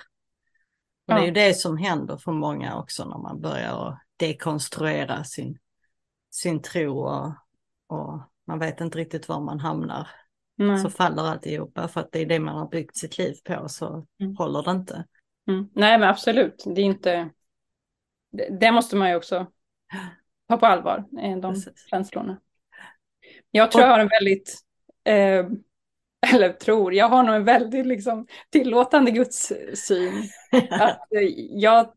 Ja. 1.06 1.16
det 1.16 1.22
är 1.22 1.26
ju 1.26 1.32
det 1.32 1.54
som 1.54 1.78
händer 1.78 2.18
för 2.18 2.32
många 2.32 2.80
också 2.80 3.06
när 3.06 3.18
man 3.18 3.41
börjar 3.41 3.99
dekonstruera 4.18 5.24
sin, 5.24 5.60
sin 6.32 6.62
tro 6.62 6.99
och, 6.99 7.26
och 7.88 8.22
man 8.47 8.60
vet 8.60 8.82
inte 8.82 8.97
riktigt 8.97 9.30
var 9.30 9.39
man 9.39 9.60
hamnar. 9.60 10.08
Nej. 10.56 10.80
Så 10.80 10.89
faller 10.89 11.24
alltihopa 11.24 11.88
för 11.88 12.01
att 12.01 12.12
det 12.12 12.20
är 12.20 12.26
det 12.26 12.39
man 12.39 12.56
har 12.56 12.68
byggt 12.68 12.97
sitt 12.97 13.18
liv 13.18 13.36
på 13.43 13.70
så 13.70 14.06
mm. 14.20 14.36
håller 14.36 14.64
det 14.64 14.72
inte. 14.72 15.06
Mm. 15.47 15.70
Nej 15.74 15.99
men 15.99 16.10
absolut, 16.10 16.64
det 16.66 16.82
är 16.82 16.86
inte, 16.86 17.30
det, 18.32 18.58
det 18.60 18.72
måste 18.72 18.95
man 18.95 19.10
ju 19.10 19.16
också 19.16 19.47
ta 20.47 20.58
på 20.58 20.66
allvar, 20.66 21.06
eh, 21.22 21.38
de 21.38 21.54
Precis. 21.54 21.88
känslorna. 21.89 22.39
Jag 23.51 23.72
tror 23.72 23.84
jag 23.84 23.91
har 23.91 23.99
en 23.99 24.10
väldigt, 24.10 24.64
eh, 25.04 25.45
eller 26.34 26.50
tror, 26.50 26.94
jag 26.94 27.10
har 27.10 27.24
nog 27.24 27.36
en 27.36 27.46
väldigt 27.46 27.86
liksom, 27.86 28.28
tillåtande 28.50 29.12
gudssyn. 29.12 30.30
att, 30.70 31.14
eh, 31.14 31.30
jag 31.50 31.88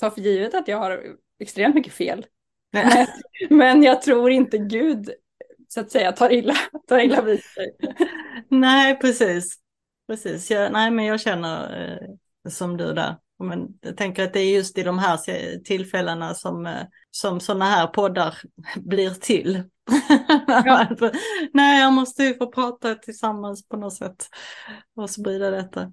tar 0.00 0.10
för 0.10 0.20
givet 0.20 0.54
att 0.54 0.68
jag 0.68 0.78
har 0.78 1.02
extremt 1.40 1.74
mycket 1.74 1.92
fel. 1.92 2.26
Men, 2.72 3.06
men 3.50 3.82
jag 3.82 4.02
tror 4.02 4.30
inte 4.30 4.58
Gud 4.58 5.10
så 5.68 5.80
att 5.80 5.90
säga 5.90 6.12
tar 6.12 6.32
illa, 6.32 6.54
tar 6.88 6.98
illa 6.98 7.22
vid 7.22 7.42
sig. 7.42 7.76
nej, 8.48 8.98
precis. 8.98 9.56
precis. 10.08 10.50
Jag, 10.50 10.72
nej, 10.72 10.90
men 10.90 11.04
jag 11.04 11.20
känner 11.20 11.82
eh, 11.82 12.50
som 12.50 12.76
du 12.76 12.92
där. 12.92 13.16
Men 13.44 13.68
jag 13.80 13.96
tänker 13.96 14.24
att 14.24 14.32
det 14.32 14.40
är 14.40 14.54
just 14.54 14.78
i 14.78 14.82
de 14.82 14.98
här 14.98 15.58
tillfällena 15.64 16.34
som, 16.34 16.66
eh, 16.66 16.82
som 17.10 17.40
sådana 17.40 17.64
här 17.64 17.86
poddar 17.86 18.34
blir 18.76 19.10
till. 19.10 19.62
Ja. 20.46 20.86
Nej, 21.52 21.80
jag 21.80 21.92
måste 21.92 22.22
ju 22.24 22.34
få 22.34 22.46
prata 22.46 22.94
tillsammans 22.94 23.68
på 23.68 23.76
något 23.76 23.94
sätt 23.94 24.28
och 24.96 25.10
sprida 25.10 25.50
detta. 25.50 25.92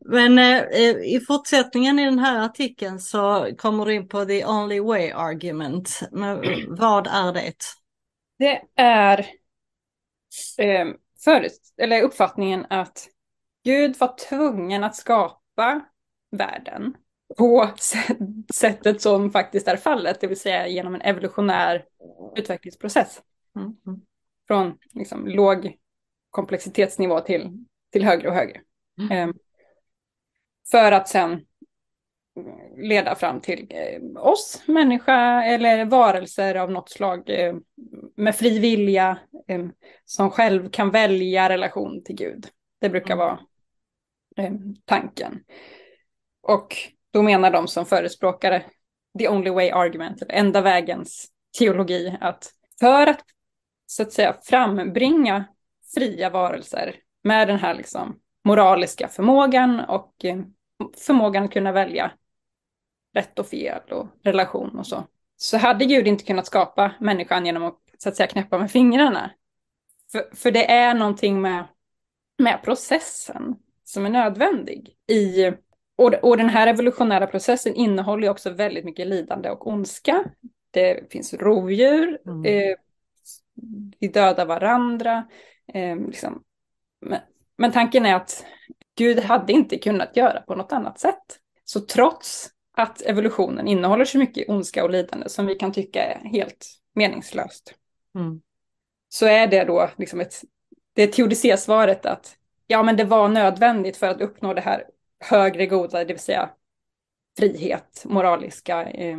Men 0.00 0.38
eh, 0.38 0.62
i 0.90 1.20
fortsättningen 1.28 1.98
i 1.98 2.04
den 2.04 2.18
här 2.18 2.44
artikeln 2.44 3.00
så 3.00 3.50
kommer 3.58 3.84
du 3.84 3.94
in 3.94 4.08
på 4.08 4.24
the 4.24 4.46
only 4.46 4.80
way 4.80 5.10
argument. 5.10 6.00
Men 6.12 6.40
vad 6.76 7.06
är 7.06 7.32
det? 7.32 7.54
Det 8.38 8.62
är 8.76 9.18
eh, 10.58 10.86
för, 11.24 11.48
eller 11.82 12.02
uppfattningen 12.02 12.66
att 12.70 13.08
Gud 13.64 13.96
var 13.98 14.14
tvungen 14.28 14.84
att 14.84 14.96
skapa 14.96 15.80
världen 16.30 16.94
på 17.36 17.70
sättet 18.54 19.02
som 19.02 19.30
faktiskt 19.30 19.68
är 19.68 19.76
fallet, 19.76 20.20
det 20.20 20.26
vill 20.26 20.40
säga 20.40 20.66
genom 20.66 20.94
en 20.94 21.00
evolutionär 21.00 21.84
utvecklingsprocess. 22.36 23.22
Mm. 23.56 23.76
Från 24.46 24.78
liksom, 24.92 25.28
låg 25.28 25.76
komplexitetsnivå 26.30 27.20
till, 27.20 27.64
till 27.92 28.04
högre 28.04 28.28
och 28.28 28.34
högre. 28.34 28.60
Mm. 28.98 29.28
Um, 29.28 29.38
för 30.70 30.92
att 30.92 31.08
sen 31.08 31.40
leda 32.76 33.14
fram 33.14 33.40
till 33.40 33.66
eh, 33.70 34.22
oss, 34.22 34.62
människa 34.66 35.44
eller 35.44 35.84
varelser 35.84 36.54
av 36.54 36.70
något 36.70 36.90
slag 36.90 37.30
eh, 37.30 37.54
med 38.16 38.36
fri 38.36 38.58
vilja 38.58 39.18
eh, 39.48 39.66
som 40.04 40.30
själv 40.30 40.70
kan 40.70 40.90
välja 40.90 41.48
relation 41.48 42.04
till 42.04 42.16
Gud. 42.16 42.46
Det 42.80 42.88
brukar 42.88 43.14
mm. 43.14 43.18
vara 43.18 43.38
eh, 44.36 44.52
tanken. 44.84 45.44
Och 46.42 46.76
då 47.12 47.22
menar 47.22 47.50
de 47.50 47.68
som 47.68 47.86
förespråkare 47.86 48.64
the 49.18 49.28
only 49.28 49.50
way 49.50 49.70
argument, 49.70 50.18
typ 50.18 50.28
enda 50.32 50.60
vägens 50.60 51.28
teologi, 51.58 52.16
att 52.20 52.52
för 52.80 53.06
att 53.06 53.24
så 53.86 54.02
att 54.02 54.12
säga 54.12 54.36
frambringa 54.42 55.44
fria 55.94 56.30
varelser 56.30 56.96
med 57.22 57.48
den 57.48 57.58
här 57.58 57.74
liksom 57.74 58.18
moraliska 58.44 59.08
förmågan 59.08 59.80
och 59.80 60.24
eh, 60.24 60.38
förmågan 61.06 61.44
att 61.44 61.52
kunna 61.52 61.72
välja 61.72 62.12
rätt 63.14 63.38
och 63.38 63.46
fel 63.46 63.82
och 63.90 64.06
relation 64.24 64.78
och 64.78 64.86
så. 64.86 65.04
Så 65.36 65.58
hade 65.58 65.84
Gud 65.84 66.06
inte 66.06 66.24
kunnat 66.24 66.46
skapa 66.46 66.92
människan 67.00 67.46
genom 67.46 67.62
att 67.62 67.78
så 67.98 68.08
att 68.08 68.16
säga 68.16 68.26
knäppa 68.26 68.58
med 68.58 68.70
fingrarna. 68.70 69.30
För, 70.12 70.36
för 70.36 70.50
det 70.50 70.70
är 70.70 70.94
någonting 70.94 71.40
med, 71.40 71.64
med 72.38 72.62
processen 72.62 73.56
som 73.84 74.06
är 74.06 74.10
nödvändig 74.10 74.96
i 75.08 75.52
och, 76.04 76.14
och 76.14 76.36
den 76.36 76.48
här 76.48 76.66
evolutionära 76.66 77.26
processen 77.26 77.74
innehåller 77.74 78.28
också 78.28 78.50
väldigt 78.50 78.84
mycket 78.84 79.06
lidande 79.06 79.50
och 79.50 79.66
ondska. 79.66 80.24
Det 80.70 81.12
finns 81.12 81.34
rovdjur, 81.34 82.18
mm. 82.26 82.44
eh, 82.44 82.76
vi 83.98 84.08
dödar 84.08 84.46
varandra. 84.46 85.28
Eh, 85.74 85.96
liksom. 85.96 86.42
men, 87.00 87.20
men 87.56 87.72
tanken 87.72 88.06
är 88.06 88.14
att 88.14 88.44
Gud 88.94 89.18
hade 89.18 89.52
inte 89.52 89.78
kunnat 89.78 90.16
göra 90.16 90.40
på 90.40 90.54
något 90.54 90.72
annat 90.72 90.98
sätt. 90.98 91.38
Så 91.64 91.80
trots 91.80 92.50
att 92.76 93.02
evolutionen 93.02 93.68
innehåller 93.68 94.04
så 94.04 94.18
mycket 94.18 94.48
ondska 94.48 94.84
och 94.84 94.90
lidande 94.90 95.28
som 95.28 95.46
vi 95.46 95.54
kan 95.54 95.72
tycka 95.72 96.04
är 96.04 96.28
helt 96.28 96.66
meningslöst. 96.94 97.74
Mm. 98.14 98.40
Så 99.08 99.26
är 99.26 99.46
det 99.46 99.64
då 99.64 99.90
liksom 99.96 100.20
ett, 100.20 100.34
det 100.92 101.06
teodicésvaret 101.06 102.06
att 102.06 102.36
ja 102.66 102.82
men 102.82 102.96
det 102.96 103.04
var 103.04 103.28
nödvändigt 103.28 103.96
för 103.96 104.08
att 104.08 104.20
uppnå 104.20 104.54
det 104.54 104.60
här 104.60 104.84
högre 105.22 105.66
goda, 105.66 105.98
det 105.98 106.12
vill 106.12 106.18
säga 106.18 106.50
frihet, 107.38 108.02
moraliska 108.04 108.90
eh, 108.90 109.18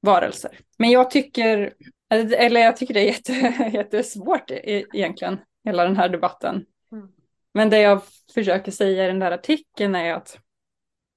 varelser. 0.00 0.58
Men 0.78 0.90
jag 0.90 1.10
tycker, 1.10 1.74
eller 2.10 2.60
jag 2.60 2.76
tycker 2.76 2.94
det 2.94 3.00
är 3.00 3.06
jätte, 3.06 3.32
jättesvårt 3.72 4.50
e-, 4.50 4.84
egentligen, 4.94 5.40
hela 5.64 5.84
den 5.84 5.96
här 5.96 6.08
debatten. 6.08 6.66
Mm. 6.92 7.08
Men 7.54 7.70
det 7.70 7.80
jag 7.80 8.02
försöker 8.34 8.72
säga 8.72 9.04
i 9.04 9.06
den 9.06 9.18
där 9.18 9.30
artikeln 9.30 9.94
är 9.94 10.14
att 10.14 10.38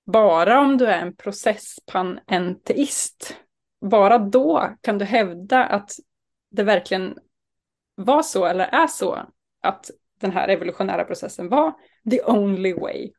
bara 0.05 0.59
om 0.59 0.77
du 0.77 0.85
är 0.85 1.01
en 1.01 1.15
processpanenteist, 1.15 3.37
bara 3.81 4.17
då 4.17 4.75
kan 4.81 4.97
du 4.97 5.05
hävda 5.05 5.65
att 5.65 5.91
det 6.51 6.63
verkligen 6.63 7.17
var 7.95 8.23
så 8.23 8.45
eller 8.45 8.65
är 8.65 8.87
så 8.87 9.19
att 9.61 9.91
den 10.19 10.31
här 10.31 10.47
evolutionära 10.47 11.03
processen 11.03 11.49
var 11.49 11.73
the 12.11 12.23
only 12.23 12.73
way. 12.73 13.11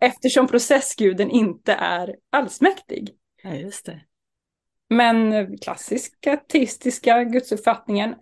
Eftersom 0.00 0.46
processguden 0.46 1.30
inte 1.30 1.72
är 1.72 2.16
allsmäktig. 2.30 3.10
Ja, 3.42 3.54
just 3.54 3.86
det. 3.86 4.00
Men 4.90 5.58
klassiska 5.58 6.36
teistiska 6.36 7.24
gudsuppfattningen, 7.24 8.14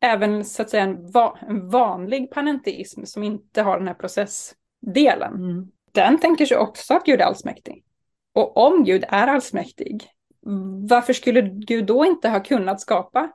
även 0.00 0.44
så 0.44 0.62
att 0.62 0.70
säga 0.70 0.82
en, 0.82 1.10
va 1.10 1.38
en 1.48 1.68
vanlig 1.68 2.30
panenteism 2.30 3.04
som 3.04 3.22
inte 3.22 3.62
har 3.62 3.78
den 3.78 3.88
här 3.88 3.94
processdelen, 3.94 5.34
mm. 5.34 5.70
den 5.92 6.20
tänker 6.20 6.46
sig 6.46 6.56
också 6.56 6.94
att 6.94 7.04
Gud 7.04 7.20
är 7.20 7.24
allsmäktig. 7.24 7.84
Och 8.34 8.56
om 8.56 8.84
Gud 8.84 9.04
är 9.08 9.26
allsmäktig, 9.26 10.10
varför 10.88 11.12
skulle 11.12 11.40
Gud 11.42 11.86
då 11.86 12.04
inte 12.04 12.28
ha 12.28 12.40
kunnat 12.40 12.80
skapa 12.80 13.32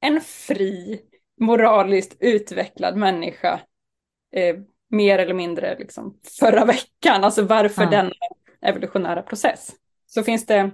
en 0.00 0.20
fri, 0.20 1.00
moraliskt 1.40 2.16
utvecklad 2.20 2.96
människa 2.96 3.60
eh, 4.32 4.56
mer 4.88 5.18
eller 5.18 5.34
mindre 5.34 5.78
liksom 5.78 6.18
förra 6.40 6.64
veckan? 6.64 7.24
Alltså 7.24 7.42
varför 7.42 7.82
ja. 7.82 7.90
denna 7.90 8.12
evolutionära 8.60 9.22
process? 9.22 9.70
Så 10.06 10.22
finns 10.22 10.46
det 10.46 10.70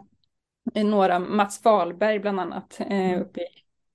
några, 0.74 1.18
Mats 1.18 1.64
Wahlberg 1.64 2.18
bland 2.18 2.40
annat, 2.40 2.80
eh, 2.80 2.86
mm. 2.86 3.20
uppe 3.20 3.40
i 3.40 3.46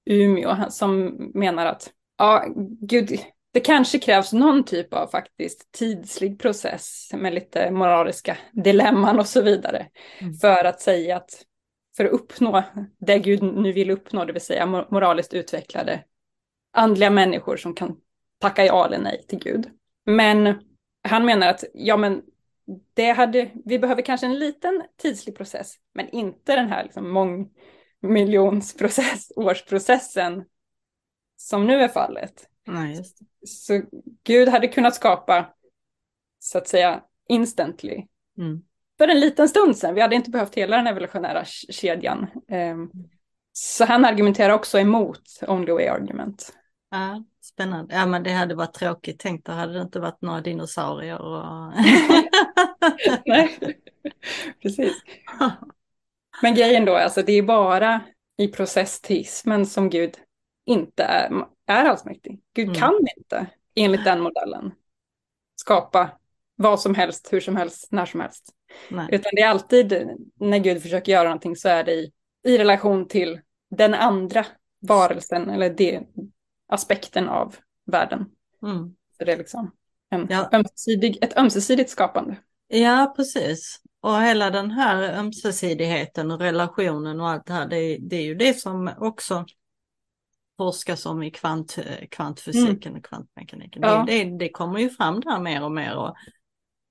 Umeå, 0.06 0.56
som 0.70 1.06
menar 1.34 1.66
att 1.66 1.90
ja, 2.18 2.46
Gud, 2.82 3.20
det 3.52 3.60
kanske 3.60 4.00
krävs 4.00 4.34
någon 4.34 4.64
typ 4.64 4.94
av 4.94 5.08
faktiskt 5.08 5.72
tidslig 5.72 6.40
process 6.40 7.10
med 7.14 7.34
lite 7.34 7.72
moraliska 7.72 8.38
dilemman 8.52 9.20
och 9.20 9.28
så 9.28 9.42
vidare. 9.42 9.88
Mm. 10.20 10.34
För 10.34 10.66
att 10.66 10.82
säga 10.82 11.18
att 11.18 11.46
för 11.98 12.06
att 12.06 12.12
uppnå 12.12 12.64
det 13.00 13.20
Gud 13.20 13.44
nu 13.44 13.72
vill 13.72 13.92
uppnå, 13.92 14.26
det 14.26 14.34
vill 14.34 14.42
säga 14.42 14.66
moraliskt 14.66 15.34
utvecklade 15.34 16.04
andliga 16.74 17.10
människor 17.10 17.58
som 17.58 17.76
kan 17.76 17.98
tacka 18.40 18.66
ja 18.66 18.86
eller 18.86 19.00
nej 19.00 19.26
till 19.28 19.40
Gud. 19.40 19.70
Men 20.10 20.64
han 21.04 21.26
menar 21.26 21.48
att 21.48 21.64
ja, 21.74 21.98
men 21.98 22.22
det 22.94 23.12
hade, 23.12 23.52
vi 23.66 23.80
behöver 23.80 24.02
kanske 24.02 24.28
en 24.28 24.40
liten 24.40 24.84
tidslig 24.98 25.36
process, 25.36 25.74
men 25.94 26.10
inte 26.10 26.56
den 26.56 26.70
här 26.70 26.84
liksom 26.84 27.10
mångmiljonsprocess, 28.02 29.32
årsprocessen 29.36 30.46
som 31.38 31.68
nu 31.68 31.74
är 31.74 31.88
fallet. 31.88 32.50
Nej, 32.68 33.04
Så 33.46 33.82
Gud 34.24 34.50
hade 34.50 34.68
kunnat 34.68 34.96
skapa, 34.96 35.54
så 36.40 36.58
att 36.58 36.68
säga, 36.68 37.04
instantly. 37.28 38.08
Mm. 38.38 38.62
För 38.98 39.08
en 39.08 39.20
liten 39.20 39.50
stund 39.50 39.78
sedan, 39.78 39.96
vi 39.96 40.02
hade 40.02 40.16
inte 40.16 40.30
behövt 40.30 40.56
hela 40.56 40.78
den 40.78 40.88
evolutionära 40.88 41.46
kedjan. 41.70 42.28
Um, 42.48 42.92
så 43.52 43.86
han 43.86 44.06
argumenterar 44.06 44.54
också 44.54 44.80
emot 44.80 45.22
only 45.48 45.72
way 45.72 45.88
argument. 45.88 46.54
Ja, 46.90 47.24
spännande. 47.50 47.96
Ja, 47.96 48.06
men 48.06 48.24
det 48.24 48.32
hade 48.32 48.56
varit 48.56 48.74
tråkigt. 48.74 49.20
Tänk, 49.20 49.46
då 49.46 49.52
hade 49.52 49.74
det 49.74 49.82
inte 49.82 50.00
varit 50.00 50.22
några 50.22 50.42
dinosaurier. 50.42 51.22
Och... 51.22 51.74
Nej, 53.26 53.58
precis. 54.62 54.94
Men 56.42 56.56
grejen 56.56 56.86
då, 56.86 56.96
alltså 56.96 57.22
det 57.22 57.34
är 57.34 57.42
bara 57.42 58.02
i 58.38 58.48
processteismen 58.48 59.66
som 59.66 59.90
Gud 59.90 60.18
inte 60.66 61.04
är, 61.04 61.46
är 61.68 61.86
allsmäktig. 61.86 62.40
Gud 62.54 62.68
mm. 62.68 62.80
kan 62.80 63.08
inte, 63.18 63.46
enligt 63.76 64.04
den 64.04 64.22
modellen, 64.22 64.72
skapa 65.56 66.10
vad 66.56 66.80
som 66.80 66.96
helst, 66.96 67.34
hur 67.34 67.40
som 67.40 67.56
helst, 67.56 67.88
när 67.92 68.06
som 68.06 68.20
helst. 68.20 68.54
Nej. 68.90 69.08
Utan 69.12 69.32
det 69.36 69.42
är 69.42 69.48
alltid, 69.48 70.10
när 70.40 70.58
Gud 70.58 70.82
försöker 70.82 71.12
göra 71.12 71.24
någonting 71.24 71.56
så 71.56 71.70
är 71.70 71.84
det 71.84 71.94
i, 71.94 72.12
i 72.44 72.58
relation 72.58 73.08
till 73.08 73.40
den 73.70 73.94
andra 73.94 74.46
varelsen 74.82 75.50
eller 75.50 75.70
det, 75.70 76.02
aspekten 76.70 77.30
av 77.30 77.56
världen. 77.86 78.26
Mm. 78.64 78.96
Så 79.18 79.26
det 79.26 79.34
är 79.34 79.38
liksom 79.38 79.72
en 80.10 80.28
ja. 80.30 80.50
ömsesidig, 80.54 81.18
ett 81.22 81.38
ömsesidigt 81.38 81.90
skapande. 81.90 82.38
Ja, 82.68 83.14
precis. 83.16 83.82
Och 84.02 84.22
hela 84.22 84.50
den 84.50 84.72
här 84.72 85.20
ömsesidigheten 85.20 86.32
och 86.32 86.40
relationen 86.40 87.22
och 87.22 87.30
allt 87.30 87.46
det 87.46 87.54
här, 87.54 87.68
det, 87.68 87.98
det 87.98 88.16
är 88.16 88.24
ju 88.24 88.36
det 88.36 88.54
som 88.54 88.92
också 88.98 89.46
forskas 90.58 91.06
om 91.06 91.24
i 91.24 91.32
kvant, 91.32 91.78
kvantfysiken 92.12 92.92
mm. 92.92 93.00
och 93.00 93.06
kvantmekaniken. 93.06 93.82
Ja. 93.82 94.06
Det, 94.08 94.24
det, 94.24 94.38
det, 94.38 94.50
kommer 94.50 94.80
ju 94.80 94.90
fram 94.90 95.20
där 95.20 95.40
mer 95.40 95.64
och 95.64 95.72
mer 95.72 95.96
och 95.96 96.16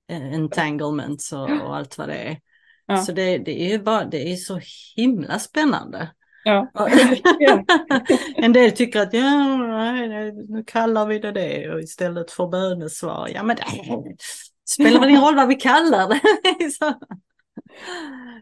eh, 0.07 0.33
entanglements 0.33 1.33
och, 1.33 1.49
och 1.49 1.75
allt 1.75 1.97
vad 1.97 2.09
det 2.09 2.15
är. 2.15 2.39
Ja. 2.85 2.97
Så 2.97 3.11
det, 3.11 3.37
det, 3.37 3.61
är 3.61 3.69
ju 3.69 3.79
bara, 3.79 4.05
det 4.05 4.31
är 4.31 4.35
så 4.35 4.59
himla 4.95 5.39
spännande. 5.39 6.11
Ja. 6.43 6.71
en 8.35 8.53
del 8.53 8.71
tycker 8.71 9.01
att 9.01 9.13
ja, 9.13 9.57
nu 10.47 10.63
kallar 10.67 11.05
vi 11.05 11.19
det 11.19 11.31
det 11.31 11.69
och 11.69 11.79
istället 11.79 12.31
för 12.31 12.47
bönesvar. 12.47 13.29
Ja 13.33 13.43
men 13.43 13.55
det 13.55 13.63
spelar 14.69 14.99
väl 14.99 15.09
ingen 15.09 15.21
roll 15.21 15.35
vad 15.35 15.47
vi 15.47 15.55
kallar 15.55 16.07
det. 16.09 16.19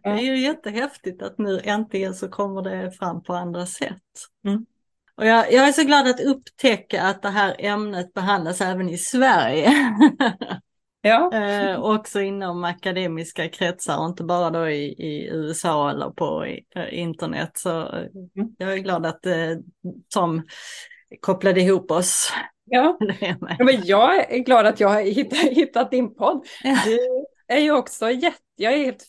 det 0.03 0.09
är 0.09 0.21
ju 0.21 0.39
jättehäftigt 0.39 1.21
att 1.21 1.37
nu 1.37 1.61
äntligen 1.63 2.15
så 2.15 2.27
kommer 2.27 2.61
det 2.61 2.91
fram 2.91 3.23
på 3.23 3.33
andra 3.33 3.65
sätt. 3.65 4.03
Mm. 4.45 4.65
Och 5.15 5.25
jag, 5.25 5.53
jag, 5.53 5.67
är 5.67 5.71
så 5.71 5.83
glad 5.83 6.07
att 6.07 6.19
upptäcka 6.19 7.03
att 7.03 7.21
det 7.21 7.29
här 7.29 7.55
ämnet 7.59 8.13
behandlas 8.13 8.61
även 8.61 8.89
i 8.89 8.97
Sverige. 8.97 9.73
Ja. 11.07 11.33
eh, 11.33 11.81
också 11.81 12.21
inom 12.21 12.63
akademiska 12.63 13.49
kretsar 13.49 13.99
och 13.99 14.05
inte 14.05 14.23
bara 14.23 14.49
då 14.49 14.69
i, 14.69 14.85
i 14.85 15.29
USA 15.31 15.89
eller 15.89 16.09
på 16.09 16.47
i, 16.47 16.65
eh, 16.75 16.99
internet. 16.99 17.51
Så 17.53 17.81
eh, 17.81 18.05
mm. 18.35 18.55
jag 18.57 18.73
är 18.73 18.77
glad 18.77 19.05
att 19.05 19.25
eh, 19.25 19.33
Tom 20.13 20.41
kopplade 21.19 21.61
ihop 21.61 21.91
oss. 21.91 22.33
Ja. 22.65 22.97
ja, 23.19 23.35
men 23.59 23.85
jag 23.85 24.31
är 24.33 24.39
glad 24.39 24.65
att 24.65 24.79
jag 24.79 24.89
har 24.89 25.01
hittat, 25.01 25.39
hittat 25.51 25.91
din 25.91 26.15
podd. 26.15 26.45
Du 26.85 26.99
är 27.47 27.59
ju 27.59 27.71
också 27.71 28.11
jätte, 28.11 28.37
jag 28.55 28.73
är 28.73 28.77
helt 28.77 29.05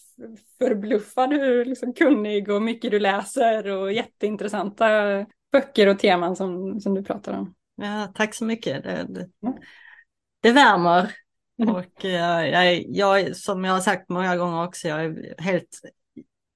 förbluffad 0.59 1.33
hur 1.33 1.65
liksom 1.65 1.95
kunnig 1.95 2.51
och 2.51 2.63
mycket 2.63 2.91
du 2.91 2.99
läser 2.99 3.69
och 3.69 3.93
jätteintressanta 3.93 4.87
böcker 5.53 5.87
och 5.87 5.99
teman 5.99 6.37
som, 6.37 6.81
som 6.81 6.95
du 6.95 7.03
pratar 7.03 7.33
om. 7.33 7.55
Ja, 7.77 8.13
tack 8.15 8.35
så 8.35 8.45
mycket. 8.45 8.83
Det, 8.83 9.07
det, 9.09 9.29
det 10.43 10.53
värmer. 10.53 11.13
Och 11.59 12.05
jag, 12.05 12.51
jag, 12.51 12.85
jag, 12.89 13.37
som 13.37 13.65
jag 13.65 13.73
har 13.73 13.81
sagt 13.81 14.09
många 14.09 14.37
gånger 14.37 14.65
också, 14.65 14.89
jag 14.89 15.05
är 15.05 15.35
helt 15.39 15.81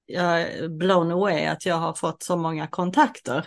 jag 0.07 0.40
är 0.40 0.68
blown 0.68 1.12
away 1.12 1.44
att 1.46 1.66
jag 1.66 1.76
har 1.76 1.92
fått 1.92 2.22
så 2.22 2.36
många 2.36 2.66
kontakter. 2.66 3.46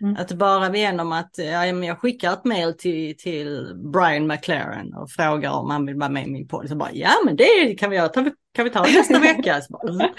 Mm. 0.00 0.16
Att 0.16 0.32
bara 0.32 0.76
genom 0.76 1.12
att 1.12 1.38
ja, 1.38 1.66
jag 1.66 1.98
skickar 1.98 2.32
ett 2.32 2.44
mail 2.44 2.74
till, 2.78 3.16
till 3.16 3.72
Brian 3.92 4.26
McLaren 4.26 4.94
och 4.94 5.10
frågar 5.10 5.50
om 5.50 5.70
han 5.70 5.86
vill 5.86 5.96
vara 5.96 6.08
med 6.08 6.26
i 6.26 6.30
min 6.30 6.48
podd. 6.48 6.68
Så 6.68 6.76
bara, 6.76 6.92
ja 6.92 7.12
men 7.24 7.36
det 7.36 7.74
kan 7.78 7.90
vi 7.90 7.96
göra, 7.96 8.08
kan 8.54 8.64
vi 8.64 8.70
ta 8.70 8.82
det 8.82 8.92
nästa 8.92 9.18
vecka? 9.18 9.62
Bara. 9.68 10.10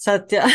Så 0.00 0.10
att 0.10 0.32
ja. 0.32 0.50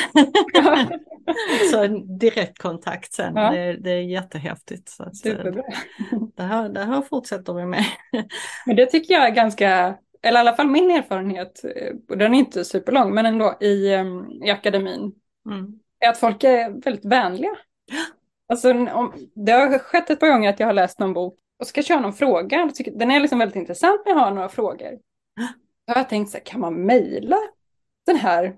så 1.72 1.88
direkt 2.20 2.58
kontakt 2.58 3.14
sen, 3.14 3.36
ja. 3.36 3.52
det, 3.52 3.78
det, 3.78 3.91
är 3.91 4.02
jättehäftigt. 4.02 4.89
Så 4.89 5.04
att, 5.04 5.18
Superbra. 5.18 5.64
Det 6.36 6.43
här, 6.43 6.70
det 6.70 6.84
här 6.84 7.02
fortsätter 7.02 7.54
vi 7.54 7.66
med. 7.66 7.86
Men 8.66 8.76
det 8.76 8.86
tycker 8.86 9.14
jag 9.14 9.26
är 9.26 9.32
ganska, 9.36 9.98
eller 10.22 10.39
i 10.39 10.41
alla 10.41 10.56
fall 10.56 10.68
min 10.68 10.91
erfarenhet, 10.91 11.62
och 12.10 12.18
den 12.18 12.34
är 12.34 12.39
inte 12.39 12.66
superlång, 12.66 13.14
men 13.14 13.26
ändå 13.26 13.58
i, 13.62 13.93
ehm, 13.93 14.32
i 14.43 14.52
akademin, 14.52 15.12
mm. 15.50 15.80
är 16.00 16.10
att 16.10 16.18
folk 16.18 16.43
är 16.43 16.82
väldigt 16.84 17.06
vänliga. 17.06 17.56
Alltså, 18.50 18.72
om, 18.72 19.14
det 19.36 19.52
har 19.52 19.80
skett 19.80 20.10
ett 20.10 20.20
par 20.20 20.30
gånger 20.30 20.50
att 20.50 20.60
jag 20.60 20.68
har 20.68 20.74
läst 20.74 21.00
någon 21.00 21.14
bok 21.14 21.38
och 21.60 21.68
ska 21.68 21.84
köra 21.84 22.00
någon 22.00 22.14
fråga. 22.14 22.72
Den 22.93 23.12
är 23.12 23.20
liksom 23.20 23.39
väldigt 23.39 23.56
intressant 23.56 24.02
när 24.06 24.12
jag 24.12 24.20
har 24.20 24.32
några 24.32 24.50
frågor. 24.50 24.91
Då 25.88 25.93
har 25.93 26.00
jag 26.00 26.10
tänkt 26.10 26.32
så 26.32 26.38
här, 26.38 26.46
kan 26.46 26.60
man 26.60 26.86
mejla 26.86 27.38
den 28.06 28.16
här 28.16 28.56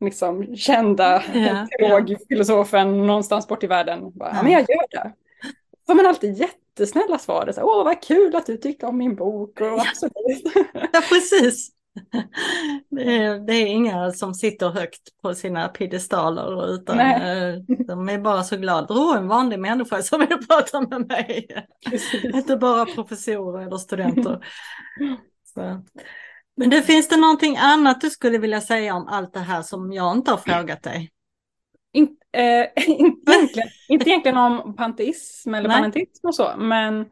liksom, 0.00 0.56
kända 0.56 1.22
yeah, 1.34 1.66
teologfilosofen 1.66 2.94
yeah. 2.94 3.06
någonstans 3.06 3.48
bort 3.48 3.64
i 3.64 3.66
världen. 3.66 4.10
Bara, 4.14 4.32
ja, 4.34 4.42
men 4.42 4.52
jag 4.52 4.60
gör 4.60 4.86
det. 4.90 5.12
Får 5.86 5.94
man 5.94 6.06
alltid 6.06 6.38
jättesnälla 6.38 7.18
svar. 7.18 7.52
Så, 7.54 7.62
Åh, 7.62 7.84
vad 7.84 8.02
kul 8.02 8.36
att 8.36 8.46
du 8.46 8.56
tyckte 8.56 8.86
om 8.86 8.96
min 8.96 9.16
bok. 9.16 9.60
Och, 9.60 9.66
ja. 9.66 9.84
ja, 10.92 11.02
precis. 11.08 11.70
Det 12.90 13.16
är, 13.16 13.38
det 13.38 13.52
är, 13.52 13.66
inga 13.66 14.12
som 14.12 14.34
sitter 14.34 14.68
högt 14.68 15.20
på 15.22 15.34
sina 15.34 15.68
piedestaler 15.68 16.74
utan 16.74 16.96
Nej. 16.96 17.52
Eh, 17.52 17.76
de 17.86 18.08
är 18.08 18.18
bara 18.18 18.42
så 18.42 18.56
glada. 18.56 18.94
Åh, 18.94 19.16
en 19.16 19.28
vanlig 19.28 19.58
människa 19.58 20.02
som 20.02 20.20
vill 20.20 20.46
prata 20.48 20.80
med 20.80 21.08
mig. 21.08 21.48
Inte 22.34 22.56
bara 22.56 22.84
professorer 22.84 23.66
eller 23.66 23.76
studenter. 23.76 24.46
Så. 25.54 25.84
Men 26.58 26.70
det 26.70 26.82
finns 26.82 27.08
det 27.08 27.16
någonting 27.16 27.56
annat 27.56 28.00
du 28.00 28.10
skulle 28.10 28.38
vilja 28.38 28.60
säga 28.60 28.94
om 28.94 29.08
allt 29.08 29.32
det 29.32 29.40
här 29.40 29.62
som 29.62 29.92
jag 29.92 30.16
inte 30.16 30.30
har 30.30 30.38
frågat 30.38 30.82
dig? 30.82 31.10
In, 31.92 32.16
eh, 32.32 32.66
inte, 32.86 33.32
egentligen, 33.32 33.68
inte 33.88 34.10
egentligen 34.10 34.36
om 34.36 34.76
panteism 34.76 35.54
eller 35.54 35.68
panentism 35.68 36.26
och 36.26 36.34
så, 36.34 36.54
men 36.56 37.06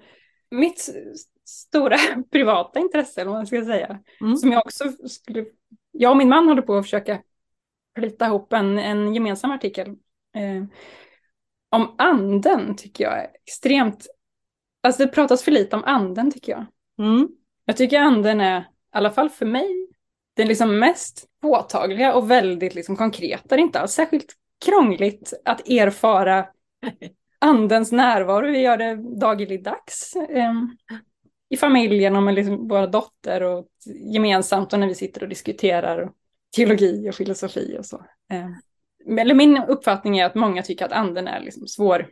mitt 0.51 0.89
stora 1.45 1.97
privata 2.31 2.81
intresse, 2.81 3.21
eller 3.21 3.31
vad 3.31 3.39
man 3.39 3.47
ska 3.47 3.65
säga, 3.65 3.99
mm. 4.21 4.37
som 4.37 4.53
jag 4.53 4.63
också 4.67 4.85
skulle... 5.09 5.45
Jag 5.91 6.11
och 6.11 6.17
min 6.17 6.29
man 6.29 6.49
håller 6.49 6.63
på 6.63 6.77
att 6.77 6.85
försöka 6.85 7.23
plita 7.95 8.27
ihop 8.27 8.53
en, 8.53 8.79
en 8.79 9.15
gemensam 9.15 9.51
artikel 9.51 9.89
eh, 10.35 10.65
om 11.71 11.95
anden, 11.99 12.77
tycker 12.77 13.05
jag 13.05 13.19
är 13.19 13.29
extremt... 13.45 14.07
Alltså 14.83 15.05
det 15.05 15.13
pratas 15.13 15.43
för 15.43 15.51
lite 15.51 15.77
om 15.77 15.85
anden, 15.85 16.31
tycker 16.31 16.53
jag. 16.53 16.67
Mm. 16.99 17.29
Jag 17.65 17.77
tycker 17.77 18.01
anden 18.01 18.41
är 18.41 18.65
i 18.97 18.99
alla 18.99 19.11
fall 19.11 19.31
för 19.31 19.47
mig, 19.47 19.89
den 20.37 20.49
liksom 20.49 20.79
mest 20.79 21.27
påtagliga 21.43 22.15
och 22.15 22.31
väldigt 22.31 22.75
liksom 22.75 22.97
konkreta. 22.97 23.57
Det 23.57 23.61
är 23.61 23.65
inte 23.65 23.81
alls 23.81 23.93
särskilt 23.93 24.35
krångligt 24.65 25.33
att 25.45 25.69
erfara 25.69 26.47
andens 27.39 27.93
närvaro. 27.93 28.51
Vi 28.51 28.59
gör 28.59 28.77
det 28.77 29.19
dagligdags 29.21 30.17
eh, 30.17 30.53
i 31.49 31.57
familjen 31.57 32.17
och 32.17 32.23
med 32.23 32.35
liksom 32.35 32.69
våra 32.69 32.87
dotter 32.87 33.43
och 33.43 33.69
gemensamt 34.13 34.73
och 34.73 34.81
när 34.81 34.87
vi 34.87 34.95
sitter 34.95 35.23
och 35.23 35.29
diskuterar 35.29 36.11
teologi 36.57 37.11
och 37.11 37.15
filosofi 37.15 37.77
och 37.79 37.87
så. 37.87 37.97
Eh, 38.33 39.19
eller 39.19 39.35
min 39.35 39.63
uppfattning 39.69 40.19
är 40.19 40.27
att 40.27 40.35
många 40.35 40.63
tycker 40.63 40.85
att 40.85 40.93
anden 40.93 41.29
är 41.29 41.41
liksom 41.41 41.67
svår, 41.67 42.09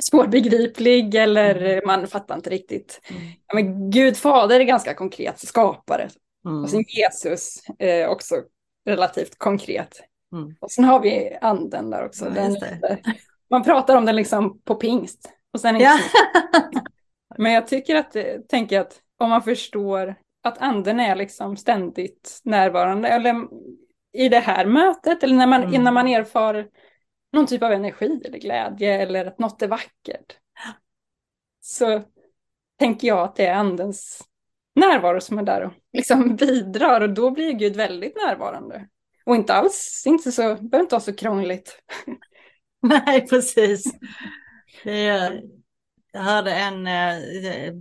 svårbegriplig 0.02 1.14
eller 1.14 1.54
mm. 1.54 1.80
man 1.86 2.06
fattar 2.06 2.34
inte 2.34 2.50
riktigt. 2.50 3.00
Mm. 3.10 3.22
Ja, 3.46 3.54
men 3.54 3.90
Gud 3.90 4.16
fader 4.16 4.60
är 4.60 4.64
ganska 4.64 4.94
konkret, 4.94 5.38
skapare. 5.38 6.08
Mm. 6.46 6.62
Och 6.62 6.70
sen 6.70 6.84
Jesus 6.88 7.62
är 7.78 8.08
också 8.08 8.34
relativt 8.86 9.38
konkret. 9.38 10.00
Mm. 10.32 10.54
Och 10.60 10.70
sen 10.70 10.84
har 10.84 11.00
vi 11.00 11.38
anden 11.40 11.90
där 11.90 12.04
också. 12.04 12.24
Ja, 12.24 12.30
den, 12.30 12.56
man 13.50 13.62
pratar 13.64 13.96
om 13.96 14.04
den 14.04 14.16
liksom 14.16 14.60
på 14.64 14.74
pingst. 14.74 15.32
Och 15.52 15.60
sen 15.60 15.80
ja. 15.80 15.98
Men 17.38 17.52
jag 17.52 17.66
tycker 17.66 17.96
att, 17.96 18.16
eh, 18.16 18.24
tänker 18.48 18.80
att 18.80 19.00
om 19.18 19.30
man 19.30 19.42
förstår 19.42 20.14
att 20.42 20.58
anden 20.58 21.00
är 21.00 21.16
liksom 21.16 21.56
ständigt 21.56 22.40
närvarande, 22.44 23.08
eller 23.08 23.34
i 24.12 24.28
det 24.28 24.38
här 24.38 24.66
mötet, 24.66 25.22
eller 25.22 25.34
när 25.34 25.46
man, 25.46 25.62
mm. 25.62 25.74
innan 25.74 25.94
man 25.94 26.08
erfar 26.08 26.66
någon 27.32 27.46
typ 27.46 27.62
av 27.62 27.72
energi 27.72 28.20
eller 28.24 28.38
glädje 28.38 29.02
eller 29.02 29.26
att 29.26 29.38
något 29.38 29.62
är 29.62 29.68
vackert. 29.68 30.36
Så 31.60 32.02
tänker 32.78 33.08
jag 33.08 33.18
att 33.18 33.36
det 33.36 33.46
är 33.46 33.54
andens 33.54 34.22
närvaro 34.74 35.20
som 35.20 35.38
är 35.38 35.42
där 35.42 35.62
och 35.62 35.72
liksom 35.92 36.36
bidrar 36.40 37.00
och 37.00 37.10
då 37.10 37.30
blir 37.30 37.52
Gud 37.52 37.76
väldigt 37.76 38.16
närvarande. 38.16 38.88
Och 39.24 39.34
inte 39.34 39.54
alls, 39.54 40.04
inte 40.06 40.32
så, 40.32 40.42
behöver 40.42 40.80
inte 40.80 40.94
vara 40.94 41.00
så 41.00 41.14
krångligt. 41.14 41.82
Nej, 42.82 43.26
precis. 43.28 43.84
Jag 44.84 45.32
hörde 46.14 46.54
en 46.54 46.86
eh, 46.86 47.74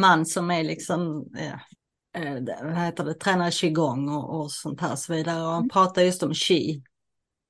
man 0.00 0.26
som 0.26 0.50
är 0.50 0.64
liksom, 0.64 1.26
eh, 1.38 2.34
vad 2.62 2.78
heter 2.78 3.04
det, 3.04 3.14
tränar 3.14 3.50
qigong 3.50 4.08
och, 4.08 4.40
och 4.40 4.52
sånt 4.52 4.80
här 4.80 4.96
så 4.96 5.12
vidare. 5.12 5.42
Och 5.42 5.48
han 5.48 5.58
mm. 5.58 5.68
pratar 5.68 6.02
just 6.02 6.22
om 6.22 6.34
qi, 6.34 6.82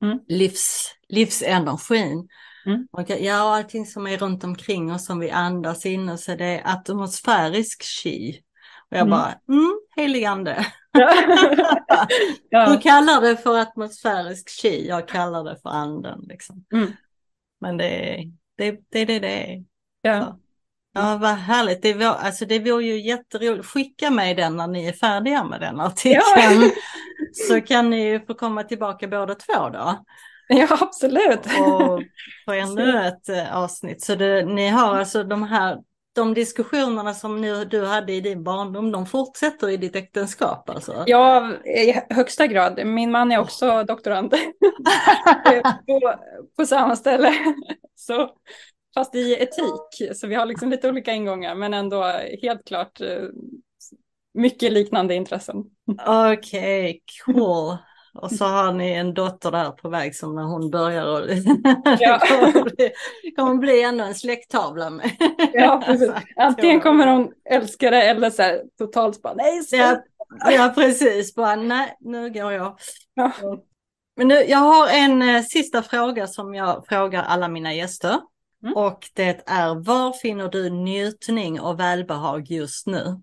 mm. 0.02 0.18
livs, 0.28 0.94
livsenergin. 1.08 2.28
Mm. 2.66 2.88
Och 2.92 3.10
ja, 3.10 3.56
allting 3.56 3.86
som 3.86 4.06
är 4.06 4.18
runt 4.18 4.44
omkring 4.44 4.92
oss 4.92 5.06
som 5.06 5.18
vi 5.18 5.30
andas 5.30 5.86
in 5.86 6.08
och 6.08 6.20
så 6.20 6.34
det 6.34 6.44
är 6.44 6.62
atmosfärisk 6.64 7.82
qi. 8.02 8.40
Och 8.90 8.96
jag 8.96 9.06
mm. 9.06 9.10
bara, 9.10 9.34
mm, 9.48 9.78
helig 9.96 10.24
ande. 10.24 10.66
ja. 12.50 12.70
Du 12.72 12.78
kallar 12.78 13.20
det 13.20 13.36
för 13.36 13.58
atmosfärisk 13.58 14.62
qi, 14.62 14.88
jag 14.88 15.08
kallar 15.08 15.44
det 15.44 15.56
för 15.62 15.70
anden. 15.70 16.20
Liksom. 16.28 16.64
Mm. 16.72 16.92
Men 17.60 17.76
det 17.76 18.14
är 18.14 18.32
det, 18.56 18.70
det, 18.90 19.04
det, 19.04 19.18
det 19.18 19.52
är. 19.52 19.64
Ja. 20.02 20.38
Ja, 20.94 21.18
vad 21.20 21.30
härligt. 21.30 21.82
Det, 21.82 21.94
var, 21.94 22.06
alltså 22.06 22.44
det 22.44 22.58
vore 22.58 22.84
ju 22.84 23.00
jätteroligt. 23.00 23.66
Skicka 23.66 24.10
mig 24.10 24.34
den 24.34 24.56
när 24.56 24.66
ni 24.66 24.86
är 24.86 24.92
färdiga 24.92 25.44
med 25.44 25.60
den 25.60 25.80
artikeln. 25.80 26.62
Ja. 26.62 26.70
så 27.48 27.60
kan 27.60 27.90
ni 27.90 28.20
få 28.26 28.34
komma 28.34 28.64
tillbaka 28.64 29.08
båda 29.08 29.34
två 29.34 29.68
då. 29.68 30.04
Ja, 30.48 30.66
absolut. 30.80 31.46
Och 31.46 32.02
få 32.44 32.52
ännu 32.52 33.06
ett 33.06 33.28
eh, 33.28 33.56
avsnitt. 33.56 34.02
Så 34.02 34.14
det, 34.14 34.44
ni 34.44 34.68
har 34.68 34.96
alltså 34.98 35.24
de 35.24 35.42
här 35.42 35.78
de 36.14 36.34
diskussionerna 36.34 37.14
som 37.14 37.40
nu 37.40 37.64
du 37.64 37.84
hade 37.84 38.12
i 38.12 38.20
din 38.20 38.44
barndom, 38.44 38.92
de 38.92 39.06
fortsätter 39.06 39.68
i 39.68 39.76
ditt 39.76 39.96
äktenskap 39.96 40.70
alltså? 40.70 41.04
Ja, 41.06 41.52
i 41.64 42.00
högsta 42.10 42.46
grad. 42.46 42.86
Min 42.86 43.10
man 43.10 43.32
är 43.32 43.38
också 43.38 43.84
doktorand 43.84 44.30
på, 45.86 46.14
på 46.56 46.66
samma 46.66 46.96
ställe. 46.96 47.34
Så, 47.94 48.30
fast 48.94 49.14
i 49.14 49.32
etik, 49.32 50.16
så 50.16 50.26
vi 50.26 50.34
har 50.34 50.46
liksom 50.46 50.70
lite 50.70 50.88
olika 50.88 51.12
ingångar, 51.12 51.54
men 51.54 51.74
ändå 51.74 52.02
helt 52.42 52.64
klart 52.64 53.00
eh, 53.00 53.28
mycket 54.34 54.72
liknande 54.72 55.14
intressen. 55.14 55.56
Okej, 56.06 56.84
okay, 56.84 57.00
cool. 57.24 57.76
Och 58.14 58.30
så 58.32 58.44
har 58.44 58.72
ni 58.72 58.92
en 58.92 59.14
dotter 59.14 59.50
där 59.50 59.70
på 59.70 59.88
väg 59.88 60.16
som 60.16 60.34
när 60.34 60.42
hon 60.42 60.70
börjar 60.70 61.06
och 61.06 61.28
ja. 62.00 62.18
kommer 62.28 62.62
bli, 62.62 62.90
kommer 63.36 63.54
bli 63.54 63.82
ännu 63.82 64.02
en 64.02 64.14
släkttavla 64.14 64.90
med. 64.90 65.10
Ja, 65.52 65.82
precis. 65.86 66.10
Antingen 66.36 66.80
kommer 66.80 67.06
hon 67.06 67.32
älska 67.50 67.90
det 67.90 68.02
eller 68.02 68.30
så 68.30 68.42
här, 68.42 68.62
totalt 68.78 69.22
bara 69.22 69.34
nej. 69.34 69.62
Ja, 69.70 70.02
ja, 70.50 70.72
precis. 70.74 71.34
Bara 71.34 71.56
nej, 71.56 71.96
nu 72.00 72.30
går 72.30 72.52
jag. 72.52 72.78
Ja. 73.14 73.32
Men 74.16 74.28
nu, 74.28 74.34
jag 74.34 74.58
har 74.58 74.88
en 74.88 75.22
eh, 75.22 75.42
sista 75.42 75.82
fråga 75.82 76.26
som 76.26 76.54
jag 76.54 76.84
frågar 76.88 77.22
alla 77.22 77.48
mina 77.48 77.74
gäster. 77.74 78.20
Mm. 78.64 78.76
Och 78.76 79.10
det 79.14 79.42
är, 79.46 79.74
var 79.74 80.12
finner 80.12 80.48
du 80.48 80.70
njutning 80.70 81.60
och 81.60 81.80
välbehag 81.80 82.50
just 82.50 82.86
nu? 82.86 83.20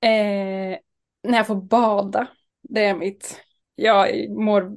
Eh, 0.00 0.78
när 1.22 1.36
jag 1.36 1.46
får 1.46 1.62
bada. 1.62 2.26
Det 2.62 2.84
är 2.84 2.94
mitt 2.94 3.40
jag 3.76 4.30
mår 4.30 4.72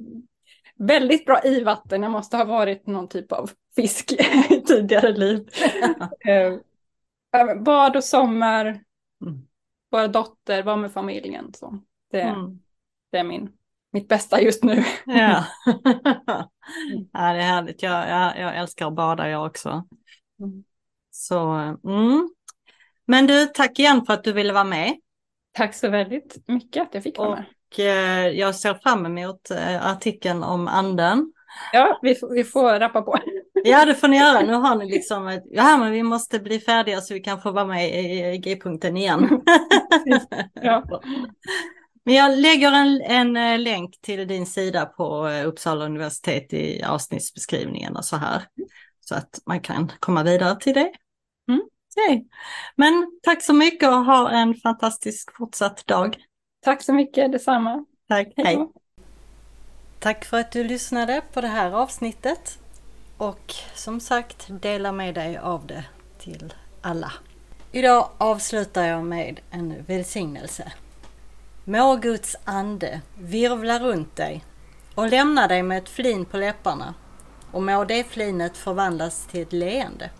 väldigt 0.76 1.24
bra 1.24 1.40
i 1.44 1.64
vatten. 1.64 2.02
Jag 2.02 2.12
måste 2.12 2.36
ha 2.36 2.44
varit 2.44 2.86
någon 2.86 3.08
typ 3.08 3.32
av 3.32 3.50
fisk 3.76 4.12
i 4.50 4.60
tidigare 4.60 5.12
liv. 5.12 5.48
eh, 6.26 7.54
bad 7.62 7.96
och 7.96 8.04
sommar, 8.04 8.66
mm. 8.66 9.48
vara 9.88 10.08
dotter, 10.08 10.62
vara 10.62 10.76
med 10.76 10.92
familjen. 10.92 11.54
Så 11.54 11.78
det, 12.10 12.22
mm. 12.22 12.58
det 13.10 13.18
är 13.18 13.24
min, 13.24 13.52
mitt 13.92 14.08
bästa 14.08 14.40
just 14.40 14.64
nu. 14.64 14.84
ja. 15.06 15.44
ja, 17.12 17.32
det 17.32 17.38
är 17.38 17.40
härligt. 17.40 17.82
Jag, 17.82 18.08
jag, 18.08 18.38
jag 18.38 18.56
älskar 18.56 18.86
att 18.86 18.94
bada 18.94 19.28
jag 19.28 19.46
också. 19.46 19.86
Mm. 20.40 20.64
Så, 21.10 21.38
mm. 21.84 22.30
Men 23.06 23.26
du, 23.26 23.46
tack 23.46 23.78
igen 23.78 24.06
för 24.06 24.14
att 24.14 24.24
du 24.24 24.32
ville 24.32 24.52
vara 24.52 24.64
med. 24.64 24.96
Tack 25.52 25.74
så 25.74 25.88
väldigt 25.88 26.36
mycket 26.46 26.82
att 26.82 26.94
jag 26.94 27.02
fick 27.02 27.18
vara 27.18 27.30
med. 27.30 27.44
Eh, 27.78 28.28
jag 28.28 28.54
ser 28.54 28.74
fram 28.74 29.06
emot 29.06 29.50
eh, 29.50 29.86
artikeln 29.86 30.42
om 30.42 30.68
anden. 30.68 31.32
Ja, 31.72 31.98
vi 32.02 32.14
får, 32.14 32.34
vi 32.34 32.44
får 32.44 32.80
rappa 32.80 33.02
på. 33.02 33.18
Ja, 33.64 33.84
det 33.84 33.94
får 33.94 34.08
ni 34.08 34.16
göra. 34.20 34.40
Nu 34.40 34.52
har 34.52 34.76
ni 34.76 34.90
liksom 34.90 35.28
ett, 35.28 35.44
ja 35.50 35.76
men 35.76 35.92
vi 35.92 36.02
måste 36.02 36.38
bli 36.38 36.60
färdiga 36.60 37.00
så 37.00 37.14
vi 37.14 37.20
kan 37.20 37.42
få 37.42 37.50
vara 37.50 37.64
med 37.64 38.04
i 38.04 38.38
G-punkten 38.38 38.96
igen. 38.96 39.40
Ja. 40.54 40.84
Men 42.04 42.14
jag 42.14 42.38
lägger 42.38 42.72
en, 42.72 43.00
en 43.02 43.36
eh, 43.36 43.58
länk 43.58 44.00
till 44.00 44.28
din 44.28 44.46
sida 44.46 44.86
på 44.86 45.28
Uppsala 45.28 45.84
universitet 45.84 46.52
i 46.52 46.82
avsnittsbeskrivningen 46.82 47.96
och 47.96 48.04
så 48.04 48.16
här. 48.16 48.42
Så 49.10 49.16
att 49.16 49.40
man 49.46 49.60
kan 49.60 49.92
komma 50.00 50.22
vidare 50.22 50.60
till 50.60 50.74
det. 50.74 50.92
Mm. 51.48 51.60
Okay. 51.96 52.24
Men 52.76 53.18
tack 53.22 53.42
så 53.42 53.52
mycket 53.52 53.88
och 53.88 54.04
ha 54.04 54.30
en 54.30 54.54
fantastisk 54.54 55.36
fortsatt 55.36 55.86
dag. 55.86 56.16
Tack 56.64 56.82
så 56.82 56.92
mycket, 56.92 57.32
detsamma. 57.32 57.84
Tack, 58.08 58.28
hej. 58.36 58.68
Tack 59.98 60.24
för 60.24 60.40
att 60.40 60.52
du 60.52 60.64
lyssnade 60.64 61.22
på 61.32 61.40
det 61.40 61.48
här 61.48 61.72
avsnittet. 61.72 62.58
Och 63.16 63.54
som 63.74 64.00
sagt, 64.00 64.46
dela 64.50 64.92
med 64.92 65.14
dig 65.14 65.38
av 65.38 65.66
det 65.66 65.84
till 66.18 66.54
alla. 66.80 67.12
Idag 67.72 68.08
avslutar 68.18 68.84
jag 68.84 69.04
med 69.04 69.40
en 69.50 69.84
välsignelse. 69.84 70.72
Må 71.64 71.96
Guds 71.96 72.36
ande 72.44 73.00
virvla 73.18 73.78
runt 73.78 74.16
dig 74.16 74.44
och 74.94 75.08
lämna 75.08 75.48
dig 75.48 75.62
med 75.62 75.78
ett 75.78 75.88
flin 75.88 76.24
på 76.24 76.36
läpparna 76.36 76.94
och 77.52 77.62
må 77.62 77.84
det 77.84 78.04
flinet 78.04 78.56
förvandlas 78.56 79.26
till 79.26 79.42
ett 79.42 79.52
leende 79.52 80.10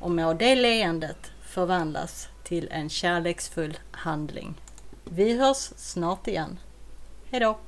och 0.00 0.10
må 0.10 0.32
det 0.32 0.54
leendet 0.54 1.30
förvandlas 1.42 2.28
till 2.44 2.68
en 2.70 2.88
kärleksfull 2.88 3.78
handling. 3.90 4.54
Vi 5.04 5.38
hörs 5.38 5.72
snart 5.76 6.28
igen. 6.28 6.58
Hejdå! 7.30 7.58